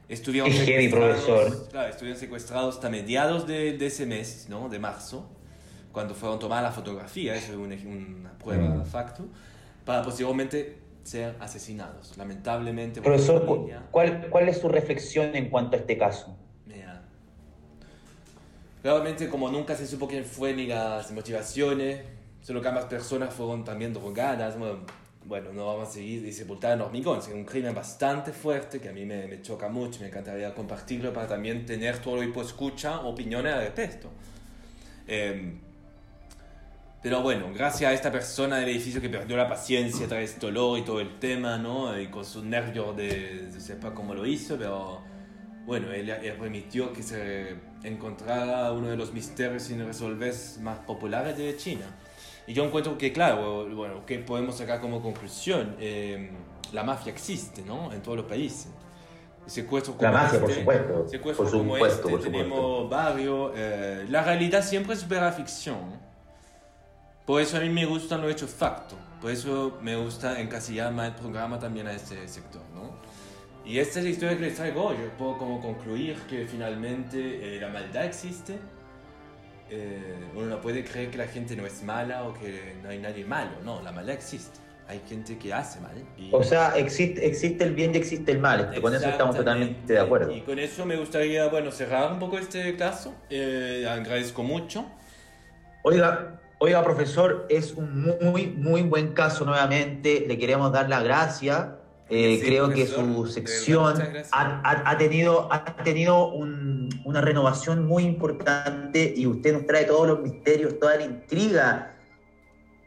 Estuvieron 0.08 0.50
profesor. 0.90 1.68
Claro, 1.70 1.90
estuvieron 1.90 2.18
secuestrados 2.18 2.76
hasta 2.76 2.88
mediados 2.88 3.46
de, 3.46 3.76
de 3.76 3.86
ese 3.86 4.06
mes, 4.06 4.46
¿no? 4.48 4.70
De 4.70 4.78
marzo 4.78 5.28
cuando 5.92 6.14
fueron 6.14 6.38
tomadas 6.38 6.64
las 6.64 6.74
fotografías, 6.74 7.36
eso 7.36 7.52
es 7.52 7.84
una, 7.84 8.32
prueba 8.38 8.62
de 8.62 8.78
mm. 8.78 8.86
facto, 8.86 9.26
para 9.84 10.02
posiblemente 10.02 10.81
ser 11.04 11.36
asesinados. 11.40 12.16
Lamentablemente. 12.16 13.00
Profesor, 13.00 13.44
¿cuál, 13.90 14.28
¿cuál 14.30 14.48
es 14.48 14.58
su 14.58 14.68
reflexión 14.68 15.34
en 15.34 15.50
cuanto 15.50 15.76
a 15.76 15.80
este 15.80 15.98
caso? 15.98 16.36
Mira, 16.66 17.02
realmente 18.82 19.28
como 19.28 19.50
nunca 19.50 19.74
se 19.74 19.86
supo 19.86 20.06
quién 20.08 20.24
fue 20.24 20.54
ni 20.54 20.66
las 20.66 21.10
motivaciones, 21.12 22.00
solo 22.40 22.60
que 22.60 22.68
ambas 22.68 22.86
personas 22.86 23.32
fueron 23.34 23.64
también 23.64 23.92
drogadas, 23.92 24.56
bueno, 25.24 25.52
no 25.52 25.66
vamos 25.66 25.88
a 25.88 25.92
seguir 25.92 26.26
y 26.26 26.32
sepultar 26.32 26.72
en 26.72 26.80
hormigón, 26.80 27.18
es 27.18 27.28
un 27.28 27.44
crimen 27.44 27.74
bastante 27.74 28.32
fuerte 28.32 28.80
que 28.80 28.88
a 28.88 28.92
mí 28.92 29.04
me, 29.04 29.28
me, 29.28 29.40
choca 29.40 29.68
mucho, 29.68 30.00
me 30.00 30.08
encantaría 30.08 30.52
compartirlo 30.52 31.12
para 31.12 31.28
también 31.28 31.64
tener 31.64 31.98
todo 31.98 32.20
que 32.20 32.40
escucha 32.40 33.00
opiniones 33.00 33.52
al 33.54 33.60
respecto. 33.60 34.10
Eh, 35.06 35.54
pero 37.02 37.20
bueno, 37.20 37.46
gracias 37.52 37.90
a 37.90 37.94
esta 37.94 38.12
persona 38.12 38.58
del 38.58 38.68
edificio 38.68 39.00
que 39.00 39.08
perdió 39.08 39.36
la 39.36 39.48
paciencia 39.48 40.06
tras 40.06 40.20
este 40.20 40.46
dolor 40.46 40.78
y 40.78 40.82
todo 40.82 41.00
el 41.00 41.18
tema, 41.18 41.58
¿no? 41.58 41.98
Y 41.98 42.06
con 42.06 42.24
sus 42.24 42.44
nervios 42.44 42.96
de, 42.96 43.48
no 43.52 43.60
sé 43.60 43.74
pas 43.74 43.90
cómo 43.90 44.14
lo 44.14 44.24
hizo, 44.24 44.56
pero 44.56 45.02
bueno, 45.66 45.90
él, 45.92 46.12
permitió 46.38 46.92
que 46.92 47.02
se 47.02 47.56
encontrara 47.82 48.70
uno 48.70 48.88
de 48.88 48.96
los 48.96 49.12
misterios 49.12 49.64
sin 49.64 49.84
resolver 49.84 50.32
más 50.60 50.78
populares 50.78 51.36
de 51.36 51.56
China. 51.56 51.86
Y 52.46 52.54
yo 52.54 52.64
encuentro 52.64 52.96
que, 52.96 53.12
claro, 53.12 53.68
bueno, 53.74 54.06
que 54.06 54.18
podemos 54.20 54.56
sacar 54.56 54.80
como 54.80 55.02
conclusión, 55.02 55.76
eh, 55.80 56.30
la 56.72 56.84
mafia 56.84 57.12
existe, 57.12 57.62
¿no? 57.62 57.92
En 57.92 58.00
todos 58.00 58.18
los 58.18 58.26
países. 58.26 58.68
Secuestro 59.46 59.94
como 59.94 60.04
la 60.04 60.22
mafia, 60.22 60.40
por 60.40 60.50
este, 60.50 60.60
supuesto. 60.62 61.08
Secuestro 61.08 61.44
por 61.44 61.52
como 61.52 61.74
supuesto, 61.74 62.08
este, 62.10 62.30
tenemos 62.30 62.88
barrio. 62.88 63.52
Eh, 63.56 64.06
la 64.08 64.22
realidad 64.22 64.62
siempre 64.62 64.94
supera 64.94 65.22
la 65.22 65.32
ficción. 65.32 66.11
Por 67.26 67.40
eso 67.40 67.56
a 67.56 67.60
mí 67.60 67.68
me 67.68 67.86
gusta 67.86 68.18
lo 68.18 68.28
hecho 68.28 68.48
facto. 68.48 68.96
Por 69.20 69.30
eso 69.30 69.78
me 69.80 69.96
gusta 69.96 70.40
encasillar 70.40 70.92
más 70.92 71.08
el 71.08 71.14
programa 71.14 71.58
también 71.58 71.86
a 71.86 71.92
este 71.92 72.26
sector, 72.26 72.62
¿no? 72.74 72.90
Y 73.64 73.78
esta 73.78 74.00
es 74.00 74.04
la 74.04 74.10
historia 74.10 74.36
que 74.36 74.42
les 74.42 74.56
traigo. 74.56 74.92
Yo 74.92 75.08
puedo 75.16 75.38
como 75.38 75.60
concluir 75.60 76.16
que 76.28 76.46
finalmente 76.46 77.56
eh, 77.56 77.60
la 77.60 77.68
maldad 77.68 78.04
existe. 78.04 78.58
Eh, 79.70 80.30
uno 80.34 80.46
no 80.46 80.60
puede 80.60 80.84
creer 80.84 81.10
que 81.10 81.18
la 81.18 81.28
gente 81.28 81.54
no 81.54 81.64
es 81.64 81.82
mala 81.82 82.24
o 82.24 82.34
que 82.34 82.74
no 82.82 82.88
hay 82.88 82.98
nadie 82.98 83.24
malo. 83.24 83.52
No, 83.64 83.80
la 83.80 83.92
maldad 83.92 84.16
existe. 84.16 84.58
Hay 84.88 85.00
gente 85.08 85.38
que 85.38 85.54
hace 85.54 85.78
mal. 85.80 85.94
O 86.32 86.42
sea, 86.42 86.76
existe, 86.76 87.24
existe 87.24 87.62
el 87.62 87.72
bien 87.72 87.94
y 87.94 87.98
existe 87.98 88.32
el 88.32 88.40
mal. 88.40 88.78
Con 88.80 88.94
eso 88.94 89.08
estamos 89.08 89.36
totalmente 89.36 89.92
de 89.92 90.00
acuerdo. 90.00 90.32
Y 90.32 90.40
con 90.40 90.58
eso 90.58 90.84
me 90.84 90.96
gustaría, 90.96 91.46
bueno, 91.46 91.70
cerrar 91.70 92.12
un 92.12 92.18
poco 92.18 92.36
este 92.36 92.76
caso. 92.76 93.14
Eh, 93.30 93.86
agradezco 93.88 94.42
mucho. 94.42 94.84
Oiga, 95.84 96.41
Oiga, 96.64 96.84
profesor, 96.84 97.44
es 97.48 97.74
un 97.74 98.16
muy, 98.20 98.46
muy 98.46 98.82
buen 98.82 99.14
caso 99.14 99.44
nuevamente. 99.44 100.24
Le 100.28 100.38
queremos 100.38 100.70
dar 100.70 100.88
la 100.88 101.02
gracia. 101.02 101.78
Eh, 102.08 102.40
creo 102.40 102.68
que 102.70 102.86
su 102.86 103.26
sección 103.26 104.00
ha, 104.30 104.96
tenido, 104.96 105.52
ha 105.52 105.64
tenido 105.82 106.28
una 106.28 107.20
renovación 107.20 107.84
muy 107.84 108.04
importante 108.04 109.12
y 109.16 109.26
usted 109.26 109.54
nos 109.54 109.66
trae 109.66 109.86
todos 109.86 110.06
los 110.06 110.20
misterios, 110.20 110.78
toda 110.78 110.94
la 110.94 111.02
intriga 111.02 111.96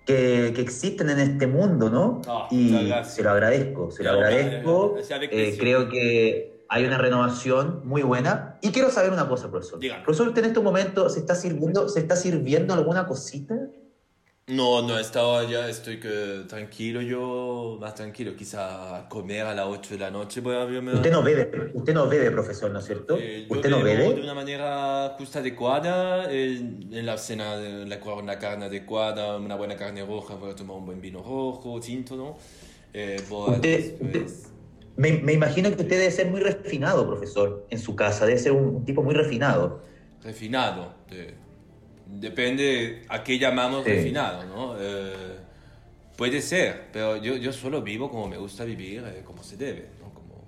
que, 0.05 0.47
existen 0.57 1.09
en 1.09 1.19
este 1.19 1.45
mundo, 1.45 1.89
¿no? 1.89 2.21
Ah, 2.29 2.47
y 2.49 2.93
se 3.03 3.23
lo 3.23 3.31
agradezco, 3.31 3.91
se 3.91 4.05
lo 4.05 4.11
agradezco. 4.11 4.95
Eh, 5.31 5.57
creo 5.59 5.89
que 5.89 6.54
hay 6.69 6.85
una 6.85 6.97
renovación 6.97 7.81
muy 7.85 8.01
buena. 8.01 8.57
Y 8.61 8.71
quiero 8.71 8.89
saber 8.89 9.11
una 9.11 9.27
cosa, 9.27 9.49
profesor. 9.49 9.79
Profesor, 10.03 10.27
¿usted 10.29 10.43
en 10.43 10.49
este 10.49 10.59
momento 10.59 11.09
se 11.09 11.19
está 11.19 11.35
sirviendo, 11.35 11.89
se 11.89 11.99
está 11.99 12.15
sirviendo 12.15 12.73
alguna 12.73 13.05
cosita? 13.07 13.55
No, 14.47 14.83
no, 14.83 14.99
esta 14.99 15.23
hora 15.25 15.49
ya 15.49 15.67
estoy 15.67 15.99
que, 15.99 16.43
tranquilo 16.47 17.01
yo, 17.01 17.79
más 17.81 17.95
tranquilo. 17.95 18.35
Quizá 18.35 19.07
comer 19.09 19.41
a 19.47 19.55
las 19.55 19.65
8 19.65 19.95
de 19.95 19.99
la 19.99 20.11
noche 20.11 20.39
voy 20.39 20.53
a 20.55 20.61
abrirme. 20.61 20.93
Usted 20.93 21.11
no 21.11 21.23
bebe, 21.23 21.71
usted 21.73 21.93
no 21.95 22.07
bebe, 22.07 22.29
profesor, 22.29 22.69
¿no 22.69 22.77
es 22.77 22.85
cierto? 22.85 23.17
Eh, 23.19 23.47
¿Usted 23.49 23.69
no 23.71 23.81
bebe? 23.81 24.13
de 24.13 24.21
una 24.21 24.35
manera 24.35 25.15
justa 25.17 25.39
adecuada, 25.39 26.31
eh, 26.31 26.57
en 26.57 27.05
la 27.07 27.17
cena 27.17 27.57
de 27.57 27.87
la, 27.87 27.97
una 28.13 28.37
carne 28.37 28.65
adecuada, 28.65 29.35
una 29.37 29.55
buena 29.55 29.75
carne 29.77 30.05
roja, 30.05 30.35
voy 30.35 30.51
a 30.51 30.55
tomar 30.55 30.77
un 30.77 30.85
buen 30.85 31.01
vino 31.01 31.23
rojo, 31.23 31.79
tinto, 31.79 32.15
¿no? 32.15 32.37
Eh, 32.93 33.23
voy 33.27 33.49
a 33.49 33.55
Usted- 33.55 33.97
después- 33.99 34.51
Me, 34.97 35.11
me 35.13 35.33
imagino 35.33 35.69
que 35.69 35.75
usted 35.81 35.89
debe 35.99 36.09
ser 36.11 36.27
muy 36.27 36.39
refinado, 36.39 37.05
profesor, 37.05 37.65
en 37.69 37.79
su 37.79 37.95
casa. 37.95 38.25
Debe 38.25 38.39
ser 38.39 38.51
un, 38.53 38.75
un 38.77 38.85
tipo 38.85 39.03
muy 39.03 39.13
refinado. 39.13 39.83
refinado. 40.23 40.93
de- 41.09 41.35
depende 42.07 43.03
a 43.09 43.23
qué 43.23 43.37
llamamos 43.39 43.83
Sí. 43.83 43.91
refinado, 43.91 44.45
¿no? 44.45 44.75
Eh, 44.79 45.37
puede 46.15 46.41
ser, 46.41 46.85
pero 46.93 47.17
yo, 47.17 47.35
yo 47.35 47.51
solo 47.51 47.81
vivo 47.81 48.09
como 48.09 48.27
me 48.27 48.37
gusta 48.37 48.63
vivir, 48.63 49.03
eh, 49.05 49.21
como 49.25 49.43
se 49.43 49.57
debe, 49.57 49.89
¿no? 49.99 50.13
Como... 50.13 50.43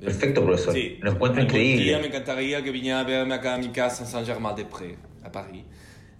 Perfecto, 0.00 0.44
profesor. 0.44 0.74
Sí. 0.74 0.98
Lo 1.00 1.12
encuentro 1.12 1.42
increíble. 1.42 1.84
día 1.84 1.98
me 1.98 2.06
encantaría 2.08 2.62
que 2.62 2.70
viniera 2.70 3.00
a 3.00 3.04
verme 3.04 3.34
acá 3.34 3.54
a 3.54 3.58
mi 3.58 3.68
casa 3.68 4.04
en 4.04 4.10
Saint-Germain-des-Prés, 4.10 4.96
a 5.22 5.30
París. 5.30 5.64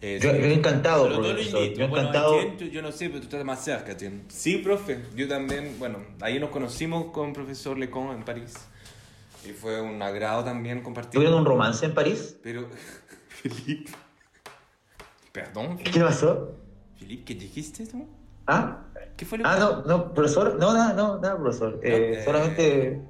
Eh, 0.04 0.18
Yo- 0.20 0.34
yo 0.34 0.46
encantado, 0.46 1.04
Pero 1.04 1.16
lo 1.20 1.28
profesor. 1.28 1.62
invito. 1.62 1.80
Yo 1.80 1.88
Bueno, 1.88 2.08
encantado. 2.08 2.56
Yo 2.58 2.82
no 2.82 2.90
sé, 2.90 3.06
pero 3.08 3.20
tú 3.20 3.24
estás 3.26 3.44
más 3.44 3.64
cerca. 3.64 3.96
Sí, 4.28 4.56
profe. 4.58 5.00
Yo 5.14 5.28
también, 5.28 5.76
bueno, 5.78 5.98
ahí 6.20 6.40
nos 6.40 6.50
conocimos 6.50 7.12
con 7.12 7.28
el 7.28 7.32
profesor 7.32 7.78
Lecon 7.78 8.10
en 8.16 8.24
París. 8.24 8.54
Y 9.46 9.50
fue 9.50 9.80
un 9.80 10.02
agrado 10.02 10.42
también 10.44 10.82
compartir. 10.82 11.12
¿Tuvieron 11.12 11.38
un 11.38 11.44
romance 11.44 11.86
en 11.86 11.94
París? 11.94 12.36
Pero, 12.42 12.68
Felipe. 13.28 13.92
Perdón, 15.30 15.78
¿Qué 15.78 16.00
pasó? 16.00 16.50
Felipe, 16.98 17.24
¿qué 17.24 17.34
dijiste 17.34 17.86
tú? 17.86 18.06
¿Ah? 18.46 18.84
¿Qué 19.16 19.24
fue 19.24 19.38
lo 19.38 19.46
Ah, 19.46 19.56
no, 19.58 19.82
no, 19.84 20.12
profesor. 20.14 20.56
No, 20.58 20.74
nada, 20.74 20.92
no, 20.94 21.18
nada, 21.20 21.36
profesor. 21.38 21.78
Eh, 21.82 22.14
eh, 22.18 22.24
solamente. 22.24 23.00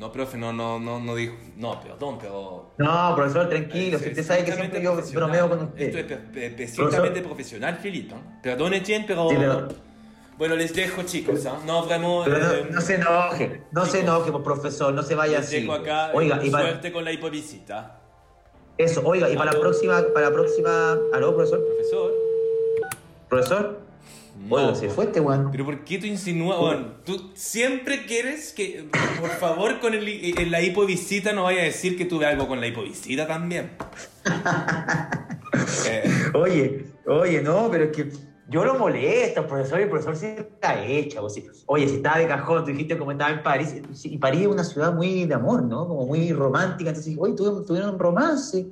No, 0.00 0.10
profe, 0.10 0.38
no, 0.38 0.50
no, 0.50 0.80
no, 0.80 0.98
no 0.98 1.14
dijo. 1.14 1.34
No, 1.56 1.78
perdón, 1.78 2.16
pero. 2.18 2.70
No, 2.78 3.12
profesor, 3.14 3.50
tranquilo. 3.50 3.98
Es 3.98 4.02
si 4.02 4.08
usted 4.08 4.24
sabe 4.24 4.44
que 4.46 4.52
siempre 4.52 4.82
yo 4.82 4.96
bromeo 5.12 5.48
con 5.50 5.60
usted. 5.64 5.94
Esto 5.94 6.14
es 6.40 6.60
estrictamente 6.70 7.20
profesional, 7.20 7.76
Felipe. 7.76 8.14
¿eh? 8.14 8.18
Perdón, 8.42 8.72
Etienne, 8.72 9.04
pero. 9.06 9.28
Sí, 9.28 9.36
pero- 9.38 9.68
Bueno, 10.38 10.56
les 10.56 10.72
dejo, 10.74 11.02
chicos. 11.02 11.44
¿ah? 11.44 11.58
No, 11.66 11.84
vraiment. 11.84 12.24
Pero 12.24 12.36
eh, 12.38 12.66
no, 12.70 12.76
no 12.76 12.80
se 12.80 12.94
enoje, 12.94 13.62
no 13.72 13.84
se 13.84 14.00
enoje, 14.00 14.32
profesor, 14.32 14.94
no 14.94 15.02
se 15.02 15.14
vaya 15.14 15.36
Les 15.40 15.48
así. 15.48 15.60
dejo 15.60 15.74
acá. 15.74 16.12
Oiga, 16.14 16.36
eh, 16.42 16.46
y 16.46 16.50
para, 16.50 16.64
Suerte 16.68 16.92
con 16.92 17.04
la 17.04 17.12
hipovisita. 17.12 18.00
eso, 18.78 19.02
oiga, 19.04 19.28
y 19.28 19.36
para 19.36 19.52
la 19.52 19.60
próxima, 19.60 20.02
para 20.14 20.30
la 20.30 20.32
próxima, 20.34 20.96
aló, 21.12 21.34
profesor, 21.36 21.60
Profesor. 21.66 22.12
profesor, 23.28 23.80
No. 24.48 24.56
oiga, 24.56 24.74
se 24.74 24.88
fue 24.88 25.04
este 25.04 25.20
weón. 25.20 25.50
Pero 25.52 25.64
¿por 25.66 25.84
qué 25.84 25.98
tú 25.98 26.06
insinúas? 26.06 26.58
Bueno, 26.58 26.86
tú 27.04 27.30
siempre 27.34 28.06
quieres 28.06 28.52
que, 28.52 28.88
por 29.20 29.30
favor, 29.30 29.80
con 29.80 29.92
el, 29.94 30.50
la 30.50 30.62
hipovisita 30.62 31.32
no 31.32 31.44
vaya 31.44 31.60
a 31.60 31.64
decir 31.64 31.96
que 31.96 32.04
tuve 32.06 32.26
algo 32.26 32.48
con 32.48 32.60
la 32.60 32.66
hipovisita 32.66 33.26
también. 33.26 33.70
Eh, 35.88 36.04
Oye, 36.34 36.86
oye, 37.06 37.42
no, 37.42 37.68
pero 37.70 37.84
es 37.84 37.90
que 37.96 38.08
yo 38.48 38.64
lo 38.64 38.74
molesto, 38.78 39.46
profesor, 39.46 39.80
y 39.80 39.82
el 39.84 39.88
profesor 39.90 40.16
se 40.16 40.38
está 40.40 40.84
hecha. 40.84 41.20
pues, 41.20 41.34
sí. 41.34 41.46
Oye, 41.66 41.88
si 41.88 41.96
estaba 41.96 42.18
de 42.18 42.26
cajón, 42.28 42.64
tú 42.64 42.70
dijiste 42.70 42.96
como 42.96 43.12
estaba 43.12 43.30
en 43.32 43.42
París, 43.42 43.74
sí, 43.92 44.14
y 44.14 44.18
París 44.18 44.42
es 44.42 44.46
una 44.46 44.64
ciudad 44.64 44.92
muy 44.94 45.24
de 45.26 45.34
amor, 45.34 45.62
¿no? 45.64 45.86
Como 45.88 46.06
muy 46.06 46.32
romántica, 46.32 46.90
entonces, 46.90 47.16
oye, 47.18 47.34
tuvieron, 47.34 47.66
tuvieron 47.66 47.90
un 47.94 47.98
romance, 47.98 48.66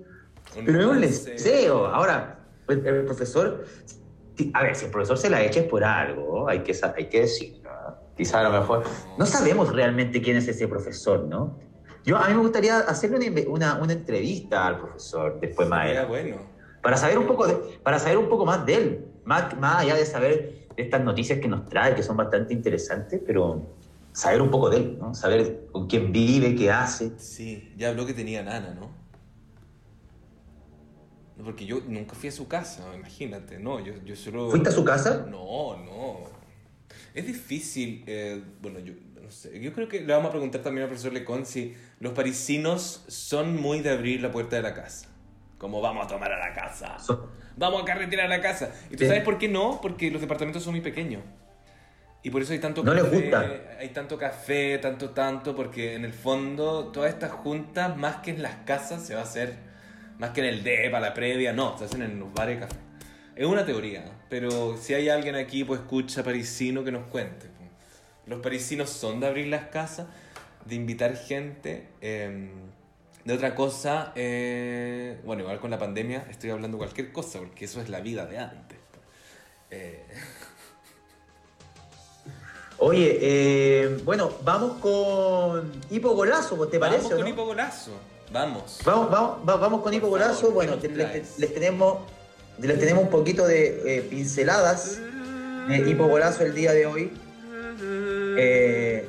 pero 0.65 0.79
es 0.81 0.87
un 0.87 0.95
romance. 0.95 1.31
deseo. 1.33 1.87
Ahora, 1.87 2.41
el, 2.69 2.87
el 2.87 3.05
profesor, 3.05 3.65
sí, 3.85 3.97
a 4.55 4.63
ver, 4.63 4.77
si 4.77 4.87
el 4.87 4.91
profesor 4.91 5.19
se 5.19 5.31
la 5.31 5.43
echa 5.43 5.61
es 5.61 5.67
por 5.67 5.85
algo, 5.85 6.49
hay 6.49 6.61
que, 6.61 6.77
hay 6.97 7.09
que 7.09 7.21
decirlo. 7.21 7.71
¿no? 7.71 7.97
Quizá 8.17 8.41
a 8.41 8.45
lo 8.45 8.51
mejor, 8.61 8.85
no 9.17 9.27
sabemos 9.27 9.73
realmente 9.73 10.21
quién 10.21 10.37
es 10.37 10.49
ese 10.49 10.67
profesor, 10.69 11.25
¿no? 11.25 11.59
Yo, 12.05 12.17
a 12.17 12.29
mí 12.29 12.35
me 12.35 12.41
gustaría 12.41 12.79
hacerle 12.79 13.31
una, 13.31 13.51
una, 13.75 13.83
una 13.83 13.93
entrevista 13.93 14.67
al 14.67 14.79
profesor 14.81 15.39
después 15.41 15.71
adelante 15.71 16.09
bueno. 16.09 16.37
para 16.83 16.97
saber 16.97 17.19
un 17.19 17.27
poco 17.27 17.47
de- 17.47 17.79
para 17.83 17.99
saber 17.99 18.17
un 18.19 18.29
poco 18.29 18.47
más 18.47 18.65
de 18.65 18.75
él 18.75 19.05
más, 19.25 19.57
más 19.59 19.83
allá 19.83 19.95
de 19.95 20.07
saber 20.07 20.69
de 20.75 20.83
estas 20.83 21.03
noticias 21.03 21.39
que 21.39 21.49
nos 21.49 21.69
trae 21.69 21.95
que 21.95 22.03
son 22.03 22.17
bastante 22.17 22.55
interesantes 22.55 23.21
pero 23.27 23.75
saber 24.13 24.41
un 24.41 24.51
poco 24.51 24.71
de 24.71 24.77
él 24.79 24.99
¿no? 24.99 25.13
saber 25.13 25.67
con 25.71 25.87
quién 25.87 26.11
vive 26.13 26.55
qué 26.55 26.71
hace 26.71 27.19
Sí, 27.19 27.75
ya 27.77 27.91
habló 27.91 28.07
que 28.07 28.15
tenía 28.15 28.43
nana, 28.43 28.75
¿no? 28.75 28.98
Porque 31.45 31.67
yo 31.67 31.81
nunca 31.87 32.15
fui 32.15 32.29
a 32.29 32.33
su 32.33 32.49
casa, 32.49 32.85
imagínate, 32.97 33.59
¿no? 33.59 33.79
Yo, 33.81 33.93
yo 34.05 34.17
solo... 34.17 34.51
fuiste 34.51 34.71
a 34.71 34.73
su 34.73 34.85
casa 34.85 35.27
No, 35.31 35.77
no. 35.77 36.25
Es 37.15 37.27
difícil, 37.27 38.03
eh, 38.07 38.43
bueno, 38.61 38.79
yo 38.81 38.95
no 39.23 39.31
sé, 39.31 39.59
yo 39.61 39.73
creo 39.73 39.89
que 39.89 40.01
le 40.01 40.13
vamos 40.13 40.29
a 40.29 40.33
preguntar 40.33 40.63
también 40.63 40.83
al 40.85 40.89
profesor 40.89 41.13
Lecon 41.13 41.45
si 41.47 41.75
los 42.01 42.13
parisinos 42.13 43.05
son 43.09 43.57
muy 43.61 43.81
de 43.81 43.91
abrir 43.91 44.21
la 44.23 44.31
puerta 44.33 44.57
de 44.57 44.63
la 44.63 44.75
casa. 44.75 45.07
Como 45.59 45.81
vamos 45.81 46.05
a 46.07 46.09
tomar 46.09 46.33
a 46.33 46.39
la 46.39 46.55
casa. 46.55 46.97
Vamos 47.57 47.83
a 47.83 47.85
carretear 47.85 48.27
a 48.27 48.29
la 48.29 48.41
casa. 48.41 48.73
¿Y 48.91 48.97
tú 48.97 49.01
Sí. 49.05 49.07
sabes 49.09 49.23
por 49.25 49.39
qué 49.39 49.49
no? 49.49 49.81
Porque 49.83 50.11
los 50.11 50.21
departamentos 50.21 50.63
son 50.63 50.73
muy 50.75 50.81
pequeños. 50.81 51.23
Y 52.23 52.31
por 52.31 52.43
eso 52.43 52.53
hay 52.53 52.59
tanto 52.61 52.83
No 52.85 52.95
les 52.95 53.05
café, 53.05 53.21
gusta. 53.21 53.53
hay 53.81 53.89
tanto 53.91 54.17
café, 54.19 54.79
tanto, 54.79 55.11
tanto, 55.11 55.55
porque 55.57 55.95
en 55.95 56.05
el 56.05 56.13
fondo 56.13 56.89
todas 56.93 57.11
estas 57.13 57.33
juntas, 57.33 57.97
más 57.97 58.17
que 58.17 58.31
en 58.31 58.43
las 58.43 58.55
casas, 58.65 59.05
se 59.05 59.15
va 59.15 59.21
a 59.21 59.25
hacer, 59.25 59.57
más 60.19 60.31
que 60.31 60.41
en 60.41 60.47
el 60.47 60.63
DEPA, 60.63 61.01
la 61.01 61.15
previa, 61.15 61.53
no, 61.53 61.79
se 61.79 61.85
hacen 61.85 62.03
en 62.03 62.19
los 62.21 62.33
bares 62.33 62.61
de 62.61 62.67
café. 62.67 62.81
Es 63.37 63.47
una 63.47 63.65
teoría, 63.65 64.05
pero 64.29 64.77
si 64.77 64.95
hay 64.95 65.09
alguien 65.09 65.37
aquí, 65.37 65.65
pues 65.65 65.81
escucha 65.81 66.23
parisino 66.23 66.85
que 66.85 66.93
nos 66.93 67.07
cuente. 67.07 67.47
Los 68.27 68.41
parisinos 68.41 68.91
son 68.91 69.21
de 69.21 69.27
abrir 69.27 69.47
las 69.47 69.69
casas, 69.69 70.07
de 70.65 70.75
invitar 70.75 71.17
gente. 71.17 71.89
eh, 72.01 72.51
de 73.29 73.35
otra 73.35 73.55
cosa, 73.55 74.13
eh, 74.15 75.21
bueno, 75.23 75.43
igual 75.43 75.61
con 75.61 75.71
la 75.71 75.79
pandemia 75.79 76.27
estoy 76.31 76.49
hablando 76.49 76.79
cualquier 76.79 77.13
cosa, 77.13 77.39
porque 77.41 77.67
eso 77.67 77.79
es 77.83 77.91
la 77.91 78.01
vida 78.01 78.25
de 78.25 78.39
antes. 78.39 78.79
Eh, 79.71 80.03
oye 82.79 83.19
eh, 83.21 83.99
bueno 84.03 84.33
vamos 84.43 84.79
con 84.79 85.71
Hipo 85.91 86.15
Golazo 86.15 86.57
¿pues 86.57 86.71
¿te 86.71 86.79
parece 86.79 87.03
Vamos 87.03 87.13
con 87.17 87.21
no? 87.21 87.29
Hipo 87.29 87.45
Golazo. 87.45 87.93
Vamos. 88.33 88.81
Vamos, 88.85 89.11
vamos, 89.11 89.31
va- 89.49 89.57
vamos 89.57 89.83
con 89.83 89.93
Por 90.01 90.11
Golazo. 90.11 90.51
Bueno, 90.53 90.79
¿qué 90.81 90.89
te- 90.89 90.97
nos 91.03 91.39
les, 91.39 91.55
tenemos, 91.55 91.99
les 92.59 92.79
tenemos 92.79 93.05
un 93.05 93.11
poquito 93.11 93.47
de 93.47 93.99
eh, 93.99 94.03
pinceladas 94.03 94.99
de 95.69 95.95
Golazo 95.95 96.45
el 96.45 96.55
día 96.55 96.73
de 96.73 96.87
hoy. 96.87 97.13
eh, 98.41 99.09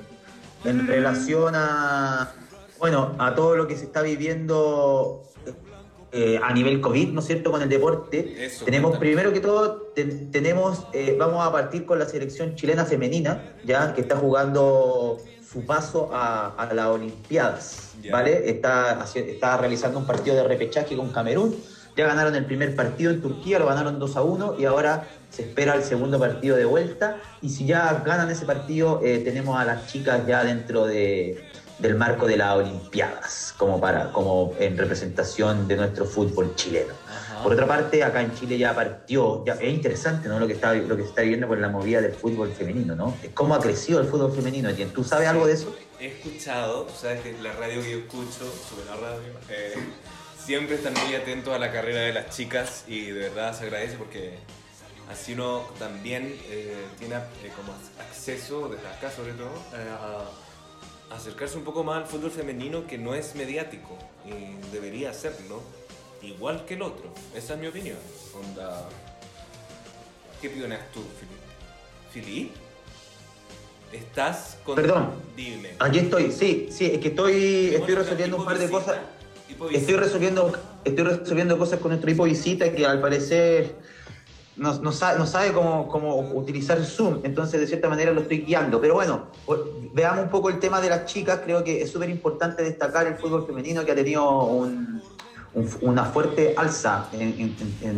en 0.66 0.88
relación 0.88 1.54
a, 1.56 2.34
bueno, 2.80 3.16
a 3.18 3.34
todo 3.34 3.56
lo 3.56 3.68
que 3.68 3.78
se 3.78 3.86
está 3.86 4.02
viviendo 4.02 5.24
eh, 6.12 6.40
a 6.44 6.52
nivel 6.54 6.82
COVID, 6.82 7.10
¿no 7.10 7.20
es 7.22 7.28
cierto?, 7.28 7.50
con 7.52 7.62
el 7.62 7.70
deporte. 7.70 8.46
Eso, 8.46 8.66
tenemos 8.66 8.98
primero 8.98 9.32
que 9.32 9.40
todo, 9.40 9.92
ten- 9.96 10.32
tenemos, 10.32 10.86
eh, 10.94 11.16
vamos 11.18 11.46
a 11.48 11.52
partir 11.52 11.86
con 11.86 11.98
la 12.00 12.06
selección 12.06 12.56
chilena 12.56 12.84
femenina, 12.86 13.56
ya 13.64 13.94
que 13.94 14.02
está 14.02 14.18
jugando 14.18 15.18
su 15.52 15.66
paso 15.66 16.10
a, 16.14 16.54
a 16.58 16.74
las 16.74 16.86
Olimpiadas. 16.88 17.90
¿vale? 18.12 18.50
Está, 18.50 19.58
realizando 19.58 20.00
un 20.00 20.06
partido 20.06 20.36
de 20.36 20.44
repechaje 20.44 20.96
con 20.96 21.12
Camerún. 21.12 21.56
Ya 21.98 22.08
ganaron 22.08 22.36
el 22.36 22.46
primer 22.46 22.76
partido 22.76 23.12
en 23.12 23.22
Turquía, 23.22 23.60
lo 23.60 23.66
ganaron 23.66 24.00
2 24.00 24.16
a 24.16 24.22
1 24.22 24.56
y 24.60 24.66
ahora 24.66 25.08
se 25.30 25.42
espera 25.42 25.76
el 25.76 25.84
segundo 25.84 26.20
partido 26.20 26.56
de 26.56 26.66
vuelta. 26.66 27.18
Y 27.42 27.50
si 27.50 27.66
ya 27.66 28.04
ganan 28.06 28.30
ese 28.30 28.46
partido, 28.46 29.02
eh, 29.04 29.20
tenemos 29.20 29.60
a 29.60 29.66
las 29.66 29.88
chicas 29.88 30.26
ya 30.26 30.44
dentro 30.44 30.86
de, 30.86 31.44
del 31.80 31.96
marco 31.96 32.26
de 32.28 32.38
las 32.38 32.56
Olimpiadas, 32.56 33.54
como, 33.58 33.82
para, 33.82 34.14
como 34.14 34.54
en 34.60 34.78
representación 34.78 35.68
de 35.68 35.76
nuestro 35.76 36.06
fútbol 36.06 36.56
chileno. 36.56 36.94
Por 37.44 37.54
otra 37.54 37.68
parte, 37.68 38.04
acá 38.04 38.22
en 38.22 38.34
Chile 38.36 38.58
ya 38.58 38.74
partió, 38.76 39.44
ya, 39.46 39.54
es 39.54 39.74
interesante 39.74 40.28
¿no? 40.28 40.40
lo, 40.40 40.48
que 40.48 40.54
está, 40.54 40.74
lo 40.74 40.96
que 40.96 41.04
se 41.04 41.10
está 41.10 41.22
viviendo 41.22 41.48
con 41.48 41.62
la 41.62 41.70
movida 41.70 42.02
del 42.02 42.14
fútbol 42.14 42.52
femenino, 42.52 42.96
¿no? 42.96 43.16
¿Cómo 43.34 43.56
ha 43.56 43.60
crecido 43.60 44.02
el 44.02 44.08
fútbol 44.08 44.34
femenino? 44.34 44.70
¿Tú 44.94 45.04
sabes 45.04 45.28
algo 45.28 45.48
de 45.48 45.54
eso? 45.54 45.76
He 46.00 46.08
escuchado, 46.08 46.84
tú 46.84 46.94
sabes 47.00 47.22
que 47.22 47.34
la 47.42 47.54
radio 47.54 47.82
que 47.82 47.92
yo 47.92 47.98
escucho, 48.00 48.52
sobre 48.70 48.86
la 48.86 48.96
radio, 48.96 49.34
eh, 49.50 49.74
siempre 50.38 50.76
están 50.76 50.94
muy 51.06 51.16
atentos 51.16 51.54
a 51.54 51.60
la 51.60 51.72
carrera 51.72 52.02
de 52.02 52.14
las 52.14 52.36
chicas 52.36 52.84
y 52.88 53.06
de 53.06 53.30
verdad 53.30 53.58
se 53.58 53.66
agradece 53.66 53.98
porque 53.98 54.36
así 55.12 55.34
uno 55.34 55.64
también 55.78 56.38
eh, 56.50 56.86
tiene 56.98 57.16
eh, 57.16 57.52
como 57.56 57.74
acceso, 58.00 58.70
desde 58.70 58.88
acá 58.88 59.12
sobre 59.12 59.34
todo, 59.34 59.52
a 61.10 61.16
acercarse 61.16 61.58
un 61.58 61.64
poco 61.64 61.84
más 61.84 61.98
al 61.98 62.06
fútbol 62.06 62.32
femenino 62.32 62.86
que 62.86 62.98
no 62.98 63.16
es 63.16 63.36
mediático 63.36 63.98
y 64.26 64.56
debería 64.72 65.14
serlo, 65.14 65.62
igual 66.22 66.66
que 66.66 66.76
el 66.76 66.82
otro. 66.82 67.10
Esa 67.36 67.54
es 67.54 67.60
mi 67.60 67.68
opinión. 67.68 67.98
Onda... 68.36 68.88
¿Qué 70.42 70.48
opinas 70.48 70.80
tú, 70.94 71.02
Filip? 71.20 71.40
¿Filip? 72.12 72.52
¿Estás 73.92 74.58
con... 74.64 74.76
Perdón. 74.76 75.10
Dime. 75.36 75.72
Aquí 75.80 76.00
estoy, 76.00 76.32
sí, 76.32 76.70
sí, 76.72 76.86
es 76.86 77.00
que 77.00 77.10
estoy, 77.10 77.74
estoy 77.76 77.96
resolviendo 77.96 78.38
un 78.38 78.46
par 78.46 78.58
de 78.58 78.66
hipovisita, 78.66 78.92
cosas. 78.94 79.06
hipovisita. 79.50 79.82
Estoy 79.82 79.96
resolviendo, 79.96 80.52
estoy 80.86 81.04
resolviendo 81.04 81.58
cosas 81.58 81.80
con 81.80 81.90
nuestro 81.90 82.10
hipo 82.10 82.24
visita 82.24 82.72
que 82.72 82.86
al 82.86 83.02
parecer 83.02 83.76
no, 84.60 84.92
sabe, 84.92 85.18
no 85.18 85.26
sabe 85.26 85.54
cómo, 85.54 85.88
cómo, 85.88 86.20
utilizar 86.32 86.84
Zoom, 86.84 87.22
entonces 87.24 87.60
de 87.60 87.68
cierta 87.68 87.90
manera 87.90 88.12
lo 88.12 88.22
estoy 88.22 88.40
guiando. 88.40 88.80
Pero 88.82 88.96
bueno, 88.96 89.28
veamos 89.94 90.26
un 90.26 90.30
poco 90.30 90.50
el 90.50 90.60
tema 90.60 90.82
de 90.82 90.90
las 90.90 91.06
chicas. 91.06 91.42
Creo 91.44 91.64
que 91.64 91.82
es 91.82 91.90
súper 91.90 92.10
importante 92.10 92.64
destacar 92.64 93.08
el 93.08 93.16
fútbol 93.16 93.46
femenino 93.46 93.86
que 93.86 93.92
ha 93.92 93.96
tenido 93.96 94.70
una 95.82 96.06
fuerte 96.06 96.54
alza 96.58 97.08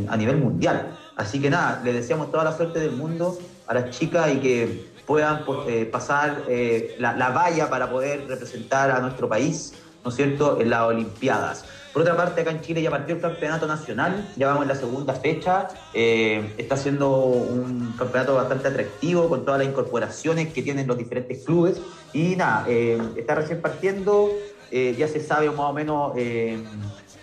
a 0.09 0.17
nivel 0.17 0.37
mundial. 0.37 0.97
Así 1.15 1.39
que 1.39 1.49
nada, 1.49 1.81
le 1.83 1.93
deseamos 1.93 2.31
toda 2.31 2.43
la 2.43 2.55
suerte 2.55 2.79
del 2.79 2.91
mundo 2.91 3.37
a 3.67 3.73
las 3.73 3.91
chicas 3.91 4.33
y 4.33 4.39
que 4.39 4.91
puedan 5.05 5.45
pues, 5.45 5.59
eh, 5.67 5.85
pasar 5.85 6.43
eh, 6.47 6.95
la, 6.99 7.13
la 7.13 7.29
valla 7.29 7.69
para 7.69 7.89
poder 7.89 8.27
representar 8.27 8.91
a 8.91 8.99
nuestro 8.99 9.27
país, 9.27 9.73
¿no 10.03 10.09
es 10.09 10.15
cierto?, 10.15 10.59
en 10.61 10.69
las 10.69 10.81
Olimpiadas. 10.81 11.65
Por 11.91 12.03
otra 12.03 12.15
parte, 12.15 12.41
acá 12.41 12.51
en 12.51 12.61
Chile 12.61 12.81
ya 12.81 12.89
partió 12.89 13.15
el 13.15 13.21
campeonato 13.21 13.67
nacional, 13.67 14.25
ya 14.37 14.47
vamos 14.47 14.63
en 14.63 14.69
la 14.69 14.75
segunda 14.75 15.13
fecha. 15.13 15.67
Eh, 15.93 16.53
está 16.57 16.77
siendo 16.77 17.17
un 17.17 17.93
campeonato 17.97 18.35
bastante 18.35 18.69
atractivo 18.69 19.27
con 19.27 19.43
todas 19.43 19.59
las 19.59 19.67
incorporaciones 19.67 20.53
que 20.53 20.63
tienen 20.63 20.87
los 20.87 20.97
diferentes 20.97 21.43
clubes. 21.43 21.81
Y 22.13 22.37
nada, 22.37 22.65
está 22.67 23.35
recién 23.35 23.61
partiendo, 23.61 24.29
ya 24.71 25.07
se 25.09 25.19
sabe 25.19 25.49
más 25.49 25.59
o 25.59 25.73
menos 25.73 26.13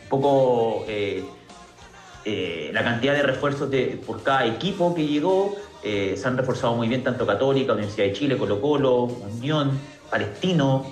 poco 0.08 0.84
la 2.72 2.84
cantidad 2.84 3.14
de 3.14 3.22
refuerzos 3.22 3.70
de, 3.70 4.00
por 4.06 4.22
cada 4.22 4.46
equipo 4.46 4.94
que 4.94 5.06
llegó. 5.06 5.56
se 5.82 6.22
han 6.24 6.36
reforzado 6.36 6.74
muy 6.74 6.88
bien 6.88 7.02
tanto 7.02 7.26
Católica, 7.26 7.72
Universidad 7.72 8.06
de 8.06 8.12
Chile, 8.12 8.36
Colo 8.36 8.60
Colo, 8.60 9.04
Unión, 9.04 9.78
Palestino, 10.10 10.86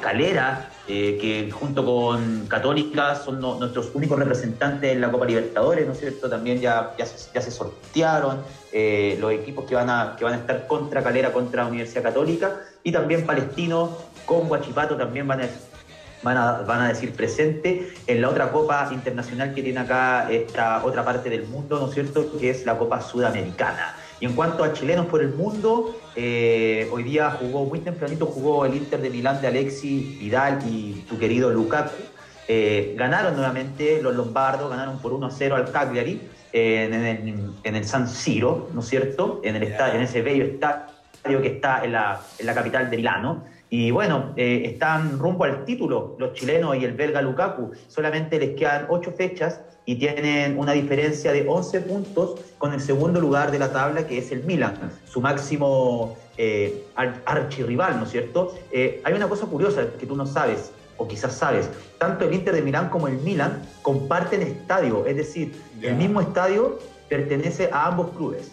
Calera. 0.00 0.70
Eh, 0.92 1.18
que 1.20 1.52
junto 1.52 1.84
con 1.84 2.48
Católica 2.48 3.14
son 3.14 3.40
nuestros 3.40 3.94
únicos 3.94 4.18
representantes 4.18 4.90
en 4.90 5.00
la 5.00 5.08
Copa 5.08 5.24
Libertadores, 5.24 5.86
¿no 5.86 5.92
es 5.92 6.00
cierto? 6.00 6.28
También 6.28 6.60
ya, 6.60 6.96
ya, 6.98 7.06
se, 7.06 7.50
sortearon 7.52 8.38
eh, 8.72 9.16
los 9.20 9.30
equipos 9.30 9.66
que 9.66 9.76
van, 9.76 9.88
a, 9.88 10.16
que 10.18 10.24
van 10.24 10.34
a 10.34 10.38
estar 10.38 10.66
contra 10.66 11.00
Calera, 11.00 11.32
contra 11.32 11.64
Universidad 11.64 12.02
Católica, 12.02 12.56
y 12.82 12.90
también 12.90 13.24
Palestino 13.24 13.96
con 14.26 14.48
Guachipato 14.48 14.96
también 14.96 15.28
van 15.28 15.42
a, 15.42 15.48
van 16.22 16.36
a, 16.36 16.52
van 16.62 16.82
a 16.82 16.88
decir 16.88 17.12
presente 17.12 17.92
en 18.06 18.20
la 18.20 18.28
otra 18.28 18.50
Copa 18.50 18.88
Internacional 18.92 19.54
que 19.54 19.62
tiene 19.62 19.80
acá 19.80 20.30
esta 20.30 20.84
otra 20.84 21.04
parte 21.04 21.30
del 21.30 21.46
mundo, 21.46 21.78
¿no 21.78 21.88
es 21.88 21.94
cierto?, 21.94 22.38
que 22.38 22.50
es 22.50 22.66
la 22.66 22.78
Copa 22.78 23.00
Sudamericana. 23.00 23.96
Y 24.20 24.26
en 24.26 24.34
cuanto 24.34 24.62
a 24.62 24.72
chilenos 24.74 25.06
por 25.06 25.22
el 25.22 25.30
mundo, 25.30 25.98
eh, 26.14 26.86
hoy 26.92 27.04
día 27.04 27.30
jugó 27.30 27.64
muy 27.64 27.80
tempranito, 27.80 28.26
jugó 28.26 28.66
el 28.66 28.74
Inter 28.74 29.00
de 29.00 29.08
Milán 29.08 29.40
de 29.40 29.46
Alexis 29.46 30.18
Vidal 30.18 30.58
y 30.68 31.06
tu 31.08 31.18
querido 31.18 31.50
Lukaku. 31.50 32.02
Eh, 32.46 32.94
ganaron 32.98 33.34
nuevamente 33.34 34.02
los 34.02 34.14
lombardos, 34.14 34.68
ganaron 34.68 34.98
por 34.98 35.14
1 35.14 35.30
0 35.30 35.56
al 35.56 35.70
Cagliari 35.70 36.20
eh, 36.52 37.54
en, 37.62 37.74
el, 37.74 37.84
San 37.84 38.08
Siro, 38.08 38.68
¿no 38.74 38.80
es 38.80 38.88
cierto? 38.88 39.40
En, 39.42 39.56
el 39.56 39.62
estadio, 39.62 39.94
en 39.94 40.02
ese 40.02 40.20
bello 40.20 40.44
estadio 40.44 41.40
que 41.40 41.48
está 41.48 41.82
en 41.82 41.92
la, 41.92 42.20
en 42.38 42.46
la 42.46 42.54
capital 42.54 42.90
de 42.90 42.96
Milano. 42.98 43.44
Y 43.70 43.92
bueno, 43.92 44.32
están 44.36 45.18
rumbo 45.18 45.44
al 45.44 45.64
título 45.64 46.16
los 46.18 46.32
chilenos 46.32 46.76
y 46.76 46.84
el 46.84 46.92
belga 46.92 47.22
Lukaku. 47.22 47.70
Solamente 47.86 48.38
les 48.38 48.56
quedan 48.56 48.86
ocho 48.88 49.12
fechas 49.12 49.60
y 49.90 49.96
tienen 49.96 50.58
una 50.58 50.72
diferencia 50.72 51.32
de 51.32 51.48
11 51.48 51.80
puntos 51.80 52.40
con 52.58 52.72
el 52.72 52.80
segundo 52.80 53.20
lugar 53.20 53.50
de 53.50 53.58
la 53.58 53.72
tabla, 53.72 54.06
que 54.06 54.18
es 54.18 54.30
el 54.32 54.44
Milan, 54.44 54.74
su 55.04 55.20
máximo 55.20 56.16
eh, 56.36 56.86
archirrival, 57.24 57.98
¿no 57.98 58.04
es 58.04 58.10
cierto? 58.10 58.54
Eh, 58.70 59.00
hay 59.04 59.14
una 59.14 59.28
cosa 59.28 59.46
curiosa 59.46 59.86
que 59.98 60.06
tú 60.06 60.16
no 60.16 60.26
sabes, 60.26 60.72
o 60.96 61.08
quizás 61.08 61.34
sabes, 61.34 61.68
tanto 61.98 62.24
el 62.24 62.34
Inter 62.34 62.54
de 62.54 62.62
Milán 62.62 62.88
como 62.88 63.08
el 63.08 63.18
Milan 63.18 63.62
comparten 63.82 64.42
estadio, 64.42 65.06
es 65.06 65.16
decir, 65.16 65.60
el 65.82 65.96
mismo 65.96 66.20
estadio 66.20 66.78
pertenece 67.08 67.70
a 67.72 67.86
ambos 67.88 68.10
clubes. 68.10 68.50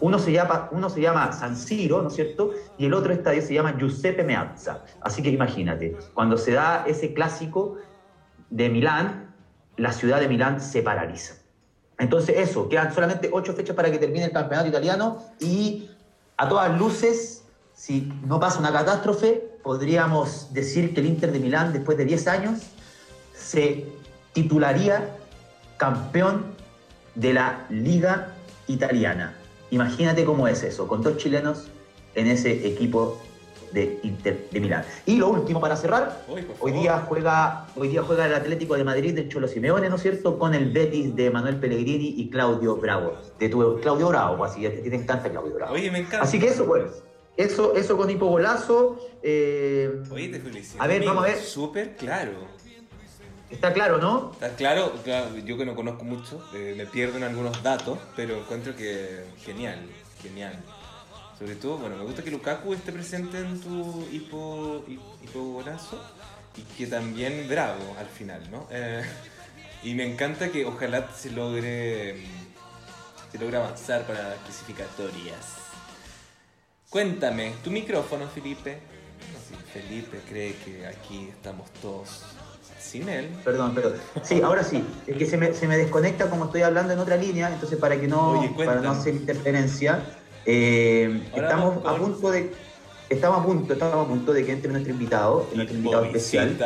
Uno 0.00 0.18
se, 0.18 0.32
llama, 0.32 1.32
San 1.32 1.56
Siro, 1.56 2.02
¿no 2.02 2.08
es 2.08 2.14
cierto? 2.14 2.52
Y 2.78 2.86
el 2.86 2.94
otro 2.94 3.12
estadio 3.12 3.42
se 3.42 3.54
llama 3.54 3.76
Giuseppe 3.78 4.24
Meazza. 4.24 4.84
Así 5.00 5.22
que 5.22 5.30
imagínate, 5.30 5.96
cuando 6.14 6.36
se 6.36 6.52
da 6.52 6.84
ese 6.86 7.14
clásico 7.14 7.76
de 8.50 8.68
Milán, 8.68 9.34
la 9.76 9.92
ciudad 9.92 10.20
de 10.20 10.28
Milán 10.28 10.60
se 10.60 10.82
paraliza. 10.82 11.34
Entonces 11.98 12.36
eso, 12.38 12.68
quedan 12.68 12.92
solamente 12.92 13.30
ocho 13.32 13.54
fechas 13.54 13.74
para 13.74 13.90
que 13.90 13.98
termine 13.98 14.26
el 14.26 14.32
campeonato 14.32 14.68
italiano 14.68 15.22
y 15.40 15.88
a 16.36 16.48
todas 16.48 16.78
luces, 16.78 17.44
si 17.72 18.12
no 18.26 18.38
pasa 18.38 18.58
una 18.58 18.72
catástrofe, 18.72 19.58
podríamos 19.62 20.52
decir 20.52 20.92
que 20.92 21.00
el 21.00 21.06
Inter 21.06 21.32
de 21.32 21.40
Milán 21.40 21.72
después 21.72 21.96
de 21.96 22.04
10 22.04 22.28
años 22.28 22.60
se 23.34 23.86
titularía 24.32 25.16
campeón 25.78 26.54
de 27.14 27.32
la 27.32 27.64
Liga 27.70 28.34
Italiana. 28.66 29.34
Imagínate 29.76 30.24
cómo 30.24 30.48
es 30.48 30.62
eso, 30.62 30.88
con 30.88 31.02
dos 31.02 31.18
chilenos 31.18 31.68
en 32.14 32.28
ese 32.28 32.66
equipo 32.66 33.20
de 33.72 34.00
Inter 34.04 34.48
de 34.50 34.58
Milán. 34.58 34.84
Y 35.04 35.16
lo 35.16 35.28
último 35.28 35.60
para 35.60 35.76
cerrar, 35.76 36.24
hoy 36.60 36.72
día 36.72 37.04
juega 37.06 37.66
hoy 37.76 37.88
día 37.88 38.02
juega 38.02 38.24
el 38.24 38.32
Atlético 38.32 38.74
de 38.74 38.84
Madrid 38.84 39.14
de 39.14 39.28
Cholo 39.28 39.46
Simeone, 39.48 39.90
¿no 39.90 39.96
es 39.96 40.02
cierto?, 40.02 40.38
con 40.38 40.54
el 40.54 40.70
Betis 40.70 41.14
de 41.14 41.30
Manuel 41.30 41.56
Pellegrini 41.56 42.14
y 42.16 42.30
Claudio 42.30 42.76
Bravo. 42.76 43.18
De 43.38 43.50
tu, 43.50 43.78
Claudio 43.82 44.08
Bravo, 44.08 44.42
así, 44.44 44.66
ti 44.66 44.88
te 44.88 44.96
encanta 44.96 45.28
Claudio 45.28 45.54
Bravo. 45.54 45.74
Oye, 45.74 45.90
me 45.90 45.98
encanta. 45.98 46.22
Así 46.22 46.38
que 46.38 46.48
eso 46.48 46.64
pues. 46.64 47.02
Eso, 47.36 47.74
eso 47.74 47.98
con 47.98 48.08
hipogolazo. 48.08 48.98
Eh, 49.22 50.02
Oye, 50.10 50.28
te 50.28 50.40
felicito. 50.40 50.82
A 50.82 50.86
ver, 50.86 51.04
vamos 51.04 51.24
a 51.24 51.26
ver. 51.26 51.36
Súper 51.36 51.96
claro. 51.96 52.32
Está 53.50 53.72
claro, 53.72 53.98
¿no? 53.98 54.32
Está 54.32 54.56
claro, 54.56 54.92
yo 55.44 55.56
que 55.56 55.64
no 55.64 55.76
conozco 55.76 56.04
mucho, 56.04 56.44
eh, 56.52 56.74
me 56.76 56.84
pierdo 56.86 57.16
en 57.18 57.24
algunos 57.24 57.62
datos, 57.62 57.98
pero 58.16 58.38
encuentro 58.38 58.74
que 58.74 59.24
genial, 59.44 59.78
genial. 60.20 60.52
Sobre 61.38 61.54
todo, 61.54 61.78
bueno, 61.78 61.96
me 61.96 62.02
gusta 62.02 62.24
que 62.24 62.30
Lukaku 62.30 62.74
esté 62.74 62.92
presente 62.92 63.38
en 63.38 63.60
tu 63.60 64.04
hipo, 64.10 64.84
hipogolazo 65.22 66.02
y 66.56 66.62
que 66.62 66.86
también 66.88 67.46
Bravo 67.48 67.94
al 67.98 68.06
final, 68.06 68.50
¿no? 68.50 68.66
Eh, 68.70 69.04
y 69.84 69.94
me 69.94 70.10
encanta 70.10 70.48
que 70.48 70.64
ojalá 70.64 71.08
se 71.14 71.30
logre, 71.30 72.24
se 73.30 73.38
logre 73.38 73.58
avanzar 73.58 74.06
para 74.06 74.30
las 74.30 74.38
clasificatorias. 74.38 75.56
Cuéntame, 76.90 77.52
tu 77.62 77.70
micrófono, 77.70 78.26
Felipe. 78.26 78.78
Felipe 79.72 80.20
cree 80.28 80.54
que 80.56 80.86
aquí 80.86 81.28
estamos 81.28 81.70
todos 81.74 82.22
sin 82.86 83.08
él. 83.08 83.28
Perdón, 83.44 83.74
perdón. 83.74 83.94
Sí, 84.22 84.40
ahora 84.40 84.62
sí. 84.62 84.82
Es 85.06 85.16
que 85.16 85.26
se 85.26 85.36
me, 85.36 85.52
se 85.52 85.66
me 85.66 85.76
desconecta 85.76 86.30
como 86.30 86.46
estoy 86.46 86.62
hablando 86.62 86.92
en 86.92 86.98
otra 86.98 87.16
línea, 87.16 87.50
entonces 87.52 87.78
para 87.78 88.00
que 88.00 88.06
no, 88.06 88.42
para 88.56 88.80
no 88.80 88.92
hacer 88.92 89.14
interferencia. 89.14 90.02
Eh, 90.44 91.22
estamos 91.34 91.84
a 91.84 91.96
punto 91.96 92.30
de 92.30 92.52
estamos 93.10 93.40
a 93.40 93.44
punto, 93.44 93.72
estamos 93.72 94.06
a 94.06 94.08
punto 94.08 94.32
de 94.32 94.44
que 94.44 94.52
entre 94.52 94.70
nuestro 94.70 94.92
invitado, 94.92 95.48
nuestro 95.54 95.76
invitado 95.76 96.04
especial. 96.04 96.56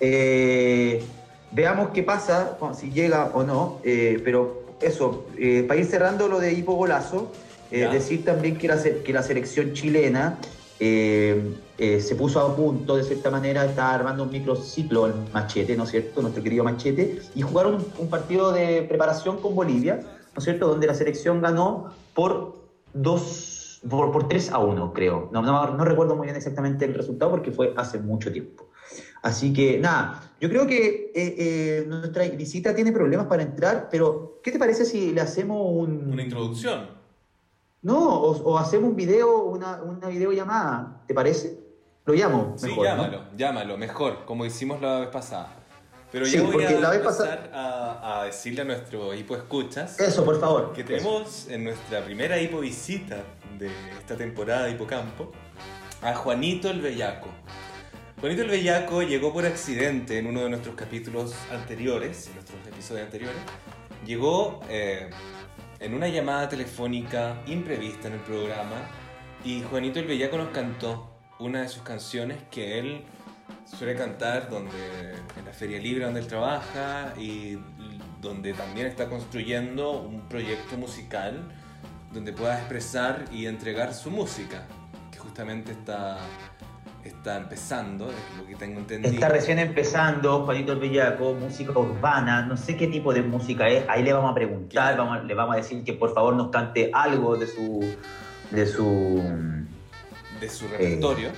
Eh, 0.00 1.02
veamos 1.50 1.90
qué 1.92 2.02
pasa, 2.02 2.56
si 2.78 2.90
llega 2.90 3.30
o 3.34 3.42
no, 3.42 3.80
eh, 3.84 4.20
pero 4.24 4.64
eso, 4.80 5.26
para 5.66 5.80
ir 5.80 5.86
cerrando 5.86 6.28
lo 6.28 6.38
de 6.38 6.52
Hipogolazo, 6.52 7.32
decir 7.70 8.24
también 8.24 8.56
que 8.56 8.66
la, 8.66 8.82
que 8.82 9.12
la 9.12 9.22
selección 9.22 9.74
chilena 9.74 10.38
se 11.80 12.14
puso 12.14 12.40
a 12.40 12.54
punto, 12.54 12.96
de 12.96 13.04
cierta 13.04 13.30
manera, 13.30 13.64
está 13.64 13.94
armando 13.94 14.24
un 14.24 14.30
microciclo 14.30 15.06
el 15.06 15.14
Machete, 15.32 15.76
¿no 15.76 15.84
es 15.84 15.90
cierto? 15.90 16.20
Nuestro 16.20 16.42
querido 16.42 16.62
Machete, 16.62 17.22
y 17.34 17.42
jugaron 17.42 17.84
un 17.98 18.08
partido 18.08 18.52
de 18.52 18.82
preparación 18.82 19.38
con 19.38 19.54
Bolivia 19.54 20.00
¿no 20.34 20.38
es 20.38 20.44
cierto?, 20.44 20.68
donde 20.68 20.86
la 20.86 20.94
selección 20.94 21.40
ganó 21.40 21.92
por 22.14 22.56
dos, 22.92 23.80
por, 23.88 24.12
por 24.12 24.28
3 24.28 24.52
a 24.52 24.58
1, 24.58 24.92
creo. 24.92 25.28
No, 25.32 25.42
no, 25.42 25.84
recuerdo 25.84 26.16
muy 26.16 26.26
bien 26.26 26.36
exactamente 26.36 26.84
el 26.84 26.94
resultado 26.94 27.30
porque 27.30 27.50
fue 27.50 27.74
hace 27.76 27.98
mucho 27.98 28.32
tiempo. 28.32 28.68
Así 29.22 29.52
que 29.52 29.78
nada, 29.78 30.32
yo 30.40 30.48
creo 30.48 30.66
que 30.66 31.12
eh, 31.14 31.34
eh, 31.38 31.84
nuestra 31.86 32.26
visita 32.28 32.74
tiene 32.74 32.92
problemas 32.92 33.26
para 33.26 33.42
entrar, 33.42 33.88
pero 33.90 34.40
¿qué 34.42 34.50
te 34.50 34.58
parece 34.58 34.84
si 34.84 35.12
le 35.12 35.20
hacemos 35.20 35.58
un... 35.70 36.10
una 36.12 36.22
introducción? 36.22 36.98
No, 37.82 38.20
o, 38.20 38.58
hacemos 38.58 38.90
un 38.90 38.96
video, 38.96 39.44
una, 39.44 39.82
una 39.82 40.08
videollamada, 40.08 41.02
¿te 41.06 41.14
parece? 41.14 41.58
Lo 42.10 42.16
llamo. 42.16 42.56
Mejor, 42.56 42.58
sí, 42.58 42.82
llámalo, 42.82 43.24
llámalo, 43.36 43.76
mejor, 43.76 44.24
como 44.24 44.44
hicimos 44.44 44.80
la 44.80 44.98
vez 44.98 45.08
pasada. 45.10 45.54
Pero 46.10 46.26
yo 46.26 46.44
voy 46.44 46.64
a 46.64 46.70
la 46.72 46.94
empezar 46.94 47.50
a, 47.54 48.24
decirle 48.24 48.62
a 48.62 48.64
nuestro 48.64 49.14
hipo 49.14 49.36
escuchas. 49.36 49.98
Eso, 50.00 50.24
por 50.24 50.40
favor. 50.40 50.72
Que 50.72 50.82
tenemos 50.82 51.46
en 51.48 51.62
nuestra 51.62 52.04
primera 52.04 52.40
hipo 52.40 52.58
visita 52.58 53.22
de 53.58 53.70
esta 53.96 54.16
temporada 54.16 54.64
de 54.64 54.72
Hipocampo 54.72 55.30
a 56.02 56.12
Juanito 56.14 56.68
el 56.68 56.80
Bellaco. 56.80 57.28
Juanito 58.18 58.42
el 58.42 58.50
Bellaco 58.50 59.02
llegó 59.02 59.32
por 59.32 59.46
accidente 59.46 60.18
en 60.18 60.26
uno 60.26 60.42
de 60.42 60.50
nuestros 60.50 60.74
capítulos 60.74 61.32
anteriores, 61.52 62.26
en 62.26 62.34
nuestros 62.34 62.58
episodios 62.66 63.04
anteriores. 63.04 63.38
Llegó 64.04 64.60
eh, 64.68 65.10
en 65.78 65.94
una 65.94 66.08
llamada 66.08 66.48
telefónica 66.48 67.40
imprevista 67.46 68.08
en 68.08 68.14
el 68.14 68.20
programa 68.20 68.90
y 69.44 69.62
Juanito 69.62 70.00
el 70.00 70.06
Bellaco 70.06 70.38
nos 70.38 70.48
cantó 70.48 71.09
una 71.40 71.62
de 71.62 71.68
sus 71.68 71.82
canciones 71.82 72.38
que 72.50 72.78
él 72.78 73.04
suele 73.64 73.96
cantar 73.96 74.48
donde 74.50 74.70
en 75.38 75.44
la 75.44 75.52
feria 75.52 75.78
libre 75.78 76.04
donde 76.04 76.20
él 76.20 76.26
trabaja 76.26 77.14
y 77.18 77.58
donde 78.20 78.52
también 78.52 78.86
está 78.86 79.08
construyendo 79.08 79.92
un 79.92 80.20
proyecto 80.28 80.76
musical 80.76 81.42
donde 82.12 82.32
pueda 82.32 82.58
expresar 82.58 83.24
y 83.32 83.46
entregar 83.46 83.94
su 83.94 84.10
música, 84.10 84.66
que 85.12 85.18
justamente 85.18 85.72
está, 85.72 86.18
está 87.04 87.36
empezando, 87.36 88.10
es 88.10 88.36
lo 88.36 88.46
que 88.46 88.56
tengo 88.56 88.80
entendido. 88.80 89.14
Está 89.14 89.28
recién 89.28 89.60
empezando, 89.60 90.44
Juanito 90.44 90.72
el 90.72 90.80
Bellaco, 90.80 91.34
música 91.34 91.78
urbana, 91.78 92.44
no 92.44 92.56
sé 92.56 92.76
qué 92.76 92.88
tipo 92.88 93.14
de 93.14 93.22
música 93.22 93.68
es, 93.68 93.88
ahí 93.88 94.02
le 94.02 94.12
vamos 94.12 94.32
a 94.32 94.34
preguntar, 94.34 94.96
vamos, 94.96 95.24
le 95.24 95.34
vamos 95.34 95.54
a 95.54 95.58
decir 95.58 95.84
que 95.84 95.92
por 95.92 96.12
favor 96.12 96.34
nos 96.34 96.50
cante 96.50 96.90
algo 96.92 97.36
de 97.36 97.46
su, 97.46 97.96
de 98.50 98.66
su, 98.66 99.22
de 100.40 100.48
su 100.48 100.66
repertorio. 100.68 101.28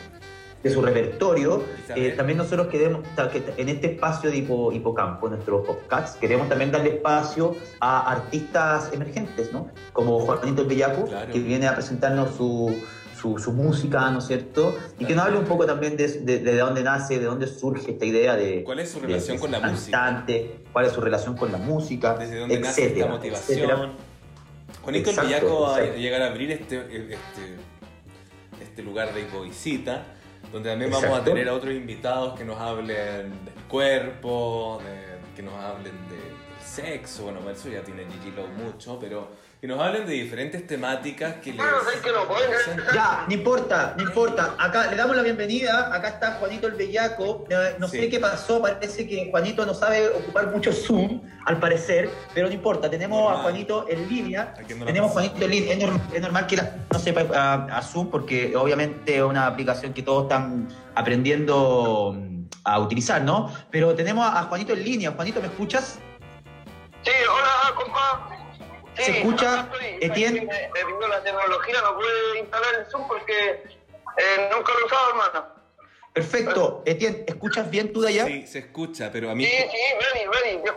de 0.62 0.70
su 0.70 0.80
repertorio. 0.80 1.64
Eh, 1.96 2.14
también 2.16 2.38
nosotros 2.38 2.68
queremos, 2.68 3.02
en 3.56 3.68
este 3.68 3.88
espacio 3.94 4.30
de 4.30 4.36
Hipo- 4.46 4.72
Hipocampo, 4.72 5.28
nuestros 5.28 5.66
podcasts, 5.66 6.16
queremos 6.20 6.48
también 6.48 6.70
darle 6.70 6.90
espacio 6.90 7.56
a 7.80 8.08
artistas 8.12 8.90
emergentes, 8.92 9.52
¿no? 9.52 9.70
Como 9.92 10.20
Juanito 10.20 10.62
el 10.62 10.68
Bellaco, 10.68 11.06
Claro. 11.06 11.32
que 11.32 11.40
viene 11.40 11.66
a 11.66 11.74
presentarnos 11.74 12.36
su, 12.36 12.72
su, 13.20 13.38
su 13.40 13.52
música, 13.52 14.08
¿no 14.12 14.20
es 14.20 14.26
cierto? 14.28 14.72
Y 15.00 15.04
que 15.04 15.16
nos 15.16 15.26
hable 15.26 15.38
un 15.38 15.46
poco 15.46 15.66
también 15.66 15.96
de, 15.96 16.06
de, 16.06 16.38
de 16.38 16.56
dónde 16.56 16.84
nace, 16.84 17.18
de 17.18 17.24
dónde 17.24 17.48
surge 17.48 17.90
esta 17.90 18.04
idea 18.04 18.36
de... 18.36 18.62
¿Cuál 18.62 18.78
es 18.78 18.90
su 18.92 19.00
relación 19.00 19.36
de 19.36 19.40
con 19.40 19.50
la 19.50 19.58
música? 19.60 20.24
cuál 20.72 20.84
es 20.86 20.92
su 20.92 21.00
relación 21.00 21.36
con 21.36 21.50
la 21.50 21.58
música, 21.58 22.14
Desde 22.14 22.38
dónde 22.38 22.60
nace 22.60 22.68
esta 22.70 22.82
etcétera, 22.84 23.10
motivación. 23.10 23.58
etcétera. 23.58 23.92
Juanito 24.82 25.10
el 25.10 25.16
Exacto, 25.18 25.28
Villaco 25.28 25.60
va 25.62 25.76
a 25.76 25.80
llegar 25.96 26.22
a 26.22 26.26
abrir 26.28 26.50
este, 26.52 26.76
este, 26.78 27.56
este 28.62 28.82
lugar 28.82 29.12
de 29.14 29.22
hipovisita, 29.22 30.04
donde 30.52 30.70
también 30.70 30.90
vamos 30.90 31.04
a 31.04 31.08
Exacto. 31.08 31.30
tener 31.30 31.48
a 31.48 31.54
otros 31.54 31.74
invitados 31.74 32.38
que 32.38 32.44
nos 32.44 32.58
hablen 32.58 33.44
del 33.44 33.54
cuerpo, 33.68 34.80
de- 34.84 35.12
que 35.36 35.42
nos 35.42 35.54
hablen 35.54 35.92
de- 36.08 36.16
del 36.16 36.64
sexo, 36.64 37.24
bueno, 37.24 37.48
eso 37.50 37.68
ya 37.68 37.82
tiene 37.82 38.04
Gigi 38.04 38.34
Lowe 38.36 38.48
mucho, 38.48 38.98
pero 39.00 39.28
que 39.62 39.68
nos 39.68 39.80
hablen 39.80 40.04
de 40.06 40.14
diferentes 40.14 40.66
temáticas 40.66 41.34
que 41.36 41.52
les... 41.52 41.62
Ya, 42.92 43.24
no 43.28 43.32
importa, 43.32 43.94
no 43.96 44.02
importa. 44.02 44.56
Acá 44.58 44.88
le 44.90 44.96
damos 44.96 45.14
la 45.14 45.22
bienvenida. 45.22 45.94
Acá 45.94 46.08
está 46.08 46.32
Juanito 46.40 46.66
el 46.66 46.72
Bellaco. 46.72 47.44
No 47.78 47.86
Sí. 47.86 48.00
sé 48.00 48.08
qué 48.10 48.18
pasó, 48.18 48.60
parece 48.60 49.06
que 49.06 49.30
Juanito 49.30 49.64
no 49.64 49.72
sabe 49.72 50.08
ocupar 50.08 50.48
mucho 50.50 50.72
Zoom, 50.72 51.20
al 51.46 51.60
parecer, 51.60 52.10
pero 52.34 52.48
no 52.48 52.52
importa. 52.54 52.90
Tenemos 52.90 53.20
Normal. 53.22 53.38
a 53.38 53.42
Juanito 53.44 53.86
en 53.88 54.08
línea. 54.08 54.52
¿A 54.58 54.62
no 54.74 54.84
Tenemos 54.84 55.12
pasa? 55.12 55.28
Juanito 55.28 55.44
en 55.44 55.50
línea. 55.52 55.74
Es, 55.74 55.78
norm- 55.84 56.00
es 56.12 56.20
normal 56.20 56.46
que 56.48 56.56
la- 56.56 56.76
no 56.92 56.98
sepa 56.98 57.20
a, 57.32 57.78
a 57.78 57.82
Zoom, 57.82 58.10
porque 58.10 58.56
obviamente 58.56 59.18
es 59.18 59.22
una 59.22 59.46
aplicación 59.46 59.92
que 59.92 60.02
todos 60.02 60.24
están 60.24 60.66
aprendiendo 60.96 62.14
mm, 62.16 62.46
a 62.64 62.80
utilizar, 62.80 63.22
¿no? 63.22 63.48
Pero 63.70 63.94
tenemos 63.94 64.26
a, 64.26 64.40
a 64.40 64.42
Juanito 64.42 64.72
en 64.72 64.82
línea. 64.82 65.12
Juanito, 65.12 65.40
¿me 65.40 65.46
escuchas? 65.46 66.00
Sí, 67.04 67.12
hola, 67.30 67.76
compa. 67.76 68.28
Sí, 68.96 69.02
¿Se 69.04 69.18
escucha, 69.18 69.60
acá 69.60 69.74
estoy. 69.74 69.98
Etienne? 70.00 70.40
Me, 70.42 70.68
me 70.68 70.84
pidió 70.84 71.08
la 71.08 71.22
tecnología, 71.22 71.80
no 71.82 71.94
pude 71.94 72.38
instalar 72.40 72.74
el 72.74 72.86
Zoom 72.86 73.08
porque 73.08 73.50
eh, 74.18 74.50
nunca 74.54 74.72
lo 74.78 74.86
usado, 74.86 75.10
hermano. 75.10 75.61
Perfecto. 76.12 76.82
Etienne, 76.84 77.24
¿escuchas 77.26 77.70
bien 77.70 77.90
tú 77.90 78.02
de 78.02 78.08
allá? 78.08 78.26
Sí, 78.26 78.46
se 78.46 78.58
escucha, 78.58 79.08
pero 79.10 79.30
a 79.30 79.34
mí... 79.34 79.46
Sí, 79.46 79.50
sí, 79.50 79.78
ready, 79.98 80.26
ready, 80.26 80.62
10-4, 80.62 80.68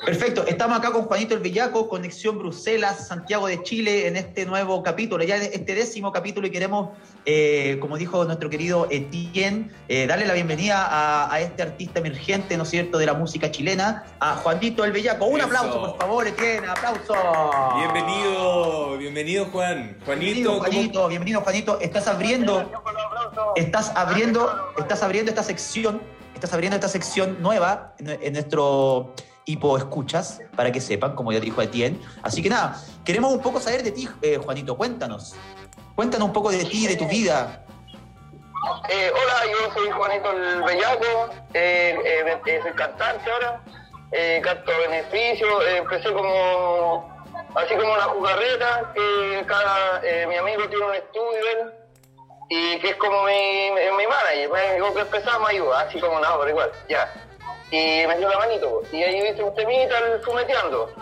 10-4. 0.00 0.04
Perfecto, 0.06 0.46
estamos 0.46 0.78
acá 0.78 0.92
con 0.92 1.02
Juanito 1.02 1.34
el 1.34 1.40
Bellaco, 1.40 1.88
Conexión 1.88 2.38
Bruselas, 2.38 3.08
Santiago 3.08 3.48
de 3.48 3.60
Chile, 3.64 4.06
en 4.06 4.14
este 4.16 4.46
nuevo 4.46 4.84
capítulo, 4.84 5.24
ya 5.24 5.34
en 5.36 5.42
este 5.52 5.74
décimo 5.74 6.12
capítulo 6.12 6.46
y 6.46 6.50
queremos, 6.52 6.90
eh, 7.24 7.78
como 7.80 7.98
dijo 7.98 8.24
nuestro 8.24 8.48
querido 8.48 8.86
Etienne, 8.88 9.68
eh, 9.88 10.06
darle 10.06 10.26
la 10.26 10.34
bienvenida 10.34 10.86
a, 10.86 11.32
a 11.34 11.40
este 11.40 11.62
artista 11.64 11.98
emergente, 11.98 12.56
¿no 12.56 12.62
es 12.62 12.68
cierto?, 12.70 12.98
de 12.98 13.06
la 13.06 13.14
música 13.14 13.50
chilena, 13.50 14.04
a 14.20 14.36
Juanito 14.36 14.84
el 14.84 14.92
Bellaco. 14.92 15.24
Un 15.26 15.38
Eso. 15.40 15.46
aplauso, 15.48 15.80
por 15.80 15.98
favor, 15.98 16.24
Etienne, 16.28 16.68
aplauso. 16.68 17.14
Bienvenido, 17.78 18.96
bienvenido 18.96 19.46
Juan. 19.46 19.96
Juanito, 20.04 20.20
Bienvenido, 20.20 20.50
¿cómo- 20.52 20.62
Juanito, 20.70 21.08
bienvenido, 21.08 21.40
Juanito. 21.40 21.80
Estás 21.80 22.06
abriendo, 22.06 22.70
estás 23.56 23.90
abriendo, 23.96 24.35
estás 24.78 25.02
abriendo 25.02 25.30
esta 25.30 25.42
sección, 25.42 26.02
estás 26.34 26.52
abriendo 26.52 26.76
esta 26.76 26.88
sección 26.88 27.40
nueva 27.40 27.94
en, 27.98 28.32
nuestro 28.32 29.14
hipo 29.44 29.76
escuchas, 29.78 30.40
para 30.56 30.72
que 30.72 30.80
sepan, 30.80 31.14
como 31.14 31.32
ya 31.32 31.40
dijo 31.40 31.62
Etienne. 31.62 32.00
Así 32.22 32.42
que 32.42 32.48
nada, 32.48 32.80
queremos 33.04 33.32
un 33.32 33.40
poco 33.40 33.60
saber 33.60 33.82
de 33.82 33.92
ti, 33.92 34.08
eh, 34.22 34.38
Juanito, 34.38 34.76
cuéntanos. 34.76 35.34
Cuéntanos 35.94 36.26
un 36.26 36.32
poco 36.32 36.50
de 36.50 36.64
ti, 36.64 36.86
de 36.86 36.96
tu 36.96 37.06
vida. 37.08 37.64
Eh, 38.88 39.12
hola, 39.14 39.52
yo 39.52 39.72
soy 39.74 39.90
Juanito 39.90 40.30
el 40.32 40.62
Bellaco, 40.62 41.30
eh, 41.54 41.96
eh, 42.04 42.60
soy 42.62 42.72
cantante 42.72 43.30
ahora, 43.30 43.60
canto 44.42 44.72
a 44.72 44.78
beneficio, 44.78 45.62
empecé 45.62 46.12
como, 46.12 47.24
así 47.54 47.74
como 47.76 47.92
una 47.92 48.02
jugarreta, 48.02 48.92
que 48.94 49.44
cada, 49.46 50.00
mi 50.26 50.36
amigo 50.36 50.68
tiene 50.68 50.84
un 50.84 50.94
estudio, 50.94 51.72
y 52.48 52.78
que 52.78 52.90
es 52.90 52.96
como 52.96 53.24
mi, 53.24 53.70
mi, 53.70 54.06
manager, 54.06 54.50
me 54.50 54.74
dijo 54.74 54.94
que 54.94 55.00
empezamos 55.00 55.48
a 55.48 55.50
ayudar, 55.50 55.86
así 55.88 56.00
como 56.00 56.20
nada, 56.20 56.38
pero 56.38 56.50
igual, 56.50 56.72
ya. 56.88 57.12
Y 57.70 58.06
me 58.06 58.18
dio 58.18 58.28
la 58.28 58.38
manito, 58.38 58.70
pues, 58.70 58.94
y 58.94 59.02
ahí 59.02 59.28
hice 59.28 59.42
un 59.42 59.54
temita, 59.54 59.98
el 59.98 60.20
fumeteando. 60.20 60.92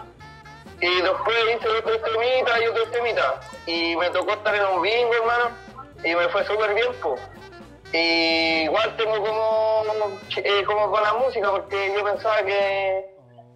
Y 0.80 1.02
después 1.02 1.36
hice 1.54 1.68
otro 1.68 2.00
temita 2.00 2.62
y 2.62 2.66
otro 2.66 2.86
temita. 2.90 3.40
Y 3.66 3.96
me 3.96 4.08
tocó 4.10 4.32
estar 4.32 4.54
en 4.54 4.64
un 4.64 4.82
bingo, 4.82 5.12
hermano, 5.14 5.50
y 6.02 6.14
me 6.14 6.28
fue 6.28 6.44
súper 6.46 6.74
bien, 6.74 6.92
pues. 7.02 7.20
Y 7.92 8.62
igual 8.64 8.96
tengo 8.96 9.22
como, 9.22 9.84
eh, 10.36 10.64
como 10.64 10.90
con 10.90 11.02
la 11.02 11.12
música, 11.14 11.50
porque 11.50 11.92
yo 11.94 12.02
pensaba 12.04 12.42
que, 12.42 13.04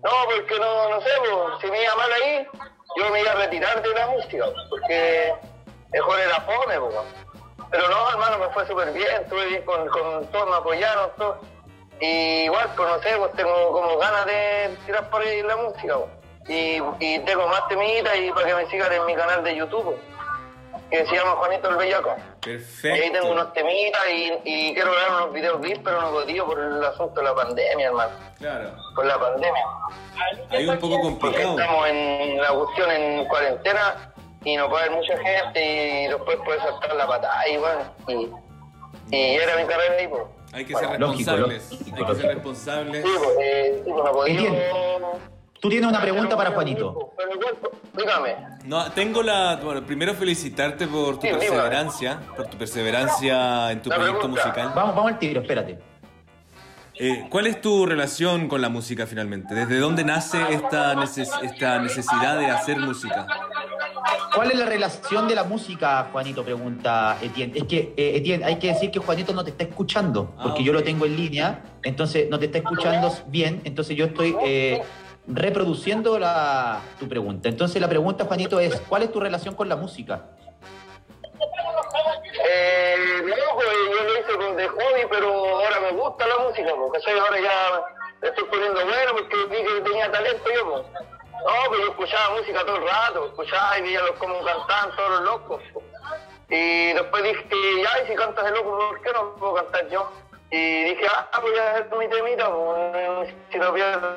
no, 0.05 0.11
porque 0.27 0.59
no, 0.59 0.91
no 0.91 1.01
sé, 1.01 1.11
pues, 1.21 1.61
si 1.63 1.71
me 1.71 1.83
iba 1.83 1.95
mal 1.97 2.13
ahí, 2.13 2.47
yo 2.97 3.11
me 3.11 3.21
iba 3.21 3.33
a 3.33 3.37
retirar 3.37 3.83
de 3.83 3.95
la 3.95 4.07
música, 4.09 4.45
porque 4.69 5.33
mejor 5.91 6.21
era 6.21 6.41
fome, 6.43 6.81
pues. 6.81 6.95
Pero 7.71 7.89
no, 7.89 8.11
hermano, 8.11 8.39
me 8.39 8.49
fue 8.55 8.67
súper 8.67 8.93
bien, 8.93 9.09
estuve 9.23 9.47
bien 9.47 9.63
con, 9.65 9.87
con 9.89 10.27
todos, 10.29 10.49
me 10.51 10.57
apoyaron, 10.57 11.11
todos. 11.17 11.37
Y 12.01 12.45
igual, 12.45 12.71
pues 12.77 12.89
no 12.89 12.99
sé, 13.03 13.17
pues 13.19 13.33
tengo 13.33 13.73
como 13.73 13.99
ganas 13.99 14.25
de 14.27 14.77
tirar 14.87 15.11
por 15.11 15.21
ahí 15.21 15.43
la 15.43 15.57
música, 15.57 15.97
pues. 15.99 16.11
Y, 16.49 16.81
y 17.01 17.19
tengo 17.21 17.47
más 17.49 17.69
temitas 17.69 18.17
y 18.17 18.31
para 18.33 18.47
que 18.47 18.55
me 18.55 18.67
sigan 18.71 18.91
en 18.93 19.05
mi 19.05 19.15
canal 19.15 19.45
de 19.45 19.55
YouTube, 19.57 19.85
pues, 19.85 20.83
que 20.91 21.07
se 21.07 21.15
llama 21.17 21.33
Juanito 21.33 21.69
el 21.69 21.77
Bellaco. 21.77 22.17
Y 22.47 22.87
ahí 22.89 23.11
tengo 23.13 23.33
unos 23.33 23.49
Perfecto. 23.49 23.53
temitas 23.55 24.03
y, 24.11 24.33
y 24.45 24.75
quiero 24.75 24.93
grabar 24.93 25.23
unos 25.23 25.33
videos 25.35 25.61
VIP, 25.61 25.83
pero 25.85 26.01
no 26.01 26.11
podía 26.13 26.43
por 26.45 26.59
el 26.59 26.83
asunto 26.83 27.21
de 27.21 27.27
la 27.27 27.35
pandemia, 27.35 27.87
hermano. 27.89 28.11
Claro. 28.39 28.71
Por 28.95 29.05
la 29.05 29.19
pandemia. 29.19 29.65
Ahí 30.51 30.67
un 30.67 30.79
poco 30.79 30.95
Porque 30.97 31.03
complicado. 31.43 31.59
estamos 31.61 31.89
en 31.89 32.41
la 32.41 32.49
cuestión 32.49 32.91
en 32.91 33.25
cuarentena 33.27 34.13
y 34.45 34.57
no 34.57 34.69
puede 34.69 34.85
haber 34.85 34.97
mucha 34.97 35.17
gente 35.19 36.05
y 36.05 36.09
después 36.09 36.39
puede 36.45 36.59
saltar 36.61 36.95
la 36.97 37.07
patada 37.07 37.49
y 37.49 37.57
bueno. 37.57 37.81
Y, 38.09 39.17
y 39.17 39.35
era 39.37 39.57
mi 39.57 39.67
carrera 39.67 39.95
ahí, 39.99 40.09
pues. 40.09 40.23
Hay 40.53 40.65
que 40.65 40.75
ser 40.75 40.99
Lógico, 40.99 41.31
responsables. 41.33 41.71
lógico, 41.73 41.85
Hay 41.85 41.93
que 41.93 41.99
ser 41.99 42.07
lógico. 42.09 42.29
responsables. 42.35 43.05
Sí, 43.05 43.11
pues, 43.19 43.37
eh, 43.43 43.83
sí, 43.85 43.91
pues, 43.93 44.05
no 44.05 44.13
podía. 44.13 44.41
Entiendo. 44.41 45.19
Tú 45.61 45.69
tienes 45.69 45.89
una 45.91 46.01
pregunta 46.01 46.37
para 46.37 46.51
Juanito. 46.53 47.13
Pues, 47.17 47.29
dígame. 47.97 48.37
No, 48.65 48.91
tengo 48.93 49.23
la. 49.23 49.57
Bueno, 49.63 49.85
primero 49.85 50.15
felicitarte 50.15 50.87
por 50.87 51.17
tu 51.19 51.27
Sí, 51.27 51.33
perseverancia, 51.33 52.21
por 52.37 52.47
tu 52.47 52.57
perseverancia 52.57 53.73
en 53.73 53.83
tu 53.83 53.91
La 53.91 53.97
proyecto 53.97 54.21
pregunta. 54.21 54.43
musical. 54.47 54.73
Vamos, 54.75 54.95
vamos 54.95 55.13
al 55.13 55.19
tiro, 55.19 55.41
espérate. 55.43 55.79
Eh, 57.01 57.27
¿Cuál 57.31 57.47
es 57.47 57.61
tu 57.61 57.87
relación 57.87 58.49
con 58.49 58.61
la 58.61 58.69
música 58.69 59.07
finalmente? 59.07 59.55
¿Desde 59.55 59.79
dónde 59.79 60.05
nace 60.05 60.39
esta, 60.51 60.95
neces- 60.95 61.43
esta 61.43 61.79
necesidad 61.79 62.39
de 62.39 62.47
hacer 62.47 62.79
música? 62.79 63.27
¿Cuál 64.35 64.51
es 64.51 64.59
la 64.59 64.67
relación 64.67 65.29
de 65.29 65.35
la 65.35 65.45
música, 65.45 66.09
Juanito? 66.11 66.45
Pregunta 66.45 67.17
Etienne. 67.23 67.57
Es 67.57 67.65
que, 67.65 67.95
eh, 67.97 68.17
Etienne, 68.17 68.45
hay 68.45 68.57
que 68.59 68.69
decir 68.69 68.91
que 68.91 68.99
Juanito 68.99 69.33
no 69.33 69.45
te 69.45 69.51
está 69.51 69.65
escuchando, 69.65 70.35
Ah, 70.39 70.43
porque 70.45 70.65
yo 70.65 70.73
lo 70.73 70.83
tengo 70.83 71.07
en 71.07 71.17
línea, 71.17 71.63
entonces 71.85 72.29
no 72.31 72.39
te 72.39 72.47
está 72.47 72.59
escuchando 72.59 73.13
bien, 73.29 73.61
entonces 73.65 73.97
yo 73.97 74.07
estoy 74.07 74.37
eh, 74.45 74.83
reproduciendo 75.29 76.19
la, 76.19 76.81
tu 76.99 77.09
pregunta. 77.09 77.49
Entonces 77.49 77.81
la 77.81 77.89
pregunta, 77.89 78.25
Juanito, 78.25 78.59
es, 78.59 78.81
¿cuál 78.89 79.03
es 79.05 79.13
tu 79.13 79.21
relación 79.21 79.55
con 79.55 79.69
la 79.69 79.77
música? 79.77 80.31
Eh, 82.51 82.95
pues 83.55 83.69
yo 83.91 84.05
lo 84.05 84.19
hice 84.19 84.37
con 84.37 84.57
de 84.57 84.69
hobby, 84.69 85.07
pero 85.11 85.29
ahora 85.29 85.81
me 85.81 85.93
gusta 85.93 86.27
la 86.27 86.39
música, 86.39 86.73
porque 86.77 86.99
¿cachai? 86.99 87.19
ahora 87.19 87.39
ya 87.41 88.29
estoy 88.29 88.45
poniendo 88.45 88.85
bueno 88.85 89.13
porque 89.13 89.37
vi 89.47 89.65
que 89.65 89.81
tenía 89.83 90.11
talento 90.11 90.51
yo. 90.55 90.71
pues. 90.71 90.87
No, 91.45 91.71
pero 91.71 91.85
yo 91.85 91.91
escuchaba 91.91 92.37
música 92.37 92.65
todo 92.65 92.77
el 92.77 92.89
rato, 92.89 93.27
escuchaba 93.27 93.79
y 93.79 93.83
veía 93.83 94.03
los 94.03 94.13
como 94.13 94.43
cantaban 94.45 94.97
todos 94.97 95.11
los 95.11 95.21
locos. 95.23 95.63
Y 96.49 96.93
después 96.95 97.23
dije, 97.23 97.47
ya, 97.83 98.03
y 98.03 98.07
si 98.09 98.15
cantas 98.15 98.45
de 98.45 98.51
loco, 98.53 98.77
¿por 98.77 99.01
qué 99.03 99.13
no 99.13 99.35
puedo 99.37 99.55
cantar 99.55 99.89
yo? 99.89 100.11
Y 100.51 100.85
dije, 100.85 101.07
ah, 101.15 101.41
voy 101.41 101.57
a 101.57 101.71
hacer 101.73 101.97
mi 101.97 102.09
temita, 102.09 102.51
si 103.53 103.59
no 103.59 103.75
pierdo 103.75 104.17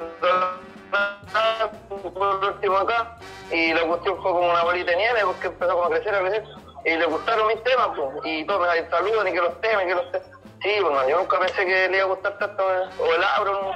por 2.14 2.46
último 2.46 2.78
acá. 2.78 3.18
Y 3.52 3.74
la 3.74 3.82
cuestión 3.84 4.22
fue 4.22 4.32
como 4.32 4.50
una 4.50 4.64
bolita 4.64 4.92
de 4.92 4.98
nieve, 4.98 5.22
porque 5.26 5.48
empezó 5.48 5.74
como 5.74 5.86
a 5.86 5.90
crecer, 5.90 6.16
a 6.16 6.20
crecer. 6.22 6.44
Y 6.86 6.90
le 6.98 7.06
gustaron 7.06 7.48
mis 7.48 7.64
temas, 7.64 7.90
pues, 7.96 8.10
y 8.26 8.44
todos 8.46 8.68
me 8.68 8.90
saludan 8.90 9.28
y 9.28 9.32
que 9.34 9.42
los 9.42 9.62
temas, 9.62 9.86
que 9.86 9.96
los 9.96 10.12
temas. 10.12 10.28
Sí, 10.62 10.70
bueno, 10.82 11.10
yo 11.10 11.20
nunca 11.20 11.40
pensé 11.40 11.66
que 11.66 11.88
le 11.90 11.98
iba 11.98 12.06
a 12.06 12.10
gustar 12.10 12.38
tanto, 12.38 12.64
eh, 12.64 12.90
o 13.00 13.14
el 13.16 13.24
abro, 13.24 13.52
no, 13.54 13.70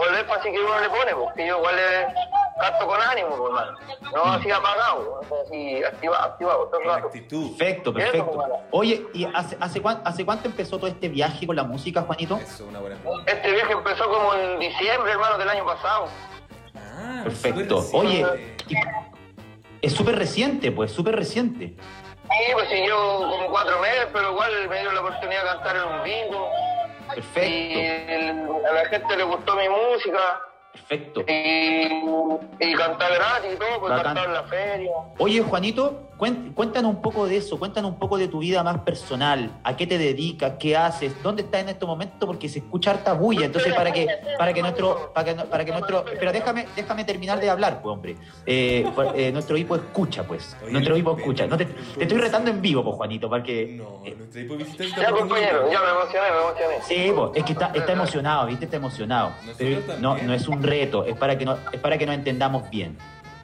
o 0.00 0.04
el 0.06 0.14
énfasis 0.16 0.52
que 0.52 0.58
uno 0.60 0.80
le 0.80 0.88
pone, 0.88 1.14
porque 1.14 1.46
yo 1.46 1.58
igual 1.58 1.76
le 1.76 2.06
canto 2.60 2.86
con 2.86 3.00
ánimo, 3.00 3.28
pues, 3.30 3.42
hermano. 3.50 3.78
No 4.14 4.24
así 4.24 4.50
apagado, 4.50 5.20
así 5.44 5.82
activado, 5.84 6.24
activado 6.24 6.66
todo 6.68 6.80
el 6.80 6.86
rato. 6.86 7.06
actitud. 7.06 7.56
Perfecto, 7.56 7.90
Eso, 7.90 7.98
perfecto. 7.98 8.30
hermano. 8.32 8.54
Oye, 8.70 9.06
¿y 9.14 9.24
hace, 9.34 9.56
hace, 9.60 9.80
cuán- 9.82 10.02
hace 10.04 10.24
cuánto 10.24 10.48
empezó 10.48 10.76
todo 10.78 10.86
este 10.88 11.08
viaje 11.08 11.46
con 11.46 11.56
la 11.56 11.64
música, 11.64 12.02
Juanito? 12.02 12.36
Eso 12.36 12.64
es 12.64 12.68
una 12.70 12.78
buena 12.80 12.96
pregunta. 12.96 13.30
Este 13.32 13.50
viaje 13.52 13.72
empezó 13.72 14.04
como 14.08 14.34
en 14.34 14.58
diciembre, 14.60 15.12
hermano, 15.12 15.38
del 15.38 15.48
año 15.48 15.64
pasado. 15.64 16.06
Ah, 16.76 17.20
Perfecto. 17.24 17.84
Oye, 17.92 18.26
es 19.80 19.92
súper 19.92 20.16
reciente, 20.16 20.70
pues, 20.72 20.92
súper 20.92 21.16
reciente. 21.16 21.74
Sí, 22.32 22.52
pues 22.52 22.68
sí, 22.70 22.84
yo 22.86 23.26
como 23.30 23.46
cuatro 23.48 23.78
meses, 23.80 24.06
pero 24.12 24.30
igual 24.32 24.68
me 24.68 24.80
dio 24.80 24.92
la 24.92 25.00
oportunidad 25.00 25.42
de 25.42 25.48
cantar 25.48 25.76
en 25.76 25.82
un 25.84 26.02
bingo. 26.02 26.48
Y 27.10 27.14
Perfecto, 27.14 27.78
el- 27.80 28.66
a 28.66 28.72
la 28.72 28.84
gente 28.88 29.16
le 29.16 29.24
gustó 29.24 29.54
mi 29.56 29.68
música. 29.68 30.40
perfecto. 30.72 31.20
Y, 31.26 31.88
y 32.60 32.74
cantar 32.74 33.12
gratis 33.14 33.52
y 33.54 33.56
todo, 33.56 33.80
pues 33.80 33.92
cantar 34.02 34.24
en 34.26 34.32
la 34.34 34.42
feria. 34.44 34.92
Oye, 35.18 35.42
Juanito, 35.42 36.08
cuéntanos 36.54 36.94
un 36.94 37.02
poco 37.02 37.26
de 37.26 37.36
eso, 37.38 37.58
cuéntanos 37.58 37.90
un 37.92 37.98
poco 37.98 38.16
de 38.16 38.28
tu 38.28 38.38
vida 38.38 38.62
más 38.62 38.78
personal, 38.80 39.58
a 39.64 39.76
qué 39.76 39.86
te 39.86 39.98
dedicas, 39.98 40.52
qué 40.58 40.76
haces, 40.76 41.20
dónde 41.22 41.42
estás 41.42 41.62
en 41.62 41.70
este 41.70 41.84
momento, 41.84 42.26
porque 42.26 42.48
se 42.48 42.60
escucha 42.60 42.92
harta 42.92 43.12
bulla, 43.12 43.46
entonces 43.46 43.74
para 43.74 43.92
que, 43.92 44.06
para 44.38 44.52
que 44.52 44.62
nuestro, 44.62 45.12
para 45.12 45.24
que, 45.24 45.34
no- 45.34 45.44
para 45.46 45.64
que 45.64 45.72
nuestro, 45.72 46.04
pero 46.18 46.32
déjame, 46.32 46.66
déjame 46.76 47.04
terminar 47.04 47.40
de 47.40 47.50
hablar, 47.50 47.80
pues 47.82 47.92
hombre, 47.92 48.16
Eh, 48.46 48.86
pues, 48.94 49.08
eh, 49.14 49.32
nuestro 49.32 49.56
hipo 49.56 49.74
escucha, 49.76 50.24
pues, 50.24 50.56
nuestro 50.70 50.96
hipo 50.96 51.16
escucha, 51.16 51.46
no 51.46 51.56
te, 51.56 51.64
te 51.66 52.02
estoy 52.04 52.18
retando 52.18 52.50
en 52.50 52.60
vivo, 52.60 52.82
pues 52.84 52.96
Juanito, 52.96 53.28
para 53.28 53.42
que, 53.42 53.76
No, 53.78 54.02
nuestra 54.16 54.40
hipovisita 54.40 54.84
está 54.84 55.00
Ya, 55.02 55.08
partiendo 55.10 55.28
compañero, 55.34 55.72
ya 55.72 55.80
me 55.80 55.90
emocioné, 55.90 56.30
me 56.30 56.40
emocioné. 56.40 56.82
Sí, 56.82 57.12
pues, 57.14 57.30
es 57.34 57.44
que 57.44 57.52
está, 57.52 57.66
está 57.74 57.92
emocionado, 57.92 58.46
¿viste? 58.46 58.64
Está 58.66 58.76
emocionado. 58.76 59.32
Pero 59.58 59.80
no, 59.98 60.16
no 60.18 60.32
es 60.34 60.46
un 60.48 60.62
reto, 60.62 61.04
es 61.04 61.16
para 61.16 61.36
que 61.36 61.44
no, 61.44 61.56
es 61.72 61.80
para 61.80 61.98
que 61.98 62.06
nos 62.06 62.14
entendamos 62.14 62.68
bien. 62.70 62.96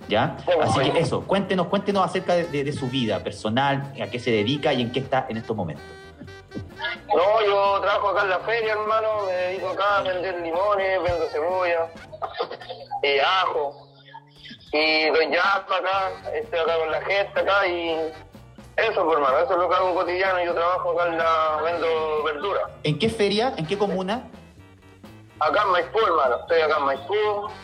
¿Ya? 0.08 0.36
Bueno, 0.46 0.62
Así 0.62 0.90
que 0.90 1.00
eso, 1.00 1.22
cuéntenos, 1.22 1.66
cuéntenos 1.66 2.04
acerca 2.04 2.34
de, 2.34 2.44
de- 2.44 2.64
de 2.64 2.72
su 2.72 2.88
vida 2.88 3.18
personal, 3.22 3.92
a 4.02 4.06
qué 4.06 4.18
se 4.18 4.30
dedica 4.30 4.72
y 4.72 4.80
en 4.82 4.90
qué 4.90 5.00
está 5.00 5.26
en 5.28 5.36
estos 5.36 5.54
momentos. 5.56 5.84
No, 7.14 7.44
yo 7.44 7.80
trabajo 7.80 8.08
acá 8.08 8.22
en 8.22 8.30
la 8.30 8.38
feria, 8.40 8.72
hermano, 8.72 9.08
me 9.26 9.32
dedico 9.32 9.68
acá 9.68 9.98
a 9.98 10.02
vender 10.02 10.40
limones, 10.40 11.02
vendo 11.02 11.26
cebolla, 11.30 11.88
eh, 13.02 13.20
ajo, 13.20 13.86
y 14.72 15.06
doy 15.10 15.30
yapa 15.30 15.76
acá, 15.76 16.10
estoy 16.34 16.58
acá 16.58 16.78
con 16.78 16.90
la 16.90 17.00
gente 17.02 17.40
acá 17.40 17.66
y 17.66 17.90
eso, 18.76 19.04
pues, 19.04 19.16
hermano, 19.18 19.38
eso 19.40 19.52
es 19.52 19.58
lo 19.58 19.68
que 19.68 19.74
hago 19.74 19.94
cotidiano, 19.94 20.42
yo 20.44 20.54
trabajo 20.54 20.92
acá 20.92 21.08
en 21.10 21.18
la, 21.18 21.60
vendo 21.64 22.22
verdura. 22.24 22.60
¿En 22.82 22.98
qué 22.98 23.08
feria? 23.10 23.52
¿En 23.58 23.66
qué 23.66 23.76
comuna? 23.76 24.26
Acá 25.40 25.62
en 25.64 25.70
Maipú, 25.72 25.98
hermano, 25.98 26.36
estoy 26.40 26.60
acá 26.62 26.78
en 26.78 26.84
Maipú, 26.84 27.14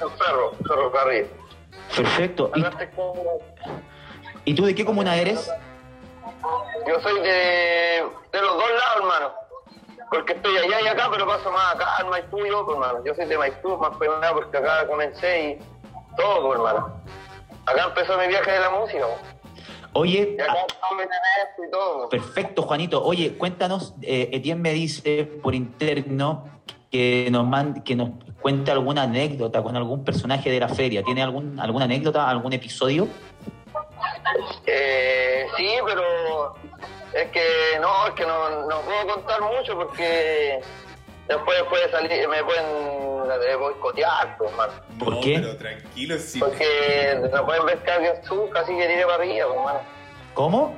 en 0.01 0.11
Ferro, 0.18 0.53
Ferrocarril. 0.68 1.26
Perfecto. 1.97 2.51
¿Y, 2.55 2.64
y 4.51 4.55
tú 4.55 4.64
de 4.64 4.74
qué 4.74 4.84
comuna 4.84 5.16
eres? 5.16 5.51
Yo 6.86 7.01
soy 7.01 7.20
de, 7.20 8.05
de 8.32 8.40
los 8.40 8.55
dos 8.57 8.68
lados, 8.70 8.97
hermano. 8.99 9.32
Porque 10.11 10.34
estoy 10.34 10.57
allá 10.59 10.80
y 10.82 10.86
acá, 10.86 11.09
pero 11.11 11.26
paso 11.26 11.51
más 11.51 11.74
acá 11.74 11.86
en 12.01 12.09
Maipú 12.11 12.38
yo, 12.45 12.64
pues, 12.64 12.76
hermano. 12.76 13.05
Yo 13.05 13.14
soy 13.14 13.26
de 13.26 13.38
Maipú, 13.38 13.76
más 13.78 13.97
que 13.97 14.09
nada, 14.09 14.32
porque 14.34 14.59
acá 14.59 14.86
comencé 14.86 15.51
y 15.53 15.59
todo, 16.16 16.53
hermano. 16.53 17.01
Acá 17.66 17.84
empezó 17.84 18.18
mi 18.18 18.28
viaje 18.28 18.51
de 18.51 18.61
la 18.61 18.70
música. 18.70 19.07
Oye, 19.95 20.36
Y 20.36 20.40
ah, 20.42 20.66
y 22.07 22.11
perfecto, 22.11 22.62
Juanito. 22.62 23.03
Oye, 23.05 23.38
cuéntanos, 23.38 23.95
eh, 24.03 24.28
Etienne 24.32 24.61
me 24.61 24.72
dice 24.72 25.24
por 25.42 25.55
interno 25.55 26.53
que 26.95 27.26
nos, 27.28 27.45
man- 27.45 27.82
que 27.82 27.97
nos 27.97 28.11
cuente 28.40 28.70
alguna 28.70 29.03
anécdota 29.03 29.61
con 29.64 29.74
algún 29.74 30.05
personaje 30.05 30.49
de 30.49 30.61
la 30.61 30.68
feria. 30.68 31.03
¿Tiene 31.03 31.24
algún, 31.24 31.59
alguna 31.59 31.86
anécdota, 31.86 32.30
algún 32.30 32.53
episodio? 32.53 33.09
Eh, 34.64 35.45
sí, 35.57 35.68
pero 35.84 36.55
es 37.14 37.30
que 37.32 37.80
no, 37.80 38.07
es 38.07 38.12
que 38.14 38.24
no, 38.24 38.68
no 38.68 38.80
puedo 38.82 39.12
contar 39.12 39.40
mucho 39.42 39.74
porque 39.74 40.61
después 41.26 41.62
puede 41.68 41.90
salir, 41.90 42.28
me 42.28 42.45
pueden 42.45 43.59
boicotear, 43.59 44.36
pues, 44.38 44.51
hermano. 44.53 44.72
No, 44.97 45.05
¿Por 45.05 45.20
qué? 45.20 45.40
pero 45.40 45.57
tranquilo, 45.57 46.16
sí. 46.20 46.38
Porque 46.38 47.18
no 47.32 47.45
pueden 47.45 47.66
ver 47.66 47.82
que 47.82 47.90
alguien 47.90 48.12
suca, 48.22 48.61
así 48.61 48.72
que 48.76 48.86
tire 48.86 49.03
para 49.05 49.16
arriba, 49.16 49.47
pues, 49.49 49.59
hermano. 49.59 49.80
¿Cómo? 50.34 50.74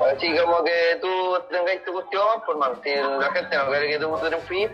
Así 0.00 0.36
como 0.38 0.62
que 0.64 0.98
tú 1.00 1.08
tengáis 1.50 1.84
tu 1.84 1.92
cuestión, 1.92 2.22
pues, 2.46 2.56
hermano. 2.56 2.80
Si 2.84 2.90
la 2.94 3.32
gente 3.32 3.56
no 3.56 3.66
quiere 3.68 3.88
que 3.88 3.98
tú 3.98 4.16
triunfes, 4.18 4.70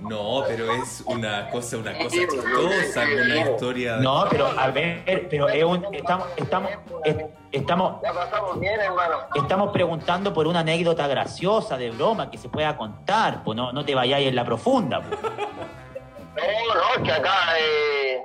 No, 0.00 0.44
pero 0.46 0.70
es 0.72 1.02
una 1.06 1.48
cosa, 1.50 1.78
una 1.78 1.96
cosa 1.96 2.10
Sí, 2.10 2.26
chistosa, 2.28 3.04
una 3.04 3.36
historia. 3.50 3.96
No, 3.98 4.26
pero 4.28 4.46
a 4.58 4.68
ver, 4.70 5.26
pero 5.30 5.48
es 5.48 5.64
un- 5.64 5.86
estamos, 5.94 6.26
estamos, 6.36 6.70
es- 7.04 7.16
estamos, 7.52 8.02
ya 8.02 8.12
pasamos 8.12 8.60
bien, 8.60 8.78
hermano. 8.80 9.18
estamos 9.34 9.72
preguntando 9.72 10.34
por 10.34 10.46
una 10.46 10.60
anécdota 10.60 11.06
graciosa 11.06 11.78
de 11.78 11.90
broma 11.90 12.30
que 12.30 12.36
se 12.36 12.48
pueda 12.50 12.76
contar, 12.76 13.42
pues 13.44 13.56
no, 13.56 13.72
no 13.72 13.84
te 13.84 13.94
vayáis 13.94 14.28
en 14.28 14.36
la 14.36 14.44
profunda. 14.44 15.00
pues. 15.00 15.20
No, 15.22 16.74
no, 16.74 16.94
es 16.96 17.02
que 17.02 17.12
acá, 17.12 17.58
eh, 17.58 18.20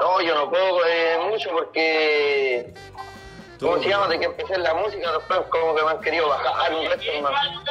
no, 0.00 0.20
yo 0.20 0.34
no 0.34 0.50
puedo 0.50 0.84
eh, 0.84 1.16
mucho 1.30 1.50
porque, 1.50 2.74
¿cómo 3.60 3.78
se 3.82 3.88
llama? 3.88 4.08
De 4.08 4.18
que 4.18 4.24
empecé 4.26 4.58
la 4.58 4.74
música, 4.74 5.10
después 5.12 5.40
como 5.50 5.74
que 5.74 5.82
me 5.84 5.90
han 5.90 6.00
querido 6.00 6.28
bajar 6.28 6.74
un 6.74 6.84
resto, 6.86 7.04
hermano. 7.12 7.62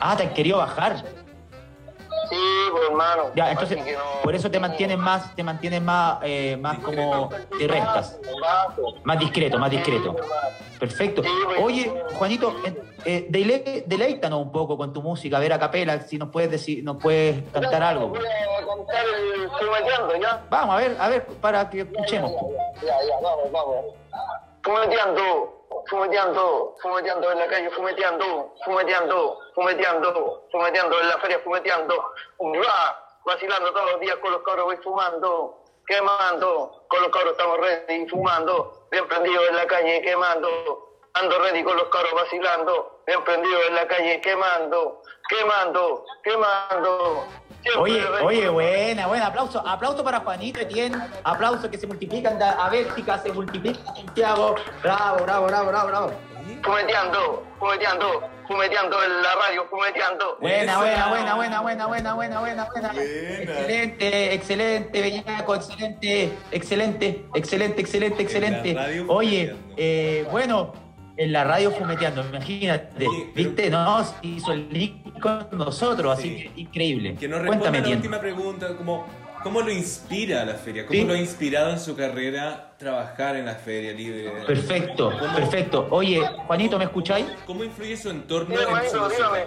Ah, 0.00 0.16
te 0.16 0.22
han 0.24 0.34
querido 0.34 0.58
bajar. 0.58 0.96
Sí, 2.28 2.36
pues, 2.70 2.82
hermano. 2.90 3.30
Ya, 3.34 3.50
entonces, 3.52 3.78
no- 3.78 4.20
por 4.22 4.34
eso 4.34 4.50
te 4.50 4.60
mantienes 4.60 4.98
más, 4.98 5.34
te 5.34 5.42
mantienes 5.42 5.80
más, 5.80 6.18
eh, 6.22 6.56
más 6.60 6.78
como 6.80 7.30
te 7.58 7.66
restas, 7.66 8.18
más 9.04 9.18
discreto, 9.18 9.58
más 9.58 9.70
discreto. 9.70 10.14
Perfecto. 10.78 11.22
Oye, 11.62 11.90
Juanito, 12.14 12.54
eh, 13.04 13.26
dele- 13.30 13.82
deleítanos 13.86 14.40
un 14.42 14.52
poco 14.52 14.76
con 14.76 14.92
tu 14.92 15.00
música, 15.02 15.38
a 15.38 15.40
ver 15.40 15.52
a 15.52 15.58
capela, 15.58 16.00
si 16.02 16.18
nos 16.18 16.28
puedes 16.28 16.50
decir, 16.50 16.84
nos 16.84 16.98
puedes 16.98 17.42
cantar 17.50 17.82
algo. 17.82 18.12
Vamos, 20.50 20.74
a 20.74 20.78
ver, 20.78 20.96
a 21.00 21.08
ver, 21.08 21.26
para 21.40 21.68
que 21.70 21.80
escuchemos. 21.80 22.30
Ya, 22.82 22.94
ya, 23.08 23.14
vamos, 23.22 23.50
vamos. 23.50 23.84
Fumeteando, 24.62 25.66
fumeteando, 25.88 26.76
fumeteando 26.82 27.32
en 27.32 27.38
la 27.38 27.46
calle, 27.46 27.70
fumeteando, 27.70 28.54
fumeteando, 28.64 29.38
fumeteando, 29.54 30.48
fumeteando 30.50 31.00
en 31.00 31.08
la 31.08 31.18
feria, 31.18 31.40
fumeteando. 31.40 32.12
¡Hurra! 32.38 33.04
Vacilando 33.24 33.72
todos 33.72 33.92
los 33.92 34.00
días 34.00 34.16
con 34.16 34.32
los 34.32 34.42
cabros 34.42 34.66
voy 34.66 34.76
fumando, 34.78 35.64
quemando. 35.86 36.84
Con 36.88 37.02
los 37.02 37.10
cabros 37.10 37.32
estamos 37.32 37.58
ready, 37.58 38.08
fumando. 38.08 38.86
Bien 38.90 39.06
prendido 39.06 39.46
en 39.48 39.56
la 39.56 39.66
calle, 39.66 40.02
quemando. 40.02 40.88
Ando 41.14 41.38
ready 41.40 41.62
con 41.62 41.76
los 41.76 41.88
cabros 41.88 42.14
vacilando. 42.14 43.02
Bien 43.06 43.22
prendido 43.24 43.62
en 43.68 43.74
la 43.74 43.86
calle, 43.86 44.20
quemando, 44.20 45.02
quemando, 45.28 46.04
quemando. 46.22 47.24
Oye, 47.78 48.02
oye, 48.22 48.48
buena, 48.48 49.06
buena. 49.06 49.26
Aplauso, 49.26 49.66
aplauso 49.66 50.02
para 50.04 50.20
Juanito 50.20 50.60
Etienne. 50.60 50.96
Aplauso 51.24 51.70
que 51.70 51.76
se 51.78 51.86
multiplican 51.86 52.40
a 52.42 52.68
Bélgica, 52.70 53.18
se 53.18 53.32
multiplican 53.32 53.94
Santiago. 53.96 54.54
Bravo, 54.82 55.24
bravo, 55.24 55.46
bravo, 55.46 55.68
bravo, 55.68 55.88
bravo. 55.88 56.12
Fumeteando, 56.62 57.44
fumeteando, 57.58 58.22
fumeteando 58.46 58.96
en 59.04 59.22
la 59.22 59.34
radio, 59.34 59.66
fumeteando. 59.68 60.38
Buena, 60.40 60.78
buena, 60.78 61.08
buena, 61.08 61.34
buena, 61.34 61.60
buena, 61.60 61.86
buena, 61.86 62.14
buena, 62.14 62.40
buena, 62.40 62.70
buena. 62.70 62.90
Excelente, 63.02 64.34
excelente, 64.34 65.00
Bellaco, 65.00 65.54
excelente, 65.54 66.32
excelente, 66.50 67.26
excelente, 67.34 67.80
excelente, 67.82 68.22
excelente. 68.22 68.76
Oye, 69.08 69.54
eh, 69.76 70.26
bueno, 70.30 70.72
en 71.16 71.32
la 71.32 71.44
radio 71.44 71.70
fumeteando, 71.72 72.24
imagínate, 72.24 73.06
Oye, 73.06 73.30
pero- 73.34 73.48
¿viste? 73.48 73.70
Nos 73.70 74.14
hizo 74.22 74.52
el 74.52 74.68
link 74.70 75.07
con 75.18 75.46
nosotros, 75.52 76.18
así 76.18 76.28
Sí. 76.28 76.48
que 76.54 76.60
increíble. 76.62 77.14
Que 77.16 77.28
nos 77.28 77.38
responda 77.40 77.58
Cuéntame, 77.60 77.78
la 77.78 77.84
Tien. 77.84 77.96
última 77.98 78.20
pregunta, 78.20 78.76
como, 78.76 79.06
¿cómo 79.42 79.60
lo 79.60 79.70
inspira 79.70 80.44
la 80.44 80.54
feria? 80.54 80.86
¿Cómo 80.86 80.98
Sí. 80.98 81.04
lo 81.06 81.14
ha 81.14 81.18
inspirado 81.18 81.70
en 81.70 81.80
su 81.80 81.96
carrera 81.96 82.74
trabajar 82.78 83.36
en 83.36 83.46
la 83.46 83.54
feria 83.54 83.92
libre? 83.92 84.30
Perfecto, 84.46 85.12
¿Cómo- 85.18 85.34
perfecto. 85.34 85.86
Oye, 85.90 86.20
Juanito, 86.46 86.78
¿me 86.78 86.84
escucháis? 86.84 87.26
¿Cómo 87.46 87.64
influye 87.64 87.96
su 87.96 88.10
entorno 88.10 88.56
Sí, 88.56 88.62
en 88.62 88.90
su 88.90 89.08
dígame. 89.08 89.46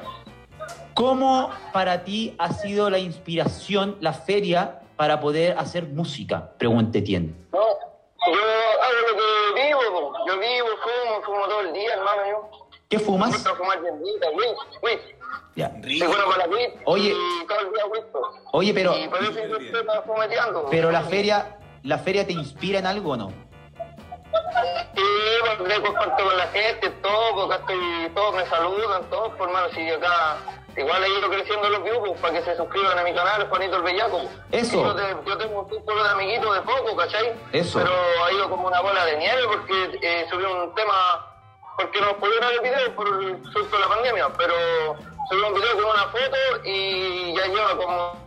¿Cómo 0.93 1.49
para 1.73 2.03
ti 2.03 2.35
ha 2.37 2.51
sido 2.53 2.89
la 2.89 2.99
inspiración, 2.99 3.97
la 4.01 4.13
feria, 4.13 4.79
para 4.97 5.19
poder 5.19 5.57
hacer 5.57 5.87
música? 5.87 6.51
Pregunte 6.57 7.01
Tien. 7.01 7.35
No, 7.53 7.59
yo 7.59 8.39
hago 8.39 8.93
lo 9.09 9.17
que 9.17 9.67
vivo, 9.67 10.13
yo 10.27 10.33
vivo, 10.39 10.67
fumo, 10.83 11.21
fumo 11.23 11.45
todo 11.47 11.61
el 11.61 11.73
día, 11.73 11.93
hermano, 11.93 12.21
yo. 12.29 12.67
¿Qué 12.89 12.99
fumas? 12.99 13.31
gusta 13.31 13.55
fumar 13.55 13.81
bendita, 13.81 14.27
weed, 14.31 14.55
weed. 14.83 14.99
Ya. 15.55 15.69
Para 15.69 16.45
Oye. 16.85 17.09
y 17.13 17.45
todo 17.47 17.59
el 17.59 17.71
día 17.73 17.85
weed, 17.87 18.03
po. 18.11 18.31
Oye, 18.53 18.73
pero, 18.73 18.95
Y 18.97 19.07
por 19.07 19.21
eso 19.21 19.31
yo 19.47 19.57
pero 20.69 20.91
la 20.91 21.01
feria, 21.01 21.57
¿la 21.83 21.97
feria 21.97 22.25
te 22.25 22.33
inspira 22.33 22.79
en 22.79 22.85
algo 22.87 23.11
o 23.11 23.17
no? 23.17 23.29
Sí, 24.95 25.01
porque 25.57 25.81
comparto 25.81 26.23
con 26.23 26.37
la 26.37 26.47
gente, 26.47 26.89
todo, 27.01 27.53
estoy, 27.53 28.09
todos 28.13 28.35
me 28.35 28.45
saludan, 28.47 29.03
todos, 29.09 29.33
por 29.35 29.47
hermano, 29.49 29.67
si 29.73 29.89
acá 29.89 30.37
igual 30.77 31.03
he 31.03 31.09
ido 31.19 31.29
creciendo 31.29 31.69
los 31.69 31.83
views 31.83 32.19
para 32.21 32.33
que 32.35 32.43
se 32.45 32.55
suscriban 32.55 32.97
a 32.97 33.03
mi 33.03 33.13
canal, 33.13 33.47
Juanito 33.49 33.75
el 33.77 33.83
Bellaco. 33.83 34.21
Eso. 34.51 34.83
Yo, 34.83 34.95
te- 34.95 35.15
yo 35.29 35.37
tengo 35.37 35.61
un 35.61 35.69
círculo 35.69 36.03
de 36.03 36.09
amiguitos 36.11 36.53
de 36.55 36.61
poco, 36.61 36.95
¿cachai? 36.95 37.33
Eso. 37.51 37.79
Pero 37.79 37.91
ha 38.25 38.31
ido 38.31 38.49
como 38.49 38.67
una 38.67 38.79
bola 38.81 39.05
de 39.05 39.17
nieve 39.17 39.41
porque 39.47 39.99
eh, 40.01 40.25
subió 40.29 40.63
un 40.63 40.73
tema, 40.75 41.27
porque 41.77 41.99
no 42.01 42.15
pudieron 42.17 42.51
el 42.53 42.59
video 42.61 42.95
por 42.95 43.07
el 43.07 43.43
susto 43.51 43.75
de 43.75 43.79
la 43.81 43.87
pandemia, 43.89 44.29
pero 44.37 44.53
subió 45.29 45.47
un 45.47 45.53
video 45.53 45.73
con 45.73 45.85
una 45.85 46.07
foto 46.07 46.65
y 46.65 47.33
ya 47.35 47.47
lleva 47.47 47.77
como 47.77 48.17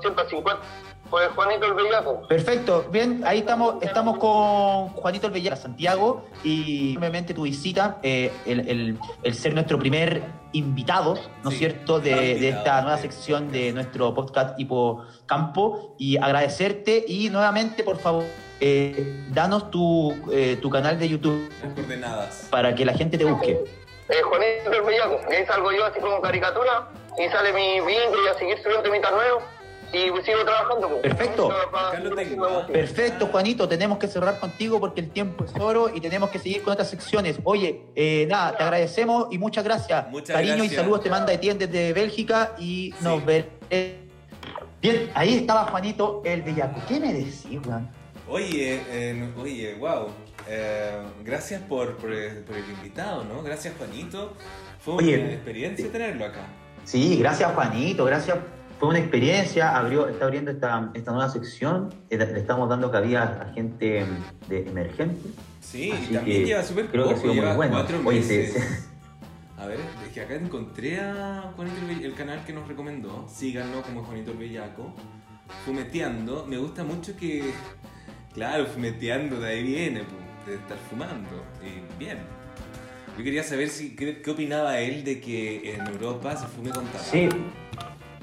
250. 0.00 0.60
Pues 1.08 1.28
Juanito 1.36 1.66
el 1.66 1.74
Bellaco. 1.74 2.26
Perfecto, 2.26 2.84
bien, 2.90 3.22
ahí 3.24 3.38
estamos, 3.38 3.76
estamos 3.80 4.18
con 4.18 4.88
Juanito 4.88 5.28
El 5.28 5.32
Bellera, 5.34 5.54
Santiago, 5.54 6.24
y 6.42 6.96
obviamente 6.98 7.32
tu 7.32 7.42
visita, 7.42 7.98
eh, 8.02 8.32
el, 8.44 8.68
el- 8.68 8.98
el 9.22 9.34
ser 9.34 9.54
nuestro 9.54 9.78
primer 9.78 10.24
invitado, 10.50 11.14
¿no 11.44 11.50
es 11.50 11.54
Sí, 11.54 11.58
cierto?, 11.60 12.00
de, 12.00 12.48
esta 12.48 12.82
nueva 12.82 12.96
sí. 12.96 13.02
sección 13.02 13.52
de 13.52 13.72
nuestro 13.72 14.14
podcast 14.14 14.58
Hipocampo, 14.58 15.94
y 15.96 16.16
agradecerte, 16.16 17.04
y 17.06 17.30
nuevamente, 17.30 17.84
por 17.84 17.98
favor, 17.98 18.24
eh, 18.58 19.26
danos 19.32 19.70
tu, 19.70 20.12
eh, 20.32 20.58
tu 20.60 20.70
canal 20.70 20.98
de 20.98 21.08
YouTube 21.08 21.48
Las 21.62 21.72
coordenadas. 21.72 22.48
para 22.50 22.74
que 22.74 22.84
la 22.84 22.94
gente 22.94 23.16
te 23.16 23.24
busque. 23.24 23.60
Eh, 24.08 24.22
Juanito 24.22 24.72
el 24.72 24.82
Bellaco, 24.82 25.20
y 25.30 25.34
ahí 25.34 25.46
salgo 25.46 25.72
yo 25.72 25.84
así 25.84 25.98
como 26.00 26.20
caricatura 26.20 26.88
y 27.18 27.28
sale 27.28 27.52
mi 27.52 27.80
vínculo 27.80 28.24
y 28.24 28.28
a 28.28 28.34
seguir 28.38 28.56
subiendo 28.58 28.82
temitas 28.82 29.10
nuevos 29.12 29.42
y 29.92 29.98
sigo 30.24 30.44
trabajando. 30.44 30.88
pues. 30.88 31.02
Perfecto. 31.02 31.52
Perfecto, 32.72 33.26
Juanito, 33.26 33.68
tenemos 33.68 33.98
que 33.98 34.06
cerrar 34.08 34.38
contigo 34.38 34.78
porque 34.80 35.00
el 35.00 35.10
tiempo 35.10 35.44
es 35.44 35.52
oro 35.58 35.90
y 35.94 36.00
tenemos 36.00 36.30
que 36.30 36.38
seguir 36.38 36.62
con 36.62 36.72
otras 36.74 36.90
secciones. 36.90 37.38
Oye, 37.44 37.82
eh, 37.94 38.26
nada, 38.28 38.56
te 38.56 38.62
agradecemos 38.64 39.28
y 39.30 39.38
muchas 39.38 39.64
gracias. 39.64 40.08
Muchas 40.08 40.34
Cariño 40.34 40.54
gracias. 40.56 40.72
y 40.72 40.76
saludos 40.76 41.02
te 41.02 41.10
manda 41.10 41.32
Etienne 41.32 41.66
desde 41.66 41.92
Bélgica 41.92 42.52
y 42.58 42.94
nos 43.00 43.20
Sí. 43.20 43.24
veremos. 43.26 43.52
Bien, 44.80 45.10
ahí 45.14 45.38
estaba 45.38 45.64
Juanito 45.64 46.22
el 46.24 46.42
Bellaco. 46.42 46.80
¿Qué 46.86 47.00
me 47.00 47.12
decís, 47.12 47.46
Juan? 47.64 47.90
Oye, 48.28 48.82
eh, 48.88 49.32
oye, 49.40 49.74
wow. 49.76 50.08
Eh, 50.48 51.02
gracias 51.24 51.60
por, 51.62 51.96
por 51.96 52.12
el, 52.12 52.38
por 52.44 52.56
el 52.56 52.64
invitado, 52.70 53.24
¿no? 53.24 53.42
Gracias, 53.42 53.74
Juanito. 53.76 54.34
Fue 54.78 54.94
una 54.94 55.02
Oye, 55.02 55.34
experiencia 55.34 55.90
tenerlo 55.90 56.26
acá. 56.26 56.46
Sí, 56.84 57.18
gracias 57.18 57.52
Juanito, 57.52 58.04
gracias. 58.04 58.38
Fue 58.78 58.90
una 58.90 58.98
experiencia, 58.98 59.76
abrió, 59.76 60.06
está 60.08 60.26
abriendo 60.26 60.50
esta, 60.50 60.90
esta 60.94 61.10
nueva 61.10 61.30
sección, 61.30 61.92
eh, 62.10 62.18
le 62.18 62.38
estamos 62.38 62.68
dando 62.68 62.90
cabida 62.90 63.40
a 63.42 63.52
gente 63.54 64.06
de 64.48 64.68
emergente. 64.68 65.30
Sí, 65.60 65.90
Así 65.90 66.08
y 66.10 66.14
también 66.14 66.44
lleva 66.44 66.62
súper 66.62 66.86
creo 66.88 67.08
que 67.08 67.14
ha 67.14 67.16
sido 67.16 67.34
muy 67.34 67.56
bueno. 67.56 67.72
cuatro 67.72 68.00
Oye, 68.04 68.52
A 69.56 69.66
ver, 69.66 69.80
es 70.06 70.12
que 70.12 70.20
acá 70.20 70.34
encontré 70.34 71.00
a 71.00 71.50
Juanito 71.56 71.76
el, 71.88 72.04
el 72.04 72.14
canal 72.14 72.44
que 72.44 72.52
nos 72.52 72.68
recomendó. 72.68 73.26
Síganlo 73.28 73.82
como 73.82 74.04
Juanito 74.04 74.32
el 74.32 74.36
Bellaco. 74.36 74.94
Fumeteando. 75.64 76.44
Me 76.46 76.58
gusta 76.58 76.84
mucho 76.84 77.16
que. 77.16 77.52
Claro, 78.34 78.66
fumeteando, 78.66 79.40
de 79.40 79.48
ahí 79.48 79.62
viene, 79.62 80.00
pu, 80.00 80.14
de 80.46 80.54
estar 80.54 80.78
fumando. 80.88 81.42
Y 81.62 81.98
bien. 81.98 82.18
Yo 83.18 83.24
quería 83.24 83.42
saber 83.42 83.68
si, 83.68 83.96
qué, 83.96 84.20
qué 84.20 84.30
opinaba 84.30 84.78
él 84.78 85.02
de 85.02 85.20
que 85.20 85.74
en 85.74 85.86
Europa 85.86 86.36
se 86.36 86.46
fume 86.46 86.70
con 86.70 86.84
tabaco. 86.84 87.10
Sí, 87.10 87.28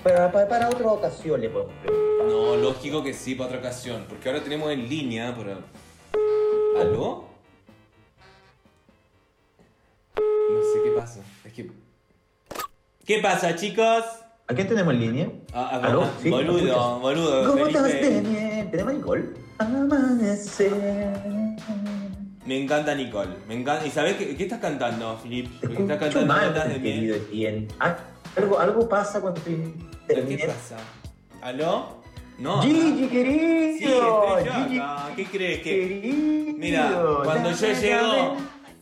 para, 0.03 0.31
para, 0.31 0.47
para 0.47 0.69
otra 0.69 0.87
ocasión 0.87 1.41
le 1.41 1.49
podemos 1.49 1.73
preguntar. 1.81 2.27
No, 2.27 2.55
lógico 2.57 3.03
que 3.03 3.13
sí, 3.13 3.35
para 3.35 3.47
otra 3.47 3.59
ocasión. 3.59 4.05
Porque 4.07 4.29
ahora 4.29 4.43
tenemos 4.43 4.71
en 4.71 4.87
línea. 4.87 5.35
Para... 5.35 5.57
¿Aló? 6.79 7.25
No 10.17 10.61
sé 10.61 10.79
qué 10.83 10.91
pasa. 10.91 11.19
Es 11.43 11.53
que. 11.53 11.71
¿Qué 13.05 13.19
pasa, 13.19 13.55
chicos? 13.55 14.03
¿A 14.47 14.53
quién 14.53 14.67
tenemos 14.67 14.93
en 14.93 14.99
línea? 14.99 15.31
Ah, 15.53 15.81
¿Aló? 15.83 16.07
¿Sí? 16.21 16.29
¿Me 16.29 16.43
boludo. 16.43 16.99
¿Cómo 17.51 17.67
estás? 17.67 17.91
¿Tenemos 17.91 18.93
a 18.93 18.93
Nicole? 18.93 19.25
Amanecer. 19.57 20.71
Me 22.45 22.61
encanta 22.61 22.93
Nicole. 22.95 23.35
Me 23.47 23.55
encanta. 23.55 23.85
¿Y 23.85 23.91
sabes 23.91 24.15
qué, 24.17 24.35
qué 24.35 24.43
estás 24.43 24.59
cantando, 24.59 25.17
Filip? 25.17 25.49
Porque 25.61 25.81
estás 25.83 25.97
cantando 25.97 26.33
notas 26.35 26.69
de 26.69 26.79
miel. 26.79 27.13
Etienne. 27.15 27.67
Ah, 27.79 27.95
Algo, 28.35 28.59
algo 28.59 28.89
pasa 28.89 29.21
cuando 29.21 29.39
estoy... 29.39 29.73
¿Pero 30.07 30.27
¿Qué 30.27 30.37
pasa? 30.47 30.77
¿Aló? 31.41 32.01
No. 32.39 32.61
Gigi, 32.61 33.07
querido. 33.07 33.77
Sí, 33.77 33.83
estoy 33.85 33.89
yo 34.45 34.51
Gigi, 34.65 34.79
acá. 34.79 35.09
¿Qué 35.15 35.25
crees 35.25 35.61
que.? 35.61 36.53
Mira, 36.57 37.01
cuando 37.23 37.51
yo 37.51 37.67
Dame, 37.67 37.79
llego- 37.81 38.37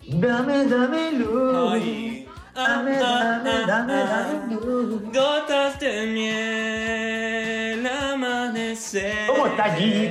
Dame, 0.08 0.66
dame 0.66 1.12
luz. 1.12 1.72
Ay. 1.74 2.28
Dame, 2.56 2.98
ah, 2.98 3.42
dame, 3.44 3.50
ah, 3.50 3.64
dame, 3.68 3.94
ah. 3.94 4.28
dame 4.34 4.56
luz. 4.56 5.02
Gotas 5.14 5.80
de 5.80 6.06
miel, 6.08 7.88
amanecer. 7.88 9.28
¿Cómo 9.28 9.48
está, 9.48 9.64
Gigi? 9.76 10.10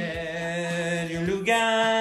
Y 1.12 1.16
un 1.16 1.26
lugar. 1.26 1.99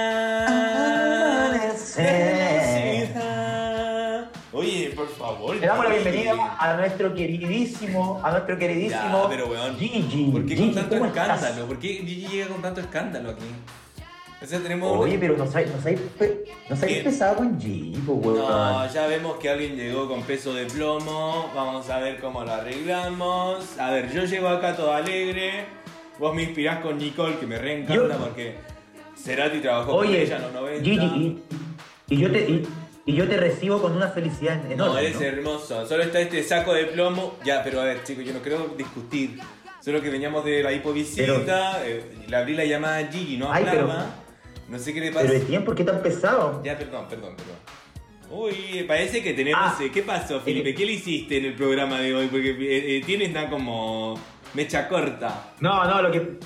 Bienvenida 6.12 6.57
a 6.60 6.78
nuestro 6.78 7.14
queridísimo, 7.14 8.22
a 8.24 8.32
nuestro 8.32 8.57
queridísimo 8.57 9.24
Ya, 9.24 9.30
pero 9.30 9.47
weón. 9.47 9.78
Gigi. 9.78 10.32
¿Por 10.32 10.45
qué 10.45 10.55
Gigi, 10.55 10.72
con 10.74 10.76
tanto 10.89 11.05
escándalo? 11.05 11.66
¿Por 11.66 11.80
qué 11.80 11.88
Gigi 11.93 12.28
llega 12.28 12.47
con 12.47 12.62
tanto 12.62 12.82
escándalo 12.82 13.30
aquí? 13.32 13.45
O 14.41 14.45
sea, 14.45 14.60
tenemos. 14.60 14.97
Oye, 14.97 15.18
pero 15.20 15.36
no 15.36 15.45
sabes, 15.45 15.70
no 15.76 15.82
sabes, 15.82 15.99
no 16.70 16.76
sabes 16.76 16.95
¿Qué? 16.97 17.01
pesado 17.03 17.36
con 17.38 17.60
Gigi, 17.60 17.99
pues, 18.05 18.26
weón. 18.26 18.38
No, 18.38 18.93
ya 18.93 19.07
vemos 19.07 19.38
que 19.38 19.49
alguien 19.49 19.76
llegó 19.76 20.07
con 20.07 20.24
peso 20.24 20.53
de 20.53 20.66
plomo. 20.66 21.51
Vamos 21.53 21.89
a 21.89 21.99
ver 21.99 22.20
cómo 22.20 22.43
lo 22.43 22.51
arreglamos. 22.53 23.78
A 23.80 23.91
ver, 23.91 24.12
yo 24.14 24.24
llego 24.24 24.47
acá 24.47 24.76
todo 24.76 24.93
alegre. 24.93 25.66
Vos 26.20 26.34
me 26.36 26.43
inspirás 26.43 26.80
con 26.80 26.97
Nicole, 26.97 27.38
que 27.38 27.45
me 27.47 27.57
reencanta 27.57 28.14
Yo- 28.16 28.20
porque 28.20 28.55
Cerati 29.18 29.60
trabajó 29.60 29.97
con 29.97 30.07
ella 30.07 30.38
en 30.38 30.41
los 30.43 30.53
90. 30.53 30.84
Gigi, 30.84 31.05
y, 32.10 32.16
y 32.16 32.18
yo 32.18 32.32
te, 32.32 32.39
y, 32.49 32.68
y 33.10 33.16
yo 33.16 33.28
te 33.28 33.38
recibo 33.38 33.82
con 33.82 33.93
una 33.95 34.10
felicidad 34.10 34.53
enorme. 34.72 34.76
No, 34.76 34.97
eres 34.99 35.16
¿no? 35.16 35.22
hermoso. 35.26 35.88
Solo 35.88 36.03
está 36.03 36.20
este 36.20 36.43
saco 36.43 36.74
de 36.74 36.86
plomo. 36.86 37.38
Ya, 37.43 37.64
pero 37.64 37.82
a 37.82 37.86
ver, 37.86 38.03
chicos, 38.03 38.24
yo 38.24 38.34
no 38.34 38.39
quiero 38.39 38.76
discutir. 38.78 39.39
Solo 39.84 39.99
que 40.01 40.10
veníamos 40.12 40.45
de 40.45 40.62
la 40.62 40.72
hipovisita. 40.72 41.86
eh, 41.88 42.03
le 42.28 42.36
abrí 42.36 42.53
la 42.53 42.66
llamada 42.66 42.97
a 42.97 43.07
Gigi, 43.12 43.38
no 43.38 43.51
Ay, 43.51 43.64
hablaba. 43.66 44.05
pero- 44.57 44.68
No 44.70 44.78
sé 44.78 44.93
qué 44.93 44.99
le 45.01 45.12
pasa. 45.12 45.26
Pero 45.26 45.39
Etienne, 45.39 45.66
¿por 45.66 45.74
qué 45.74 45.84
tan 45.84 46.01
pesado? 46.03 46.62
Ya, 46.64 46.78
perdón, 46.78 47.07
perdón, 47.10 47.36
perdón. 47.36 47.55
Uy, 48.30 48.84
parece 48.88 49.24
que 49.24 49.34
tenemos... 49.34 49.60
Ah. 49.64 49.76
eh, 49.82 49.89
¿Qué 49.91 50.03
pasó, 50.03 50.39
Felipe? 50.41 50.76
¿Qué 50.76 50.86
le 50.86 50.91
hiciste 50.91 51.38
en 51.38 51.45
el 51.45 51.53
programa 51.55 51.99
de 51.99 52.14
hoy? 52.14 52.28
Porque 52.28 52.51
eh, 52.51 52.97
eh, 52.97 53.03
tienes 53.03 53.30
una 53.32 53.49
como 53.49 54.20
mecha 54.53 54.88
corta. 54.88 55.53
No, 55.62 55.84
no, 55.86 56.01
lo 56.03 56.12
que, 56.12 56.38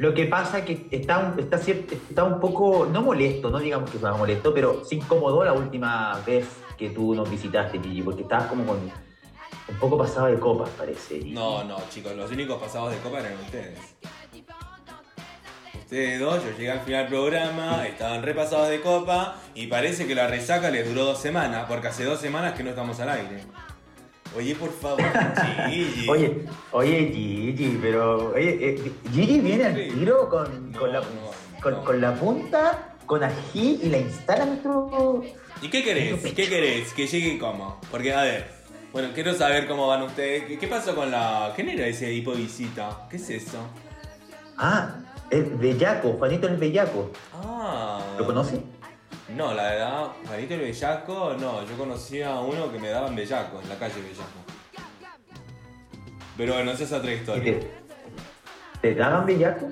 lo 0.00 0.14
que 0.14 0.24
pasa 0.24 0.60
es 0.60 0.64
que 0.64 0.86
está 0.96 1.34
está, 1.36 1.58
está 1.58 2.24
un 2.24 2.40
poco, 2.40 2.88
no 2.90 3.02
molesto, 3.02 3.50
no 3.50 3.58
digamos 3.58 3.90
que 3.90 3.98
estaba 3.98 4.16
molesto, 4.16 4.54
pero 4.54 4.82
se 4.82 4.94
incomodó 4.94 5.44
la 5.44 5.52
última 5.52 6.18
vez 6.26 6.48
que 6.78 6.88
tú 6.88 7.14
nos 7.14 7.30
visitaste, 7.30 7.78
Gigi, 7.78 8.00
porque 8.00 8.22
estabas 8.22 8.46
como 8.46 8.64
con 8.64 8.78
un 8.78 9.76
poco 9.78 9.98
pasado 9.98 10.28
de 10.28 10.38
copas, 10.38 10.70
parece. 10.70 11.20
No, 11.26 11.64
no, 11.64 11.76
chicos, 11.90 12.16
los 12.16 12.30
únicos 12.30 12.58
pasados 12.58 12.92
de 12.92 12.98
copa 13.00 13.20
eran 13.20 13.34
ustedes. 13.44 13.78
Ustedes 15.74 16.18
dos, 16.18 16.42
yo 16.44 16.50
llegué 16.52 16.70
al 16.70 16.80
final 16.80 17.02
del 17.02 17.10
programa, 17.10 17.86
estaban 17.86 18.22
repasados 18.22 18.70
de 18.70 18.80
copa 18.80 19.36
y 19.54 19.66
parece 19.66 20.06
que 20.06 20.14
la 20.14 20.28
resaca 20.28 20.70
les 20.70 20.88
duró 20.88 21.04
dos 21.04 21.18
semanas, 21.18 21.66
porque 21.68 21.88
hace 21.88 22.04
dos 22.04 22.20
semanas 22.20 22.54
que 22.54 22.62
no 22.62 22.70
estamos 22.70 22.98
al 23.00 23.10
aire. 23.10 23.42
Oye, 24.36 24.54
por 24.54 24.72
favor, 24.72 25.02
Gigi. 25.68 26.08
Oye, 26.08 26.44
oye, 26.72 27.10
Gigi, 27.12 27.78
pero. 27.82 28.32
Oye, 28.32 28.58
eh, 28.60 28.92
Gigi 29.12 29.40
viene 29.40 29.64
al 29.66 29.74
tiro 29.74 30.28
con, 30.28 30.70
No, 30.72 30.78
con, 30.78 30.92
la, 30.92 31.00
no, 31.00 31.06
con, 31.60 31.72
no. 31.72 31.84
con 31.84 32.00
la 32.00 32.14
punta, 32.14 32.94
con 33.06 33.24
ají 33.24 33.80
y 33.82 33.88
la 33.88 33.98
instala 33.98 34.46
nuestro. 34.46 35.22
¿Y 35.62 35.68
qué 35.68 35.82
querés? 35.82 36.22
¿Qué 36.32 36.48
querés? 36.48 36.92
Que 36.92 37.06
llegue 37.06 37.38
cómo? 37.38 37.80
Porque, 37.90 38.14
a 38.14 38.22
ver, 38.22 38.50
bueno, 38.92 39.10
quiero 39.14 39.34
saber 39.34 39.66
cómo 39.66 39.86
van 39.88 40.02
ustedes. 40.02 40.44
¿Qué, 40.44 40.58
qué 40.58 40.66
pasó 40.68 40.94
con 40.94 41.10
la... 41.10 41.52
¿Quién 41.54 41.68
era 41.68 41.86
ese 41.86 42.12
hipovisita? 42.12 43.06
¿Qué 43.10 43.16
es 43.16 43.30
eso? 43.30 43.58
Ah, 44.56 44.94
el 45.30 45.44
Bellaco, 45.44 46.12
Juanito 46.14 46.46
el 46.46 46.56
Bellaco. 46.56 47.10
Ah... 47.34 48.00
¿Lo 48.18 48.26
conoce? 48.26 48.60
No, 49.36 49.54
la 49.54 49.62
verdad, 49.62 50.06
Juanito 50.26 50.54
el 50.54 50.60
Bellaco, 50.60 51.36
no. 51.38 51.64
Yo 51.66 51.76
conocía 51.78 52.34
a 52.34 52.40
uno 52.40 52.70
que 52.72 52.78
me 52.78 52.88
daban 52.88 53.14
Bellaco, 53.14 53.60
en 53.62 53.68
la 53.68 53.76
calle 53.78 54.00
Bellaco. 54.00 54.40
Pero 56.36 56.54
bueno, 56.54 56.72
esa 56.72 56.84
es 56.84 56.92
otra 56.92 57.10
¿Y 57.12 57.14
historia. 57.16 57.60
¿Te, 57.60 57.70
¿Te 58.80 58.94
daban 58.94 59.26
Bellaco? 59.26 59.68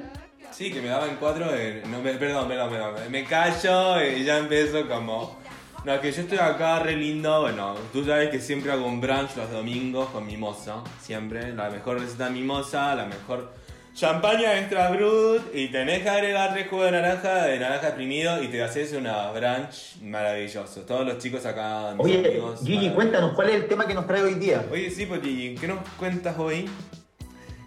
Sí, 0.51 0.73
que 0.73 0.81
me 0.81 0.89
daban 0.89 1.17
cuatro 1.21 1.51
de... 1.53 1.83
No, 1.87 2.01
me- 2.01 2.15
perdón, 2.15 2.49
perdón, 2.49 2.71
perdón. 2.71 2.95
Me 3.11 3.25
callo 3.25 4.03
y 4.05 4.25
ya 4.25 4.39
empiezo 4.39 4.87
como... 4.89 5.39
No, 5.85 5.95
es 5.95 6.01
que 6.01 6.11
yo 6.13 6.23
estoy 6.23 6.39
acá 6.39 6.81
re 6.81 6.97
lindo. 6.97 7.41
Bueno, 7.43 7.75
tú 7.93 8.05
sabes 8.05 8.31
que 8.31 8.41
siempre 8.41 8.73
hago 8.73 8.85
un 8.87 9.01
brunch 9.01 9.37
los 9.37 9.51
domingos 9.51 10.09
con 10.11 10.27
mimosa. 10.27 10.83
Siempre. 11.01 11.55
La 11.55 11.71
mejor 11.71 12.01
receta 12.01 12.29
mimosa, 12.29 12.95
la 12.95 13.07
mejor... 13.07 13.53
Champaña 13.99 14.57
extra 14.57 14.91
brut 14.91 15.53
y 15.53 15.73
tenés 15.73 16.05
que 16.05 16.09
agregar 16.09 16.53
tres 16.53 16.69
jugos 16.69 16.85
de 16.85 16.93
naranja, 16.93 17.47
de 17.47 17.59
naranja 17.59 17.89
exprimido 17.89 18.41
y 18.41 18.47
te 18.47 18.63
haces 18.63 18.93
una 18.93 19.33
brunch 19.33 19.97
maravilloso. 20.03 20.83
Todos 20.83 21.05
los 21.05 21.19
chicos 21.19 21.45
acá, 21.45 21.97
Oye, 21.99 22.19
amigos, 22.25 22.61
Gigi, 22.65 22.91
cuéntanos, 22.91 23.33
¿cuál 23.35 23.49
es 23.49 23.57
el 23.57 23.67
tema 23.67 23.89
que 23.89 23.95
nos 23.95 24.07
trae 24.07 24.23
hoy 24.23 24.35
día? 24.35 24.65
Oye, 24.71 24.89
sí, 24.93 25.07
pues 25.07 25.21
Gigi, 25.21 25.57
¿qué 25.57 25.67
nos 25.67 25.81
cuentas 25.99 26.39
hoy? 26.39 26.71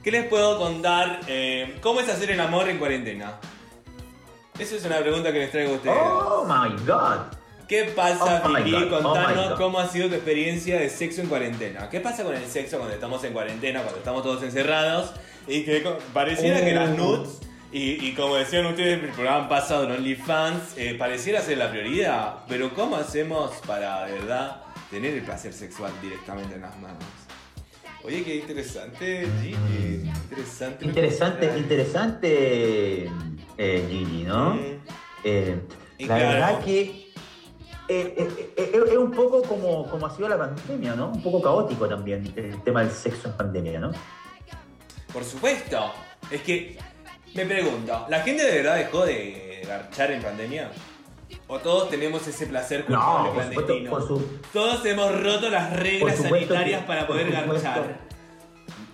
¿Qué 0.01 0.09
les 0.09 0.25
puedo 0.27 0.57
contar? 0.57 1.19
Eh, 1.27 1.77
¿Cómo 1.81 1.99
es 1.99 2.07
hacer 2.07 2.31
el 2.31 2.39
amor 2.39 2.69
en 2.69 2.77
cuarentena? 2.77 3.33
Esa 4.57 4.75
es 4.77 4.85
una 4.85 4.99
pregunta 4.99 5.33
que 5.33 5.39
les 5.39 5.51
traigo 5.51 5.73
a 5.73 5.75
ustedes. 5.75 5.97
Oh 5.99 6.45
my 6.47 6.81
god. 6.85 7.25
¿Qué 7.67 7.91
pasa, 7.93 8.41
Oh 8.45 8.53
Vicky? 8.53 8.73
Oh 8.73 9.01
Contanos 9.01 9.59
cómo 9.59 9.79
ha 9.79 9.87
sido 9.89 10.07
tu 10.07 10.15
experiencia 10.15 10.79
de 10.79 10.89
sexo 10.89 11.19
en 11.19 11.27
cuarentena. 11.27 11.89
¿Qué 11.89 11.99
pasa 11.99 12.23
con 12.23 12.33
el 12.33 12.45
sexo 12.45 12.77
cuando 12.77 12.95
estamos 12.95 13.21
en 13.25 13.33
cuarentena, 13.33 13.81
cuando 13.81 13.99
estamos 13.99 14.23
todos 14.23 14.41
encerrados? 14.43 15.11
Y 15.47 15.63
que 15.63 15.83
pareciera 16.13 16.63
que 16.63 16.73
las 16.73 16.89
Oh. 16.91 16.95
nudes, 16.95 17.39
y, 17.71 18.05
y 18.05 18.13
como 18.13 18.35
decían 18.35 18.65
ustedes 18.65 18.99
en 18.99 19.05
el 19.05 19.11
programa 19.11 19.47
pasado 19.49 19.85
en 19.85 19.91
OnlyFans, 19.91 20.77
eh, 20.77 20.95
pareciera 20.97 21.41
ser 21.41 21.57
la 21.57 21.69
prioridad. 21.69 22.39
Pero 22.47 22.73
¿cómo 22.73 22.95
hacemos 22.97 23.51
para, 23.65 24.05
de 24.05 24.13
verdad, 24.13 24.61
tener 24.89 25.13
el 25.13 25.23
placer 25.23 25.53
sexual 25.53 25.91
directamente 26.01 26.55
en 26.55 26.61
las 26.61 26.77
manos? 26.79 27.03
Oye, 28.03 28.23
qué 28.23 28.35
interesante, 28.37 29.27
Gigi. 29.41 30.09
Interesante. 30.29 30.85
Interesante, 30.85 31.57
interesante, 31.57 33.09
eh, 33.57 33.87
Gigi, 33.89 34.23
¿no? 34.23 34.55
Mm. 34.55 34.59
Eh, 35.23 35.61
la 35.99 36.05
claro. 36.07 36.27
verdad 36.29 36.59
que 36.65 36.81
eh, 37.87 38.15
eh, 38.17 38.53
eh, 38.57 38.71
es 38.91 38.97
un 38.97 39.11
poco 39.11 39.43
como, 39.43 39.87
como 39.89 40.07
ha 40.07 40.15
sido 40.15 40.27
la 40.29 40.37
pandemia, 40.37 40.95
¿no? 40.95 41.09
Un 41.09 41.21
poco 41.21 41.41
caótico 41.41 41.87
también 41.87 42.33
el 42.35 42.61
tema 42.63 42.81
del 42.81 42.91
sexo 42.91 43.27
en 43.27 43.37
pandemia, 43.37 43.79
¿no? 43.79 43.91
Por 45.13 45.23
supuesto. 45.23 45.91
Es 46.29 46.41
que 46.41 46.77
me 47.33 47.45
pregunto, 47.45 48.05
¿la 48.09 48.21
gente 48.21 48.43
de 48.45 48.57
verdad 48.57 48.75
dejó 48.77 49.05
de 49.05 49.63
garchar 49.67 50.11
en 50.11 50.21
pandemia? 50.21 50.71
¿O 51.47 51.59
todos 51.59 51.89
tenemos 51.89 52.25
ese 52.27 52.45
placer 52.47 52.85
culpable 52.85 53.29
No, 53.29 53.33
por 53.35 53.43
supuesto, 53.43 53.65
clandestino? 53.65 53.89
por 53.91 54.07
su- 54.07 54.39
Todos 54.53 54.85
hemos 54.85 55.21
roto 55.23 55.49
las 55.49 55.73
reglas 55.73 56.17
sanitarias 56.17 56.81
que- 56.81 56.87
para 56.87 57.07
poder 57.07 57.31
garchar. 57.31 57.99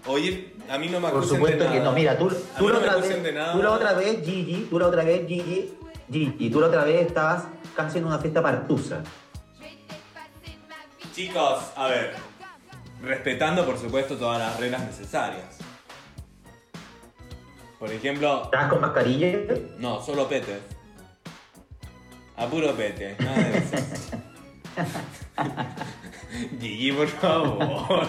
Oye, 0.07 0.53
a 0.69 0.77
mí 0.77 0.87
no 0.87 0.99
me 0.99 1.09
Por 1.09 1.27
supuesto 1.27 1.63
de 1.65 1.69
que 1.69 1.77
nada. 1.79 1.89
no. 1.89 1.95
Mira, 1.95 2.17
tú, 2.17 2.29
tú 2.57 2.67
la 2.69 2.73
no 2.73 2.79
otra 2.79 2.95
vez, 2.95 3.23
tú 3.53 3.61
la 3.63 3.71
otra 3.71 3.93
vez, 3.93 4.25
Gigi, 4.25 4.67
tú 4.69 4.79
la 4.79 4.87
otra 4.87 5.03
vez, 5.03 5.27
Gigi, 5.27 5.73
Gigi, 6.11 6.49
tú 6.49 6.59
la 6.61 6.67
otra 6.67 6.83
vez 6.83 7.07
estabas 7.07 7.43
casi 7.75 7.97
en 7.99 8.05
una 8.05 8.17
fiesta 8.17 8.41
partusa. 8.41 9.03
Chicos, 11.13 11.59
a 11.75 11.87
ver. 11.87 12.13
Respetando, 13.01 13.65
por 13.65 13.77
supuesto, 13.77 14.15
todas 14.17 14.39
las 14.39 14.59
reglas 14.59 14.81
necesarias. 14.85 15.57
Por 17.79 17.91
ejemplo, 17.91 18.43
¿Estabas 18.45 18.69
con 18.69 18.81
mascarilla? 18.81 19.33
no, 19.77 20.01
solo 20.01 20.27
pete. 20.27 20.59
A 22.35 22.45
puro 22.47 22.73
pete, 22.73 23.15
nada 23.19 23.37
de 23.37 23.57
eso. 23.57 23.77
Gigi, 26.59 26.91
por 26.91 27.07
favor. 27.07 28.07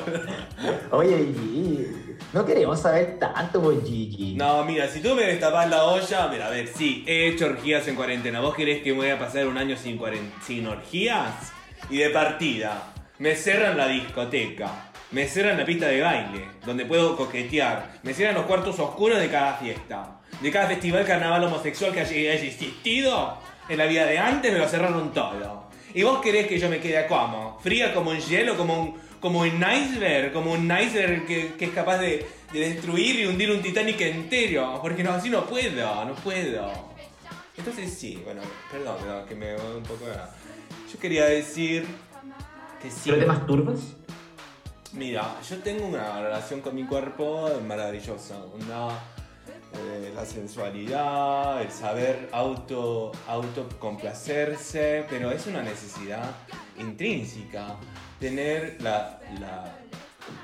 Oye, 0.90 1.18
Gigi, 1.18 1.86
no 2.32 2.44
queremos 2.44 2.80
saber 2.80 3.18
tanto 3.18 3.62
por 3.62 3.82
Gigi. 3.84 4.34
No, 4.34 4.64
mira, 4.64 4.88
si 4.88 5.00
tú 5.00 5.14
me 5.14 5.22
destapás 5.22 5.68
la 5.70 5.84
olla, 5.84 6.28
mira, 6.28 6.46
a 6.48 6.50
ver, 6.50 6.66
sí, 6.68 7.04
he 7.06 7.28
hecho 7.28 7.46
orgías 7.46 7.86
en 7.88 7.94
cuarentena. 7.94 8.40
¿Vos 8.40 8.54
querés 8.54 8.82
que 8.82 8.90
me 8.92 8.98
voy 8.98 9.10
a 9.10 9.18
pasar 9.18 9.46
un 9.46 9.56
año 9.56 9.76
sin, 9.76 9.98
sin 10.46 10.66
orgías? 10.66 11.52
Y 11.90 11.98
de 11.98 12.10
partida, 12.10 12.92
me 13.18 13.34
cerran 13.34 13.76
la 13.76 13.86
discoteca, 13.88 14.87
me 15.10 15.26
cierran 15.26 15.56
la 15.56 15.64
pista 15.64 15.86
de 15.86 16.02
baile, 16.02 16.46
donde 16.64 16.84
puedo 16.84 17.16
coquetear, 17.16 18.00
me 18.02 18.12
cierran 18.12 18.34
los 18.34 18.44
cuartos 18.44 18.78
oscuros 18.78 19.18
de 19.18 19.28
cada 19.28 19.54
fiesta, 19.54 20.20
de 20.40 20.50
cada 20.50 20.66
festival 20.66 21.04
carnaval 21.06 21.44
homosexual 21.44 21.92
que 21.92 22.00
haya, 22.00 22.34
existido 22.34 23.38
en 23.68 23.78
la 23.78 23.86
vida 23.86 24.04
de 24.06 24.18
antes, 24.18 24.52
me 24.52 24.58
lo 24.58 24.68
cerraron 24.68 25.12
todo. 25.12 25.68
¿Y 25.94 26.02
vos 26.02 26.20
querés 26.20 26.46
que 26.46 26.58
yo 26.58 26.68
me 26.68 26.80
quede 26.80 27.06
como? 27.06 27.58
¿Fría 27.60 27.94
como 27.94 28.10
un 28.10 28.18
hielo, 28.18 28.56
como 28.56 28.82
un, 28.82 28.94
como 29.20 29.40
un 29.40 29.64
iceberg? 29.64 30.32
Como 30.32 30.52
un 30.52 30.70
iceberg 30.70 31.26
que, 31.26 31.54
es 31.58 31.70
capaz 31.70 31.98
de, 31.98 32.26
de 32.52 32.60
destruir 32.60 33.20
y 33.20 33.26
hundir 33.26 33.50
un 33.50 33.62
Titanic 33.62 34.00
entero. 34.02 34.78
Porque 34.82 35.02
no, 35.02 35.12
así 35.12 35.30
no 35.30 35.46
puedo, 35.46 36.04
no 36.04 36.14
puedo. 36.16 36.70
Entonces 37.56 37.92
sí, 37.92 38.20
bueno, 38.22 38.42
perdón, 38.70 38.96
perdón, 39.00 39.26
que 39.26 39.34
me 39.34 39.54
voy 39.54 39.76
un 39.78 39.82
poco... 39.82 40.04
Yo 40.92 40.98
quería 41.00 41.24
decir 41.24 41.86
que 42.80 42.90
sí. 42.90 43.00
¿Pero 43.06 43.18
te 43.18 43.26
masturbas? 43.26 43.96
Mira, 44.92 45.36
yo 45.48 45.58
tengo 45.58 45.86
una 45.86 46.20
relación 46.22 46.60
con 46.60 46.74
mi 46.74 46.84
cuerpo 46.84 47.50
maravillosa. 47.66 48.36
Una, 48.54 48.88
eh, 49.74 50.12
la 50.14 50.24
sensualidad, 50.24 51.60
el 51.62 51.70
saber 51.70 52.28
auto, 52.32 53.12
autocomplacerse, 53.26 55.04
pero 55.10 55.30
es 55.30 55.46
una 55.46 55.62
necesidad 55.62 56.24
intrínseca. 56.78 57.76
Tener 58.18 58.78
la, 58.80 59.20
la- 59.40 59.76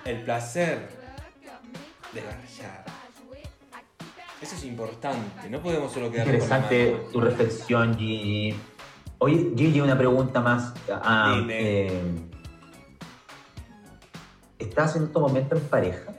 el 0.05 0.23
placer 0.23 0.89
de 2.13 2.21
garchar. 2.21 2.85
Eso 4.43 4.57
es 4.57 4.65
importante, 4.65 5.49
no 5.49 5.61
podemos 5.61 5.91
solo 5.91 6.11
la 6.11 6.19
Interesante 6.19 6.97
tu 7.13 7.21
reflexión, 7.21 7.97
Gigi. 7.97 8.55
Oye, 9.19 9.53
Gigi, 9.57 9.81
una 9.81 9.97
pregunta 9.97 10.41
más. 10.41 10.75
Ah, 10.91 11.37
Dime. 11.39 11.57
eh, 11.87 12.03
¿Estás 14.59 14.97
en 14.97 15.05
este 15.05 15.19
momento 15.19 15.57
en 15.57 15.63
pareja? 15.63 16.15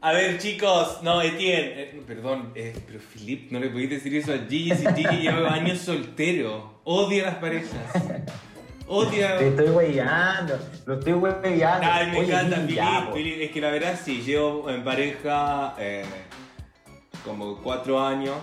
A 0.00 0.12
ver, 0.12 0.38
chicos, 0.38 0.98
no, 1.02 1.22
Etienne, 1.22 1.80
eh, 1.80 2.02
perdón, 2.04 2.52
eh, 2.56 2.74
pero 2.86 2.98
Philip, 2.98 3.52
no 3.52 3.60
le 3.60 3.68
podéis 3.68 3.90
decir 3.90 4.14
eso 4.16 4.32
a 4.32 4.38
Gigi 4.48 4.74
si 4.74 4.84
Gigi 4.84 5.22
lleva 5.22 5.48
años 5.54 5.78
soltero. 5.78 6.80
Odia 6.82 7.26
las 7.26 7.34
parejas. 7.36 7.70
Odia. 8.88 9.38
Te 9.38 9.48
estoy 9.48 9.68
weyando, 9.68 10.58
lo 10.86 10.98
estoy 10.98 11.12
weyando. 11.12 11.86
Ay, 11.88 12.10
me 12.10 12.18
Oye, 12.18 12.32
encanta, 12.32 12.56
Philip, 12.56 12.74
ya. 12.74 13.10
Philip. 13.14 13.40
Es 13.42 13.50
que 13.52 13.60
la 13.60 13.70
verdad 13.70 14.00
sí, 14.04 14.22
llevo 14.22 14.68
en 14.68 14.82
pareja 14.82 15.76
eh, 15.78 16.04
como 17.24 17.62
cuatro 17.62 18.04
años. 18.04 18.36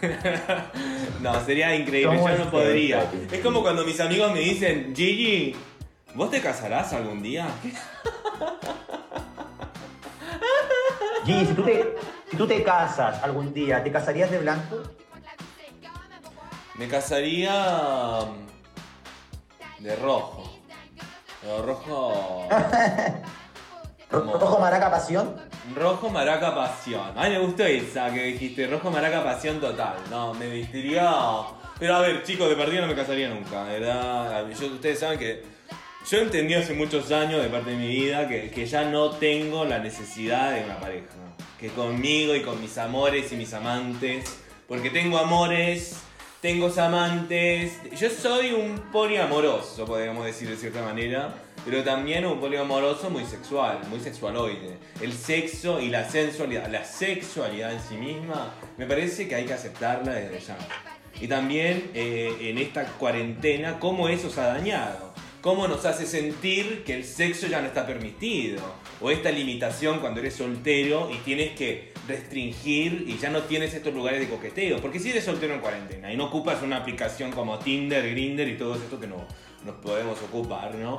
no, 1.20 1.44
sería 1.44 1.74
increíble, 1.74 2.16
¿Cómo 2.16 2.30
yo 2.30 2.44
no 2.44 2.50
podría. 2.50 3.10
Es 3.30 3.40
como 3.40 3.62
cuando 3.62 3.84
mis 3.84 3.98
amigos 3.98 4.32
me 4.32 4.40
dicen, 4.40 4.94
Gigi, 4.94 5.56
¿vos 6.14 6.30
te 6.30 6.40
casarás 6.40 6.92
algún 6.92 7.22
día? 7.22 7.46
Gigi, 11.26 11.46
si 11.46 11.54
tú, 11.54 11.62
te, 11.62 11.94
si 12.30 12.36
tú 12.36 12.46
te 12.46 12.62
casas 12.62 13.22
algún 13.22 13.52
día, 13.52 13.82
¿te 13.84 13.92
casarías 13.92 14.30
de 14.30 14.38
blanco? 14.38 14.76
Me 16.76 16.88
casaría 16.88 18.20
mm, 19.78 19.82
de 19.82 19.96
rojo. 19.96 20.44
Pero 21.42 21.62
rojo. 21.62 22.48
Como- 24.10 24.32
¿Rojo 24.38 24.58
maraca 24.58 24.90
pasión? 24.90 25.36
Rojo 25.76 26.08
maraca 26.10 26.54
pasión. 26.54 27.12
Ay, 27.16 27.32
me 27.32 27.38
gustó 27.38 27.64
esa 27.64 28.12
que 28.12 28.24
dijiste. 28.24 28.66
Rojo 28.66 28.90
maraca 28.90 29.22
pasión 29.22 29.60
total. 29.60 29.94
No, 30.10 30.34
me 30.34 30.48
vestiría. 30.48 31.12
Pero 31.78 31.94
a 31.96 32.00
ver, 32.00 32.24
chicos, 32.24 32.48
de 32.48 32.56
partida 32.56 32.80
no 32.80 32.86
me 32.88 32.96
casaría 32.96 33.28
nunca. 33.28 33.62
¿verdad? 33.64 34.46
Yo- 34.48 34.66
ustedes 34.68 34.98
saben 34.98 35.18
que. 35.18 35.59
Yo 36.10 36.18
entendí 36.18 36.54
hace 36.54 36.74
muchos 36.74 37.12
años, 37.12 37.40
de 37.40 37.48
parte 37.48 37.70
de 37.70 37.76
mi 37.76 37.86
vida, 37.86 38.26
que, 38.26 38.50
que 38.50 38.66
ya 38.66 38.82
no 38.82 39.10
tengo 39.10 39.64
la 39.64 39.78
necesidad 39.78 40.52
de 40.52 40.64
una 40.64 40.80
pareja. 40.80 41.06
Que 41.56 41.68
conmigo 41.68 42.34
y 42.34 42.42
con 42.42 42.60
mis 42.60 42.76
amores 42.78 43.30
y 43.30 43.36
mis 43.36 43.54
amantes. 43.54 44.24
Porque 44.66 44.90
tengo 44.90 45.18
amores, 45.18 46.00
tengo 46.40 46.68
amantes. 46.80 47.78
Yo 47.96 48.10
soy 48.10 48.50
un 48.50 48.90
poliamoroso, 48.90 49.84
podríamos 49.84 50.24
decir 50.24 50.50
de 50.50 50.56
cierta 50.56 50.82
manera. 50.82 51.32
Pero 51.64 51.84
también 51.84 52.26
un 52.26 52.40
poliamoroso 52.40 53.08
muy 53.08 53.24
sexual, 53.24 53.78
muy 53.88 54.00
sexualoide. 54.00 54.78
El 55.00 55.12
sexo 55.12 55.80
y 55.80 55.90
la 55.90 56.10
sensualidad, 56.10 56.68
la 56.68 56.84
sexualidad 56.84 57.72
en 57.72 57.80
sí 57.80 57.94
misma, 57.94 58.52
me 58.78 58.86
parece 58.86 59.28
que 59.28 59.36
hay 59.36 59.44
que 59.44 59.52
aceptarla 59.52 60.14
desde 60.14 60.40
ya. 60.40 60.58
Y 61.20 61.28
también 61.28 61.92
eh, 61.94 62.36
en 62.40 62.58
esta 62.58 62.84
cuarentena, 62.84 63.78
cómo 63.78 64.08
eso 64.08 64.28
se 64.28 64.40
ha 64.40 64.46
dañado. 64.46 65.10
Cómo 65.40 65.66
nos 65.66 65.86
hace 65.86 66.04
sentir 66.04 66.84
que 66.84 66.92
el 66.92 67.04
sexo 67.04 67.46
ya 67.46 67.62
no 67.62 67.68
está 67.68 67.86
permitido. 67.86 68.60
O 69.00 69.10
esta 69.10 69.30
limitación 69.30 70.00
cuando 70.00 70.20
eres 70.20 70.34
soltero 70.34 71.10
y 71.10 71.16
tienes 71.18 71.52
que 71.52 71.94
restringir 72.06 73.06
y 73.06 73.16
ya 73.16 73.30
no 73.30 73.44
tienes 73.44 73.72
estos 73.72 73.94
lugares 73.94 74.20
de 74.20 74.28
coqueteo. 74.28 74.80
Porque 74.82 74.98
si 74.98 75.08
eres 75.08 75.24
soltero 75.24 75.54
en 75.54 75.60
cuarentena 75.60 76.12
y 76.12 76.16
no 76.18 76.26
ocupas 76.26 76.62
una 76.62 76.76
aplicación 76.76 77.32
como 77.32 77.58
Tinder, 77.58 78.10
Grinder 78.10 78.48
y 78.48 78.58
todo 78.58 78.74
esto 78.74 79.00
que 79.00 79.06
no 79.06 79.26
nos 79.64 79.76
podemos 79.76 80.20
ocupar, 80.20 80.74
¿no? 80.74 80.98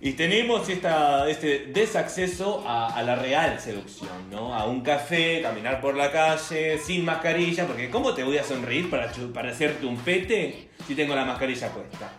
Y 0.00 0.12
tenemos 0.12 0.68
esta, 0.68 1.28
este 1.28 1.66
desacceso 1.72 2.62
a, 2.68 2.94
a 2.94 3.02
la 3.02 3.16
real 3.16 3.58
seducción, 3.58 4.30
¿no? 4.30 4.54
A 4.54 4.66
un 4.66 4.82
café, 4.82 5.40
caminar 5.40 5.80
por 5.80 5.96
la 5.96 6.12
calle, 6.12 6.78
sin 6.78 7.06
mascarilla, 7.06 7.66
porque 7.66 7.88
¿cómo 7.88 8.12
te 8.12 8.22
voy 8.22 8.36
a 8.36 8.44
sonreír 8.44 8.90
para, 8.90 9.10
para 9.32 9.50
hacerte 9.50 9.86
un 9.86 9.96
pete 9.96 10.68
si 10.86 10.94
tengo 10.94 11.14
la 11.14 11.24
mascarilla 11.24 11.72
puesta? 11.72 12.12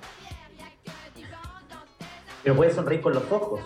Pero 2.43 2.55
puedes 2.55 2.75
sonreír 2.75 3.01
con 3.01 3.13
los 3.13 3.31
ojos. 3.31 3.61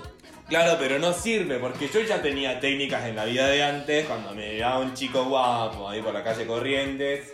Claro, 0.47 0.77
pero 0.79 0.99
no 0.99 1.13
sirve, 1.13 1.57
porque 1.57 1.87
yo 1.87 2.01
ya 2.01 2.21
tenía 2.21 2.59
técnicas 2.59 3.05
en 3.05 3.15
la 3.15 3.25
vida 3.25 3.47
de 3.47 3.63
antes, 3.63 4.05
cuando 4.05 4.35
me 4.35 4.53
llegaba 4.53 4.79
un 4.79 4.93
chico 4.93 5.23
guapo 5.25 5.89
ahí 5.89 6.01
por 6.01 6.13
la 6.13 6.23
calle 6.23 6.45
Corrientes. 6.45 7.33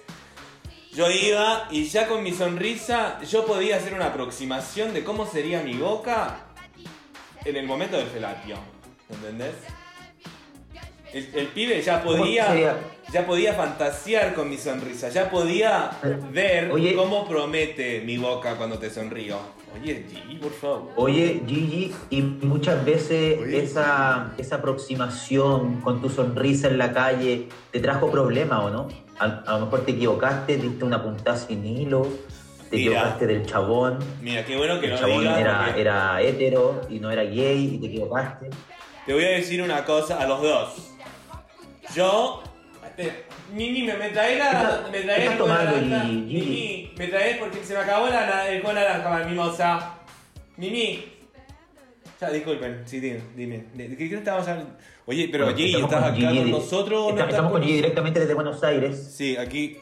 Yo 0.93 1.09
iba 1.09 1.67
y 1.69 1.85
ya 1.85 2.07
con 2.07 2.23
mi 2.23 2.33
sonrisa 2.33 3.19
yo 3.21 3.45
podía 3.45 3.77
hacer 3.77 3.93
una 3.93 4.07
aproximación 4.07 4.93
de 4.93 5.03
cómo 5.03 5.25
sería 5.25 5.61
mi 5.61 5.75
boca 5.75 6.45
en 7.45 7.55
el 7.55 7.65
momento 7.65 7.97
del 7.97 8.07
felapio. 8.07 8.57
¿Entendés? 9.09 9.55
El, 11.13 11.27
el 11.33 11.47
pibe 11.47 11.81
ya 11.81 12.03
¿Cómo 12.03 12.17
podía, 12.17 12.77
ya 13.11 13.25
podía 13.25 13.53
fantasear 13.53 14.35
con 14.35 14.47
mi 14.49 14.57
sonrisa, 14.57 15.09
ya 15.09 15.29
podía 15.31 15.89
ver 16.31 16.71
Oye. 16.71 16.93
cómo 16.95 17.27
promete 17.27 18.01
mi 18.01 18.17
boca 18.17 18.55
cuando 18.57 18.77
te 18.77 18.91
sonrío. 18.91 19.37
Oye, 19.81 20.05
G, 20.07 20.39
por 20.39 20.51
favor. 20.51 20.91
Oye, 20.95 21.41
Gigi, 21.47 21.93
y 22.11 22.21
muchas 22.21 22.85
veces 22.85 23.39
Oye. 23.41 23.63
esa, 23.63 24.33
esa 24.37 24.57
aproximación 24.57 25.81
con 25.81 26.01
tu 26.01 26.09
sonrisa 26.09 26.67
en 26.67 26.77
la 26.77 26.91
calle 26.93 27.47
te 27.71 27.79
trajo 27.79 28.11
problemas, 28.11 28.59
¿o 28.65 28.69
no? 28.69 28.87
A, 29.19 29.25
a 29.47 29.57
lo 29.59 29.65
mejor 29.65 29.85
te 29.85 29.91
equivocaste, 29.91 30.57
diste 30.57 30.85
una 30.85 31.01
puntada 31.03 31.37
sin 31.37 31.65
hilo, 31.65 32.07
te 32.69 32.77
Mira. 32.77 32.91
equivocaste 32.91 33.27
del 33.27 33.45
chabón, 33.45 33.99
Mira, 34.21 34.45
qué 34.45 34.55
bueno 34.55 34.79
que 34.79 34.85
el 34.85 34.91
lo 34.93 34.97
chabón 34.99 35.19
digas. 35.21 35.39
era, 35.39 35.65
porque- 35.65 35.81
era 35.81 36.21
hetero 36.21 36.81
y 36.89 36.99
no 36.99 37.09
era 37.09 37.23
gay 37.23 37.73
y 37.75 37.77
te 37.79 37.87
equivocaste. 37.87 38.49
Te 39.05 39.13
voy 39.13 39.23
a 39.23 39.29
decir 39.29 39.61
una 39.63 39.83
cosa 39.85 40.19
a 40.21 40.27
los 40.27 40.41
dos. 40.41 40.85
Yo. 41.95 42.43
Espera, 42.85 43.13
Mimi, 43.53 43.83
me, 43.83 43.93
me 43.95 44.09
traes 44.09 44.37
la. 44.39 44.87
Me 44.91 45.01
traes 45.01 45.31
el. 45.31 46.25
Mimi, 46.25 46.91
me 46.97 47.07
traes 47.07 47.37
porque 47.37 47.63
se 47.63 47.73
me 47.73 47.79
acabó 47.79 48.07
la, 48.07 48.49
el 48.49 48.61
cola 48.61 48.81
naranja, 48.81 49.25
mimosa. 49.27 49.95
Mimi. 50.57 51.05
Ya, 52.21 52.29
disculpen, 52.31 52.81
sí, 52.85 52.99
dime, 52.99 53.21
dime. 53.35 53.63
¿De 53.73 53.95
qué, 53.95 54.13
estábamos 54.13 54.45
hablando? 54.47 54.73
Oye, 55.05 55.29
pero 55.31 55.45
Bueno, 55.45 55.57
Gigi, 55.57 55.69
estamos 55.75 55.89
¿estás 55.93 56.03
con 56.03 56.11
acá 56.21 56.29
Gigi 56.31 56.41
con 56.41 56.51
nosotros 56.51 56.99
o 56.99 57.03
no 57.03 57.09
Estamos, 57.09 57.19
estás 57.21 57.29
estamos 57.29 57.51
con 57.53 57.61
Gigi 57.63 57.75
directamente 57.75 58.19
desde 58.19 58.33
Buenos 58.33 58.63
Aires. 58.63 59.13
Sí, 59.15 59.37
aquí. 59.37 59.77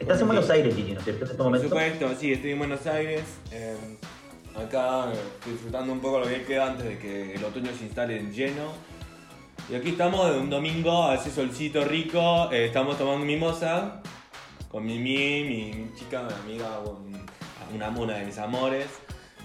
Estás 0.00 0.20
en 0.20 0.26
Buenos 0.26 0.50
Aires, 0.50 0.74
Gigi, 0.74 0.92
¿no 0.92 0.98
es 0.98 1.04
cierto? 1.04 1.24
En 1.24 1.30
este 1.30 1.36
Por 1.36 1.46
momento. 1.46 1.68
supuesto, 1.68 2.10
sí, 2.18 2.32
estoy 2.32 2.50
en 2.50 2.58
Buenos 2.58 2.86
Aires. 2.86 3.22
eh, 3.52 3.76
acá 4.56 5.06
disfrutando 5.46 5.92
un 5.92 6.00
poco 6.00 6.18
lo 6.18 6.26
que 6.26 6.42
queda 6.42 6.66
antes 6.72 6.84
de 6.84 6.98
que 6.98 7.34
el 7.34 7.44
otoño 7.44 7.70
se 7.78 7.84
instale 7.84 8.18
en 8.18 8.32
lleno. 8.32 8.72
Y 9.70 9.74
aquí 9.74 9.90
estamos 9.90 10.32
de 10.32 10.38
un 10.38 10.48
domingo, 10.50 11.04
hace 11.04 11.30
solcito 11.30 11.84
rico. 11.84 12.50
eh, 12.50 12.66
estamos 12.66 12.96
tomando 12.96 13.24
mimosa 13.26 14.00
con 14.70 14.84
Mimi, 14.86 15.44
mi, 15.44 15.72
mi 15.72 15.94
chica, 15.94 16.22
mi 16.22 16.52
amiga, 16.52 16.78
un- 16.80 17.26
una, 17.74 17.88
una 17.90 18.14
de 18.14 18.24
mis 18.26 18.38
amores. 18.38 18.86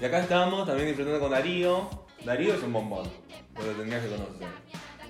Y 0.01 0.05
acá 0.05 0.19
estamos 0.19 0.65
también 0.65 0.87
disfrutando 0.87 1.19
con 1.19 1.31
Darío. 1.31 1.89
Darío 2.23 2.53
es 2.53 2.63
un 2.63 2.71
bombón, 2.71 3.09
pero 3.53 3.67
lo 3.67 3.73
tendrías 3.73 4.01
que 4.03 4.09
conocer. 4.09 4.47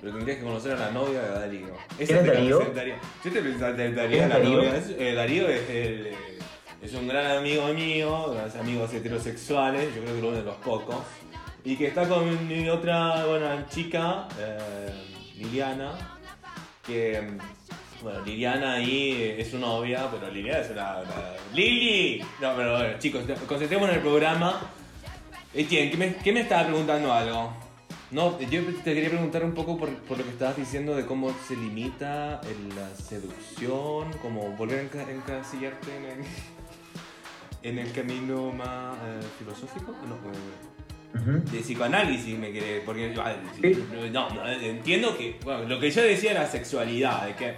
Pero 0.00 0.12
tendrías 0.16 0.38
que 0.38 0.44
conocer 0.44 0.72
a 0.72 0.76
la 0.80 0.90
novia 0.90 1.22
de 1.22 1.30
Darío. 1.30 1.74
Esa 1.98 2.06
¿Quién 2.06 2.18
es 2.18 2.22
te 2.22 2.26
la 2.26 2.34
Darío? 2.34 2.56
presentaría. 2.58 2.96
Yo 3.24 3.32
te 3.32 3.40
presentaría 3.40 3.74
¿Quién 3.76 3.94
Darío, 3.94 4.22
es 4.22 4.28
la 4.28 4.38
Darío? 4.38 4.56
novia. 4.56 4.76
Es- 4.76 4.90
eh, 4.98 5.14
Darío 5.14 5.48
es, 5.48 5.70
el, 5.70 6.06
eh, 6.08 6.14
es 6.82 6.92
un 6.94 7.06
gran 7.08 7.36
amigo 7.38 7.66
mío, 7.72 8.34
es 8.46 8.56
amigos 8.56 8.92
heterosexuales, 8.92 9.94
yo 9.94 10.02
creo 10.02 10.14
que 10.14 10.20
uno 10.26 10.32
de 10.32 10.42
los 10.42 10.56
pocos. 10.56 10.96
Y 11.64 11.76
que 11.76 11.86
está 11.86 12.06
con 12.08 12.46
mi 12.46 12.68
otra 12.68 13.24
buena 13.24 13.66
chica, 13.68 14.28
eh, 14.38 14.92
Liliana, 15.36 15.92
que, 16.86 17.38
bueno, 18.02 18.20
Liliana 18.22 18.74
ahí 18.74 19.34
es 19.38 19.50
su 19.50 19.58
novia, 19.58 20.08
pero 20.10 20.30
Liliana 20.30 20.58
es 20.60 20.70
una... 20.70 20.98
una- 20.98 21.32
¡Lili! 21.54 22.20
No, 22.40 22.54
pero 22.54 22.76
bueno, 22.78 22.98
chicos, 22.98 23.22
concentrémonos 23.48 23.90
en 23.90 23.96
el 23.96 24.02
programa. 24.02 24.60
Etienne, 25.54 25.90
¿qué 25.90 25.96
me, 25.96 26.14
qué 26.16 26.32
me 26.32 26.40
estaba 26.40 26.66
preguntando 26.66 27.12
algo? 27.12 27.52
No, 28.10 28.38
yo 28.40 28.62
te 28.84 28.92
quería 28.94 29.08
preguntar 29.08 29.42
un 29.42 29.54
poco 29.54 29.78
por, 29.78 29.88
por 30.02 30.18
lo 30.18 30.24
que 30.24 30.30
estabas 30.30 30.56
diciendo 30.56 30.94
de 30.94 31.06
cómo 31.06 31.34
se 31.48 31.56
limita 31.56 32.40
la 32.76 32.94
seducción, 32.94 34.12
como 34.20 34.50
volver 34.50 34.80
a 34.80 34.82
enca- 34.82 35.08
encasillarte 35.10 35.96
en 35.96 36.04
el, 36.04 36.18
en 37.62 37.78
el 37.78 37.92
camino 37.92 38.52
más 38.52 38.96
eh, 38.98 39.20
filosófico. 39.38 39.92
No, 40.06 40.14
eh, 40.16 40.73
De 41.14 41.60
psicoanálisis 41.60 42.36
me 42.38 42.52
quedé, 42.52 42.80
porque 42.80 43.14
ah, 43.18 43.36
Sí. 43.60 43.84
no, 44.12 44.28
no, 44.30 44.48
entiendo 44.50 45.16
que, 45.16 45.38
bueno, 45.44 45.62
lo 45.68 45.78
que 45.78 45.90
yo 45.90 46.02
decía 46.02 46.32
era 46.32 46.46
sexualidad, 46.50 47.26
de 47.26 47.34
que 47.34 47.54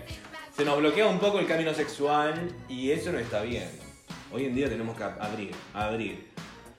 se 0.55 0.65
nos 0.65 0.79
bloquea 0.79 1.07
un 1.07 1.19
poco 1.19 1.39
el 1.39 1.47
camino 1.47 1.73
sexual 1.75 2.49
y 2.69 2.91
eso 2.91 3.13
no 3.13 3.19
está 3.19 3.43
bien. 3.43 3.69
Hoy 4.33 4.45
en 4.45 4.55
día 4.55 4.69
tenemos 4.69 4.97
que 4.97 5.05
abrir, 5.05 5.51
abrir. 5.73 6.27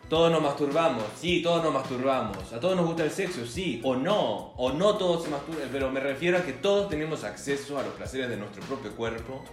Todos 0.09 0.31
nos 0.31 0.41
masturbamos, 0.41 1.03
sí, 1.19 1.41
todos 1.41 1.61
nos 1.63 1.73
masturbamos. 1.73 2.53
A 2.53 2.59
todos 2.59 2.77
nos 2.77 2.85
gusta 2.85 3.03
el 3.03 3.11
sexo, 3.11 3.45
sí, 3.45 3.81
o 3.83 3.95
no, 3.95 4.53
o 4.55 4.71
no 4.71 4.95
todos 4.97 5.23
se 5.23 5.29
masturban, 5.29 5.67
pero 5.71 5.91
me 5.91 5.99
refiero 5.99 6.37
a 6.37 6.43
que 6.43 6.53
todos 6.53 6.87
tenemos 6.89 7.23
acceso 7.25 7.77
a 7.77 7.83
los 7.83 7.93
placeres 7.93 8.29
de 8.29 8.37
nuestro 8.37 8.63
propio 8.63 8.91
cuerpo. 8.95 9.43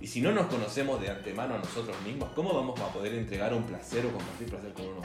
Y 0.00 0.06
si 0.06 0.22
no 0.22 0.32
nos 0.32 0.46
conocemos 0.46 0.98
de 1.00 1.10
antemano 1.10 1.54
a 1.54 1.58
nosotros 1.58 1.94
mismos, 2.02 2.30
¿cómo 2.34 2.54
vamos 2.54 2.80
a 2.80 2.88
poder 2.88 3.14
entregar 3.14 3.52
un 3.52 3.64
placer 3.64 4.06
o 4.06 4.10
compartir 4.10 4.48
placer 4.48 4.72
con 4.72 4.86
uno? 4.86 5.02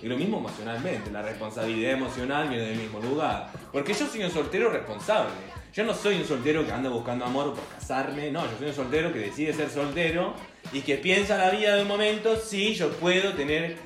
Y 0.00 0.06
lo 0.06 0.16
mismo 0.16 0.38
emocionalmente, 0.38 1.10
la 1.10 1.22
responsabilidad 1.22 1.92
emocional 1.92 2.48
viene 2.48 2.64
del 2.66 2.78
mismo 2.78 3.00
lugar. 3.00 3.50
Porque 3.72 3.92
yo 3.92 4.06
soy 4.06 4.22
un 4.22 4.30
soltero 4.30 4.70
responsable. 4.70 5.32
Yo 5.72 5.84
no 5.84 5.94
soy 5.94 6.16
un 6.16 6.24
soltero 6.24 6.64
que 6.64 6.72
anda 6.72 6.90
buscando 6.90 7.24
amor 7.24 7.54
por 7.54 7.64
casarme, 7.66 8.30
no, 8.30 8.44
yo 8.44 8.58
soy 8.58 8.68
un 8.68 8.74
soltero 8.74 9.12
que 9.12 9.20
decide 9.20 9.52
ser 9.52 9.70
soltero 9.70 10.34
y 10.72 10.80
que 10.80 10.96
piensa 10.96 11.36
la 11.36 11.50
vida 11.50 11.76
de 11.76 11.82
un 11.82 11.88
momento, 11.88 12.36
sí, 12.36 12.74
yo 12.74 12.90
puedo 12.90 13.34
tener 13.34 13.76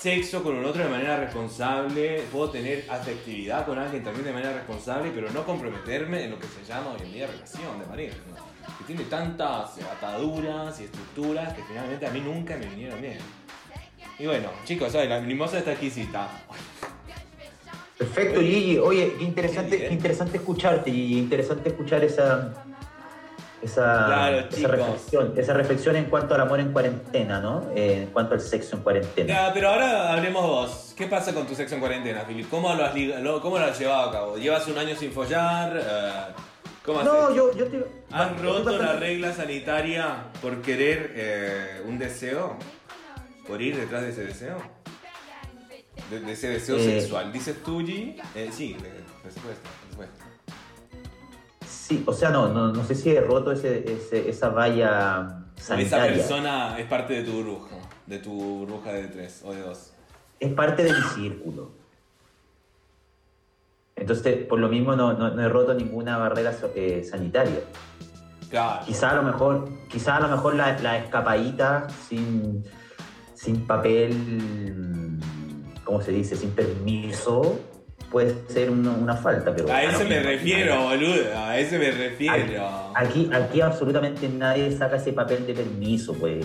sexo 0.00 0.42
con 0.44 0.56
un 0.56 0.64
otro 0.64 0.84
de 0.84 0.88
manera 0.88 1.16
responsable, 1.16 2.22
puedo 2.30 2.50
tener 2.50 2.84
afectividad 2.88 3.66
con 3.66 3.76
alguien 3.76 4.04
también 4.04 4.26
de 4.26 4.32
manera 4.32 4.52
responsable, 4.52 5.10
pero 5.12 5.30
no 5.30 5.44
comprometerme 5.44 6.24
en 6.24 6.30
lo 6.30 6.38
que 6.38 6.46
se 6.46 6.64
llama 6.64 6.92
hoy 6.92 7.06
en 7.06 7.12
día 7.12 7.26
relación 7.26 7.78
de 7.80 7.84
pareja. 7.86 8.16
Que 8.78 8.84
tiene 8.84 9.04
tantas 9.04 9.78
ataduras 9.78 10.80
y 10.80 10.84
estructuras 10.84 11.52
que 11.54 11.62
finalmente 11.64 12.06
a 12.06 12.10
mí 12.10 12.20
nunca 12.20 12.56
me 12.56 12.66
vinieron 12.66 13.00
bien. 13.00 13.18
Y 14.18 14.26
bueno, 14.26 14.48
chicos, 14.64 14.92
¿sabes? 14.92 15.08
la 15.08 15.20
mimosa 15.20 15.58
está 15.58 15.72
exquisita. 15.72 16.28
Perfecto, 17.98 18.40
Gigi. 18.40 18.78
Oye, 18.78 19.14
qué 19.18 19.24
interesante, 19.24 19.78
qué 19.78 19.92
interesante 19.92 20.36
escucharte, 20.36 20.90
Gigi. 20.90 21.18
Interesante 21.18 21.70
escuchar 21.70 22.04
esa, 22.04 22.52
esa, 23.62 24.04
Claro, 24.06 24.38
esa 24.38 24.48
chicos. 24.50 24.70
reflexión, 24.70 25.32
esa 25.36 25.54
reflexión 25.54 25.96
en 25.96 26.04
cuanto 26.06 26.34
al 26.34 26.42
amor 26.42 26.60
en 26.60 26.72
cuarentena, 26.72 27.40
¿no? 27.40 27.70
Eh, 27.74 28.02
en 28.02 28.06
cuanto 28.08 28.34
al 28.34 28.40
sexo 28.42 28.76
en 28.76 28.82
cuarentena. 28.82 29.28
Ya, 29.34 29.52
pero 29.54 29.70
ahora 29.70 30.12
hablemos 30.12 30.42
vos. 30.42 30.94
¿Qué 30.96 31.06
pasa 31.06 31.32
con 31.32 31.46
tu 31.46 31.54
sexo 31.54 31.74
en 31.74 31.80
cuarentena, 31.80 32.20
Filip? 32.26 32.50
¿Cómo 32.50 32.72
lo 32.74 32.84
has, 32.84 32.92
cómo 33.40 33.58
lo 33.58 33.64
has 33.64 33.78
llevado 33.78 34.08
a 34.10 34.12
cabo? 34.12 34.36
¿Llevas 34.36 34.66
un 34.68 34.76
año 34.78 34.94
sin 34.94 35.10
follar? 35.12 35.76
Eh, 35.76 36.32
¿Cómo 36.86 37.00
has 37.00 37.04
No, 37.04 37.34
yo, 37.34 37.52
yo 37.56 37.66
te. 37.66 37.84
¿Has 38.12 38.30
estoy 38.30 38.46
roto 38.46 38.78
la 38.78 38.92
regla 38.94 39.32
sanitaria 39.32 40.24
por 40.40 40.62
querer 40.62 41.12
eh, 41.16 41.82
un 41.86 41.98
deseo? 41.98 42.56
¿Por 43.46 43.60
ir 43.60 43.76
detrás 43.76 44.02
de 44.02 44.10
ese 44.10 44.24
deseo? 44.24 44.56
De, 46.10 46.20
de 46.20 46.32
ese 46.32 46.48
deseo 46.48 46.76
Eh. 46.76 47.00
sexual. 47.00 47.32
¿Dices 47.32 47.62
tú, 47.64 47.80
G? 47.80 48.16
Eh, 48.34 48.50
sí, 48.52 48.76
por 49.22 49.32
supuesto, 49.32 49.68
por 49.80 49.90
supuesto. 49.90 50.24
Sí, 51.68 52.02
o 52.06 52.12
sea, 52.12 52.30
no, 52.30 52.48
no, 52.48 52.72
no 52.72 52.84
sé 52.84 52.94
si 52.94 53.10
he 53.10 53.20
roto 53.20 53.52
ese, 53.52 53.84
ese- 53.92 54.28
esa 54.28 54.48
valla 54.50 55.44
Esa 55.56 55.66
sanitaria. 55.68 56.16
persona 56.16 56.78
es 56.78 56.86
parte 56.86 57.14
de 57.14 57.22
tu 57.22 57.32
burbuja, 57.32 57.76
de 58.06 58.18
tu 58.18 58.32
burbuja 58.32 58.92
de 58.92 59.08
tres 59.08 59.42
o 59.44 59.52
de 59.52 59.60
dos. 59.62 59.92
Es 60.40 60.52
parte 60.52 60.82
de 60.84 60.92
mi 60.92 61.02
círculo. 61.14 61.70
Entonces, 64.06 64.46
por 64.46 64.60
lo 64.60 64.68
mismo, 64.68 64.94
no, 64.94 65.14
no- 65.14 65.30
no 65.34 65.42
he 65.42 65.48
roto 65.48 65.74
ninguna 65.74 66.16
barrera 66.16 66.52
eh, 66.76 67.02
sanitaria. 67.02 67.58
Claro. 68.48 68.86
Quizá 68.86 69.10
a 69.10 69.14
lo 69.16 69.24
mejor, 69.24 69.68
quizá 69.88 70.16
a 70.18 70.20
lo 70.20 70.28
mejor 70.28 70.54
la, 70.54 70.78
la 70.78 70.98
escapadita 70.98 71.88
sin, 72.08 72.62
sin 73.34 73.66
papel, 73.66 75.18
¿cómo 75.84 76.00
se 76.00 76.12
dice? 76.12 76.36
Sin 76.36 76.50
permiso, 76.50 77.58
puede 78.10 78.34
ser 78.48 78.70
una, 78.70 78.90
una 78.92 79.16
falta, 79.16 79.54
pero... 79.54 79.72
A 79.72 79.82
eso 79.82 80.04
me 80.04 80.20
refiero, 80.20 80.84
boludo. 80.84 81.36
A 81.36 81.58
eso 81.58 81.78
me 81.78 81.90
refiero. 81.90 82.92
Aquí, 82.94 83.28
aquí 83.32 83.60
absolutamente 83.60 84.28
nadie 84.28 84.76
saca 84.76 84.96
ese 84.96 85.12
papel 85.12 85.46
de 85.46 85.54
permiso, 85.54 86.14
pues, 86.14 86.44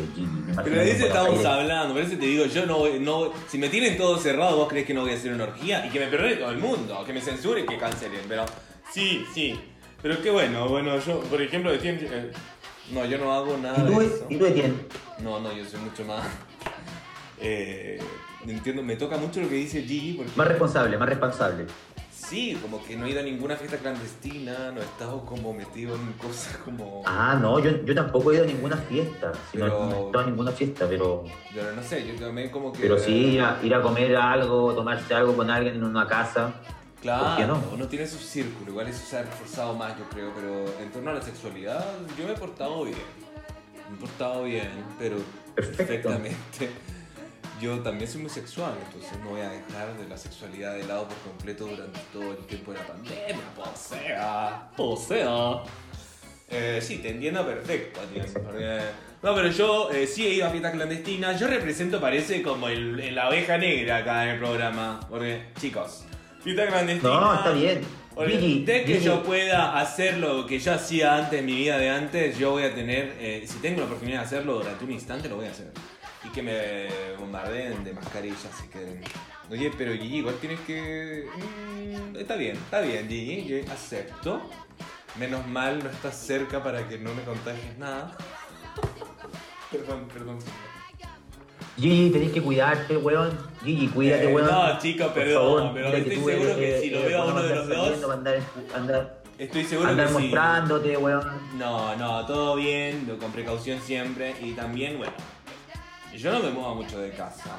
Pero 0.64 0.76
de 0.76 0.92
eso 0.92 1.06
estamos 1.06 1.44
hablando, 1.46 1.94
por 1.94 2.04
eso 2.04 2.18
te 2.18 2.26
digo, 2.26 2.46
yo 2.46 2.66
no 2.66 2.80
voy, 2.80 3.00
no 3.00 3.32
si 3.48 3.58
me 3.58 3.70
tienen 3.70 3.98
todo 3.98 4.18
cerrado, 4.18 4.58
vos 4.58 4.68
crees 4.70 4.86
que 4.86 4.94
no 4.94 5.02
voy 5.02 5.12
a 5.12 5.16
hacer 5.16 5.34
una 5.34 5.46
orgía 5.46 5.86
y 5.86 5.90
que 5.90 6.00
me 6.00 6.08
perdone 6.08 6.36
todo 6.36 6.52
el 6.52 6.58
mundo, 6.58 7.04
que 7.06 7.14
me 7.14 7.22
censuren, 7.22 7.66
que 7.66 7.78
cancelen, 7.78 8.22
pero 8.28 8.46
sí, 8.92 9.26
sí. 9.34 9.60
Pero 10.02 10.22
qué 10.22 10.32
bueno, 10.32 10.68
bueno, 10.68 11.00
yo, 11.00 11.20
por 11.22 11.42
ejemplo, 11.42 11.72
de 11.72 11.78
tiempo, 11.78 12.06
eh, 12.12 12.32
no, 12.92 13.06
yo 13.06 13.18
no 13.18 13.32
hago 13.32 13.58
nada 13.58 13.78
¿Y 13.78 13.94
tú, 13.94 14.00
de 14.00 14.06
eso. 14.06 14.26
¿Y 14.30 14.36
tú 14.38 14.46
Etienne? 14.46 14.76
No, 15.20 15.40
no, 15.40 15.56
yo 15.56 15.64
soy 15.66 15.80
mucho 15.80 16.04
más. 16.06 16.26
Eh, 17.44 18.00
entiendo, 18.48 18.84
me 18.84 18.96
toca 18.96 19.18
mucho 19.18 19.42
lo 19.42 19.50
que 19.50 19.56
dice 19.56 19.82
Gigi 19.84 20.14
porque 20.14 20.32
Más 20.36 20.48
responsable, 20.48 20.98
más 20.98 21.10
responsable. 21.10 21.66
sí, 22.12 22.58
como 22.62 22.84
que 22.84 22.96
no 22.96 23.06
he 23.06 23.10
ido 23.12 23.20
a 23.20 23.24
ninguna 23.24 23.56
fiesta 23.58 23.78
clandestina, 23.78 24.72
no 24.72 24.80
he 24.82 24.84
estado 24.84 25.26
como 25.26 25.54
metido 25.54 25.96
en 25.96 26.14
cosas 26.14 26.56
como. 26.64 27.04
Ah, 27.06 27.38
no, 27.42 27.60
yo, 27.60 27.84
yo 27.84 27.94
tampoco 27.94 28.32
he 28.32 28.36
ido 28.36 28.44
a 28.46 28.48
ninguna 28.48 28.78
fiesta. 28.78 29.28
No- 29.28 29.38
Pero- 29.52 29.68
No, 29.68 29.86
he 29.92 30.06
estado 30.06 30.20
a 30.20 30.28
ninguna 30.28 30.52
fiesta, 30.52 30.86
pero, 30.88 31.24
Yo 31.56 31.72
no 31.76 31.84
sé, 31.84 32.08
yo 32.08 32.14
también 32.26 32.50
como 32.50 32.72
que. 32.72 32.80
pero 32.82 32.98
sí 32.98 33.12
ir 33.34 33.42
a, 33.42 33.60
ir 33.64 33.74
a 33.76 33.82
comer 33.82 34.16
algo, 34.16 34.74
tomarse 34.74 35.14
algo 35.14 35.36
con 35.36 35.50
alguien 35.50 35.76
en 35.76 35.84
una 35.84 36.08
casa. 36.08 36.54
Claro, 37.02 37.48
no? 37.48 37.64
uno 37.74 37.88
tiene 37.88 38.06
su 38.06 38.20
círculo, 38.20 38.70
igual 38.72 38.88
eso 38.88 39.04
se 39.04 39.18
ha 39.18 39.24
reforzado 39.24 39.74
más, 39.76 39.98
yo 39.98 40.04
creo, 40.10 40.32
pero 40.36 40.66
en 40.80 40.92
torno 40.92 41.10
a 41.10 41.16
la 41.16 41.22
sexualidad, 41.24 41.84
yo 42.18 42.26
me 42.28 42.34
he 42.34 42.38
portado 42.38 42.84
bien. 42.84 42.98
Me 43.90 43.98
he 43.98 44.00
portado 44.00 44.44
bien, 44.44 44.70
pero 45.00 45.18
Perfecto. 45.56 45.78
perfectamente. 46.10 46.70
Yo 47.62 47.80
también 47.80 48.10
soy 48.10 48.22
muy 48.22 48.30
sexual, 48.32 48.74
entonces 48.88 49.12
no 49.24 49.30
voy 49.30 49.42
a 49.42 49.50
dejar 49.50 49.96
de 49.98 50.08
la 50.10 50.18
sexualidad 50.18 50.76
de 50.76 50.84
lado 50.86 51.08
por 51.08 51.18
completo 51.18 51.66
durante 51.68 52.00
todo 52.12 52.32
el 52.32 52.38
tiempo 52.48 52.72
de 52.72 52.80
la 52.80 52.88
pandemia. 52.88 53.36
Posea, 53.56 54.70
posea. 54.76 55.64
Eh, 56.50 56.80
sí, 56.82 56.98
te 56.98 57.10
entiendo 57.12 57.46
perfecto, 57.46 58.00
No, 59.24 59.36
pero 59.36 59.48
yo 59.50 59.92
eh, 59.92 60.08
sí 60.08 60.26
he 60.26 60.34
ido 60.34 60.48
a 60.48 60.50
fiestas 60.50 60.72
clandestinas. 60.74 61.40
Yo 61.40 61.48
represento, 61.48 62.02
parece, 62.02 62.42
como 62.42 62.68
el, 62.68 63.00
el- 63.00 63.16
la 63.16 63.30
oveja 63.30 63.58
negra 63.58 63.98
acá 63.98 64.24
en 64.24 64.30
el 64.32 64.40
programa. 64.40 65.00
Porque, 65.10 65.44
chicos, 65.60 66.04
fiesta 66.44 66.66
clandestina. 66.68 67.10
No, 67.20 67.34
está 67.36 67.52
bien. 67.52 67.82
Porque 68.14 68.38
de 68.66 68.84
que 68.84 69.00
yo 69.00 69.24
pueda 69.24 69.80
hacer 69.80 70.18
lo 70.18 70.46
que 70.46 70.60
yo 70.60 70.74
hacía 70.74 71.16
antes 71.16 71.40
en 71.40 71.46
mi 71.46 71.56
vida 71.56 71.78
de 71.78 71.90
antes, 71.90 72.38
yo 72.38 72.52
voy 72.52 72.64
a 72.64 72.76
tener, 72.76 73.16
eh, 73.20 73.46
si 73.48 73.60
tengo 73.60 73.80
la 73.80 73.86
oportunidad 73.86 74.20
de 74.20 74.26
hacerlo 74.26 74.56
durante 74.56 74.84
un 74.84 74.92
instante, 74.92 75.30
lo 75.30 75.38
voy 75.38 75.46
a 75.46 75.52
hacer. 75.52 75.72
Y 76.24 76.30
que 76.30 76.42
me 76.44 76.88
bombardeen 77.20 77.84
de 77.84 77.94
mascarillas 77.94 78.50
si 78.62 78.68
quieren. 78.68 79.02
Oye, 79.50 79.72
pero 79.78 79.92
Gigi, 79.94 80.18
igual 80.18 80.36
tienes 80.40 80.60
que... 80.62 81.28
mm, 81.36 82.16
está 82.16 82.36
bien, 82.36 82.56
está 82.56 82.80
bien, 82.82 83.08
Gigi, 83.10 83.46
yo 83.48 83.72
acepto. 83.74 84.42
Menos 85.20 85.46
mal 85.48 85.84
no 85.84 85.90
estás 85.90 86.16
cerca 86.16 86.64
para 86.64 86.88
que 86.88 86.98
no 86.98 87.14
me 87.14 87.24
contagies 87.24 87.78
nada. 87.78 88.16
perdón, 89.72 90.08
perdón. 90.14 90.38
Gigi, 91.78 92.12
tenés 92.12 92.32
que 92.32 92.42
cuidarte, 92.42 92.96
weón. 92.98 93.38
Gigi, 93.64 93.88
cuídate, 93.88 94.26
Eh, 94.30 94.34
weón. 94.34 94.48
no, 94.50 94.78
chicos, 94.80 95.08
Por 95.08 95.16
perdón, 95.16 95.58
favor, 95.58 95.74
pero 95.74 95.88
estoy 95.88 96.16
tú 96.16 96.26
seguro 96.30 96.50
eres, 96.50 96.56
que 96.56 96.80
si 96.82 96.90
lo 96.92 97.00
eh, 97.00 97.06
veo 97.08 97.22
a 97.22 97.26
uno 97.26 97.44
de 97.44 97.56
los 97.56 97.68
dos- 97.68 97.78
saliendo, 97.78 98.12
Andar, 98.12 98.40
andar, 98.76 99.22
Estoy 99.40 99.64
seguro 99.64 99.90
andar 99.90 100.08
que 100.08 100.14
sí. 100.14 100.20
mostrándote, 100.20 100.98
weón. 100.98 101.28
No, 101.58 101.96
no, 101.96 102.26
todo 102.28 102.56
bien, 102.56 103.06
lo- 103.08 103.18
con 103.18 103.32
precaución 103.32 103.82
siempre. 103.82 104.36
Y 104.42 104.52
también, 104.52 104.98
bueno, 104.98 105.14
yo 106.18 106.32
no 106.32 106.40
me 106.40 106.50
muevo 106.52 106.76
mucho 106.76 107.00
de 107.00 107.12
casa. 107.12 107.52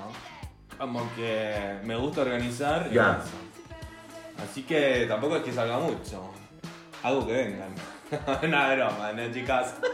Como 0.78 1.08
que 1.14 1.78
me 1.84 1.96
gusta 1.96 2.22
organizar 2.22 2.88
y 2.90 2.94
Ya. 2.94 3.20
Así 4.42 4.62
que 4.64 5.06
tampoco 5.08 5.36
es 5.36 5.42
que 5.44 5.52
salga 5.52 5.78
mucho. 5.78 6.30
Algo 7.02 7.26
que 7.26 7.32
vengan. 7.32 7.74
De 8.40 8.76
broma, 8.76 9.12
¿no, 9.12 9.32
chicas? 9.32 9.74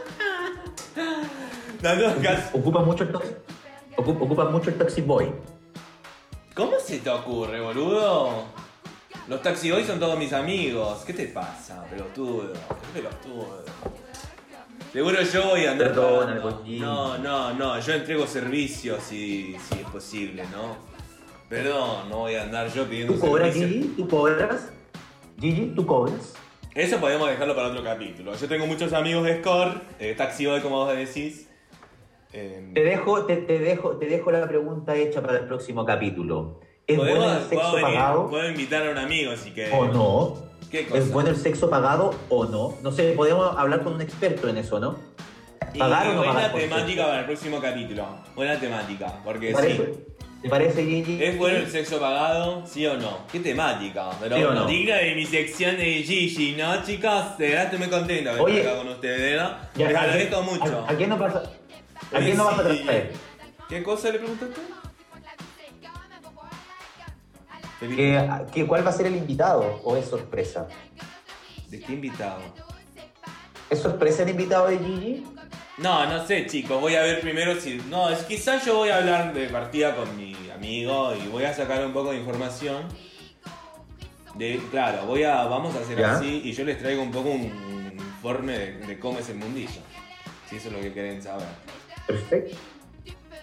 No, 1.81 1.95
no, 1.95 2.21
cas- 2.21 2.49
Ocupa 2.53 2.81
mucho 2.81 3.03
el 3.03 3.11
taxi. 3.13 3.29
Ocupa, 3.95 4.25
ocupa 4.25 4.45
mucho 4.49 4.69
el 4.69 4.77
taxi 4.77 5.01
boy. 5.01 5.31
¿Cómo 6.53 6.73
se 6.83 6.99
te 6.99 7.09
ocurre, 7.09 7.61
boludo? 7.61 8.43
Los 9.29 9.41
taxi 9.41 9.71
boys 9.71 9.87
son 9.87 9.97
todos 9.99 10.17
mis 10.19 10.33
amigos. 10.33 11.03
¿Qué 11.05 11.13
te 11.13 11.27
pasa, 11.27 11.83
pelotudo? 11.85 12.51
¿Qué 12.51 12.99
pelotudo? 13.01 13.63
Seguro 14.93 15.21
yo 15.21 15.49
voy 15.49 15.65
a 15.65 15.71
andar. 15.71 15.93
Cochín. 16.41 16.79
No, 16.81 17.17
no, 17.17 17.53
no. 17.53 17.79
Yo 17.79 17.93
entrego 17.93 18.25
servicios 18.25 19.01
si, 19.03 19.55
si 19.67 19.75
es 19.79 19.85
posible, 19.91 20.43
¿no? 20.51 20.77
Perdón, 21.47 22.09
no 22.09 22.17
voy 22.19 22.35
a 22.35 22.43
andar 22.43 22.71
yo 22.71 22.85
pidiendo 22.85 23.13
¿Tú 23.13 23.19
cobras, 23.19 23.53
servicios. 23.53 23.81
Gigi? 23.83 23.95
¿Tú 23.95 24.07
cobras? 24.07 24.71
Gigi, 25.39 25.65
¿tú 25.75 25.85
cobras? 25.85 26.33
Eso 26.75 26.97
podemos 26.99 27.27
dejarlo 27.29 27.55
para 27.55 27.69
otro 27.69 27.83
capítulo. 27.83 28.33
Yo 28.35 28.47
tengo 28.47 28.67
muchos 28.67 28.93
amigos 28.93 29.23
de 29.25 29.39
Score, 29.41 29.81
eh, 29.99 30.13
taxi 30.15 30.45
boy, 30.45 30.61
como 30.61 30.77
vos 30.85 30.95
decís. 30.95 31.47
Eh, 32.31 32.71
Te 32.75 32.83
dejo, 32.83 33.25
te, 33.25 33.37
te 33.37 33.57
dejo, 33.57 33.97
te 33.97 34.05
dejo 34.05 34.31
la 34.31 34.47
pregunta 34.47 34.95
hecha 34.95 35.21
para 35.21 35.39
el 35.39 35.45
próximo 35.45 35.83
capítulo. 35.85 36.59
¿Es 36.85 36.97
bueno 36.97 37.31
el 37.31 37.43
sexo 37.43 37.73
venir- 37.75 37.81
pagado 37.81 38.29
puedo 38.29 38.47
invitar 38.49 38.87
a 38.87 38.91
un 38.91 38.97
amigo 38.99 39.35
si 39.35 39.51
querés. 39.51 39.73
o 39.73 39.85
no? 39.87 40.48
¿Es 40.71 41.11
bueno 41.11 41.29
el 41.29 41.37
sexo 41.37 41.69
pagado 41.69 42.13
o 42.29 42.45
no? 42.45 42.75
No 42.81 42.91
sé, 42.91 43.13
podemos 43.13 43.57
hablar 43.57 43.83
con 43.83 43.93
un 43.93 44.01
experto 44.01 44.47
en 44.49 44.57
eso, 44.57 44.79
¿no? 44.79 44.97
¿Pagar 45.77 46.07
o 46.07 46.13
no 46.13 46.17
buena 46.19 46.33
pagar 46.33 46.51
por 46.51 46.61
temática 46.61 47.05
para 47.05 47.19
el 47.19 47.25
próximo 47.25 47.59
capítulo. 47.59 48.05
Buena 48.35 48.59
temática, 48.59 49.13
porque 49.23 49.53
¿Te 49.53 49.75
sí. 49.75 49.81
¿Te 50.41 50.49
parece, 50.49 50.85
Gigi? 50.85 51.21
¿Es 51.21 51.37
bueno 51.37 51.57
el 51.57 51.69
sexo 51.69 51.99
pagado? 51.99 52.65
¿Sí 52.65 52.85
o 52.87 52.95
no? 52.97 53.19
¿Qué 53.31 53.39
temática? 53.41 54.09
Pero 54.21 54.37
¿Sí 54.37 54.43
o 54.43 54.45
bueno, 54.47 54.61
no? 54.61 54.67
digna 54.67 54.95
de 54.95 55.13
mi 55.15 55.25
sección 55.25 55.75
de 55.77 56.01
Gigi, 56.03 56.55
¿no, 56.55 56.81
chicas? 56.83 57.37
De 57.37 57.49
verdad 57.49 57.65
estoy 57.65 57.79
muy 57.79 57.89
contento 57.89 58.33
de 58.33 58.53
estar 58.55 58.71
acá 58.71 58.77
con 58.77 58.87
ustedes. 58.87 59.37
Ya, 59.37 59.69
Les 59.75 59.95
¿a 59.95 59.99
agradezco 60.01 60.41
mucho. 60.43 60.85
¿A, 60.87 60.91
a 60.91 60.95
quién 60.95 61.09
no 61.09 61.19
pasa? 61.19 61.43
¿A 62.13 62.19
quién 62.19 62.37
no 62.37 62.45
vas 62.45 62.59
a 62.59 62.63
traer? 62.63 63.11
¿Qué 63.67 63.83
cosa 63.83 64.11
le 64.11 64.19
preguntaste? 64.19 64.61
¿Qué, 67.79 68.29
qué- 68.53 68.67
cuál 68.67 68.85
va 68.85 68.89
a 68.89 68.93
ser 68.93 69.05
el 69.07 69.15
invitado 69.15 69.79
o 69.83 69.95
es 69.95 70.05
sorpresa? 70.05 70.67
¿De 71.67 71.79
qué 71.79 71.93
invitado? 71.93 72.41
¿Es 73.69 73.79
sorpresa 73.79 74.23
el 74.23 74.29
invitado 74.29 74.67
de 74.67 74.79
Gigi? 74.79 75.23
No, 75.77 76.05
no 76.07 76.25
sé, 76.25 76.45
chicos. 76.47 76.81
Voy 76.81 76.95
a 76.95 77.03
ver 77.03 77.21
primero 77.21 77.55
si. 77.59 77.75
No, 77.89 78.09
es 78.09 78.23
quizás 78.23 78.65
yo 78.65 78.75
voy 78.77 78.89
a 78.89 78.97
hablar 78.97 79.33
de 79.33 79.47
partida 79.47 79.95
con 79.95 80.17
mi 80.17 80.35
amigo 80.53 81.13
y 81.15 81.27
voy 81.29 81.45
a 81.45 81.53
sacar 81.53 81.85
un 81.85 81.93
poco 81.93 82.11
de 82.11 82.17
información. 82.17 82.83
De, 84.35 84.59
claro, 84.71 85.05
voy 85.05 85.23
a, 85.23 85.43
vamos 85.45 85.75
a 85.75 85.79
hacer 85.79 85.97
¿Ya? 85.99 86.15
así 86.15 86.41
y 86.43 86.51
yo 86.53 86.63
les 86.65 86.79
traigo 86.79 87.01
un 87.01 87.11
poco 87.11 87.29
un, 87.29 87.41
un 87.51 87.93
informe 87.97 88.57
de, 88.57 88.71
de 88.79 88.99
cómo 88.99 89.19
es 89.19 89.29
el 89.29 89.37
mundillo. 89.37 89.81
Si 90.49 90.57
eso 90.57 90.67
es 90.67 90.73
lo 90.73 90.81
que 90.81 90.91
quieren 90.91 91.21
saber. 91.21 91.47
Perfecto. 92.07 92.57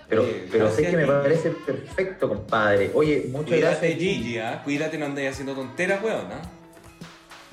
Pero, 0.08 0.24
pero 0.52 0.70
sé 0.70 0.88
que 0.88 0.96
me 0.96 1.06
parece 1.06 1.50
perfecto, 1.50 2.28
compadre. 2.28 2.92
Oye, 2.94 3.26
muchas 3.30 3.48
Cuídate, 3.48 3.88
gracias. 3.88 3.98
Gigi, 3.98 4.38
¿ah? 4.38 4.62
Cuídate, 4.62 4.98
no 4.98 5.06
andes 5.06 5.32
haciendo 5.32 5.54
tonteras, 5.54 6.02
weón, 6.02 6.30
¿ah? 6.32 6.42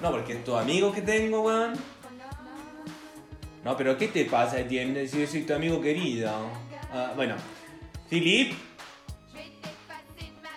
No, 0.01 0.11
porque 0.11 0.33
estos 0.33 0.61
amigos 0.61 0.93
que 0.93 1.01
tengo, 1.01 1.41
weón. 1.41 1.73
No, 3.63 3.77
pero 3.77 3.97
¿qué 3.97 4.09
te 4.09 4.25
pasa, 4.25 4.59
Etienne? 4.59 5.07
Si 5.07 5.21
yo 5.21 5.27
soy 5.27 5.43
tu 5.43 5.53
amigo 5.53 5.81
querido. 5.81 6.29
Ah, 6.91 7.13
bueno, 7.15 7.35
Filip, 8.09 8.53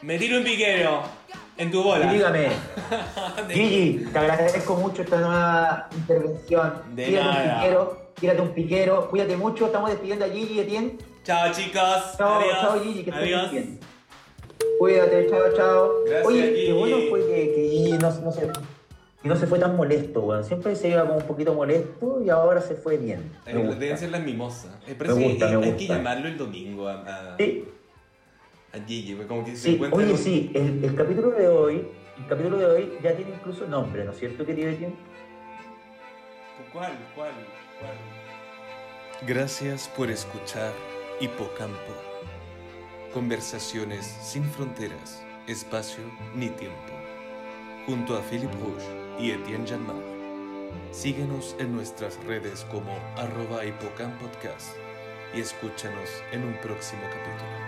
me 0.02 0.18
tiro 0.18 0.38
un 0.38 0.44
piquero 0.44 1.02
en 1.56 1.70
tu 1.70 1.82
bola. 1.82 2.12
Dígame, 2.12 2.48
Gigi, 3.50 4.04
te 4.12 4.18
agradezco 4.18 4.74
mucho 4.76 5.02
esta 5.02 5.18
nueva 5.18 5.88
intervención. 5.96 6.82
De 6.94 7.06
tírate 7.06 7.26
nada. 7.26 7.54
un 7.54 7.60
piquero, 7.60 8.12
tírate 8.20 8.40
un 8.42 8.50
piquero, 8.50 9.08
cuídate 9.08 9.36
mucho. 9.36 9.66
Estamos 9.66 9.90
despidiendo 9.90 10.24
a 10.24 10.28
Gigi, 10.28 10.60
Etienne. 10.60 10.98
Chao, 11.26 11.50
chicos. 11.52 12.16
Chao, 12.16 12.38
Adiós. 12.40 12.60
chao 12.60 12.80
Gigi, 12.80 13.02
que 13.02 13.10
estés 13.10 13.24
Adiós. 13.24 13.50
bien. 13.50 13.80
Cuídate, 14.78 15.26
chao, 15.28 15.42
chao. 15.56 15.90
Gracias, 16.06 16.26
Oye, 16.26 16.42
Gigi. 16.54 16.66
qué 16.66 16.72
bueno 16.72 16.96
fue 17.10 17.20
que, 17.26 17.52
que 17.54 17.68
Gigi 17.68 17.92
no, 17.98 18.10
no 18.20 18.30
se, 18.32 18.40
que 19.22 19.28
no 19.28 19.34
se 19.36 19.46
fue 19.48 19.58
tan 19.58 19.76
molesto, 19.76 20.20
weón. 20.20 20.44
Siempre 20.44 20.76
se 20.76 20.88
iba 20.90 21.02
como 21.04 21.16
un 21.18 21.24
poquito 21.26 21.52
molesto 21.52 22.22
y 22.24 22.30
ahora 22.30 22.60
se 22.60 22.76
fue 22.76 22.96
bien. 22.96 23.32
Me 23.44 23.52
Eh, 23.52 23.56
gusta. 23.56 23.74
Deben 23.80 23.98
ser 23.98 24.10
las 24.10 24.20
mimosas. 24.22 24.70
Eh, 24.86 24.90
Me 24.90 24.94
parece 24.94 25.20
gusta, 25.28 25.50
que 25.50 25.56
me 25.58 25.66
hay 25.66 25.72
que 25.72 25.86
llamarlo 25.88 26.28
el 26.28 26.38
domingo 26.38 26.86
a, 26.88 26.94
a, 27.32 27.36
Sí, 27.36 27.64
a 28.72 28.78
Gigi, 28.86 29.14
porque 29.14 29.26
como 29.28 29.44
que 29.44 29.50
se 29.56 29.56
sí. 29.56 29.74
encuentra 29.74 29.98
Oye, 29.98 30.10
con- 30.12 30.18
sí, 30.18 30.52
el, 30.54 30.84
el 30.84 30.94
capítulo 30.94 31.30
de 31.32 31.48
hoy, 31.48 31.88
el 32.18 32.26
capítulo 32.28 32.56
de 32.58 32.66
hoy 32.66 32.92
ya 33.02 33.16
tiene 33.16 33.32
incluso 33.32 33.66
nombre, 33.66 34.04
¿no 34.04 34.12
es 34.12 34.18
cierto, 34.18 34.46
querido 34.46 34.68
Etienne? 34.70 34.94
¿Cuál? 36.72 36.92
¿Cuál? 37.16 37.32
¿Cuál? 37.80 37.96
Gracias 39.26 39.88
por 39.96 40.10
escuchar 40.10 40.70
Hipocampo. 41.18 41.94
Conversaciones 43.14 44.04
sin 44.04 44.44
fronteras, 44.44 45.24
espacio 45.46 46.04
ni 46.34 46.50
tiempo. 46.50 46.92
Junto 47.86 48.18
a 48.18 48.20
Philip 48.20 48.52
Rouge 48.60 48.84
y 49.18 49.30
Etienne 49.30 49.66
Janmar. 49.66 49.96
Síguenos 50.92 51.56
en 51.58 51.74
nuestras 51.74 52.22
redes 52.26 52.66
como 52.70 52.92
arroba 53.16 53.64
hipocampodcast 53.64 54.76
y 55.34 55.40
escúchanos 55.40 56.10
en 56.32 56.44
un 56.44 56.54
próximo 56.60 57.00
capítulo. 57.04 57.65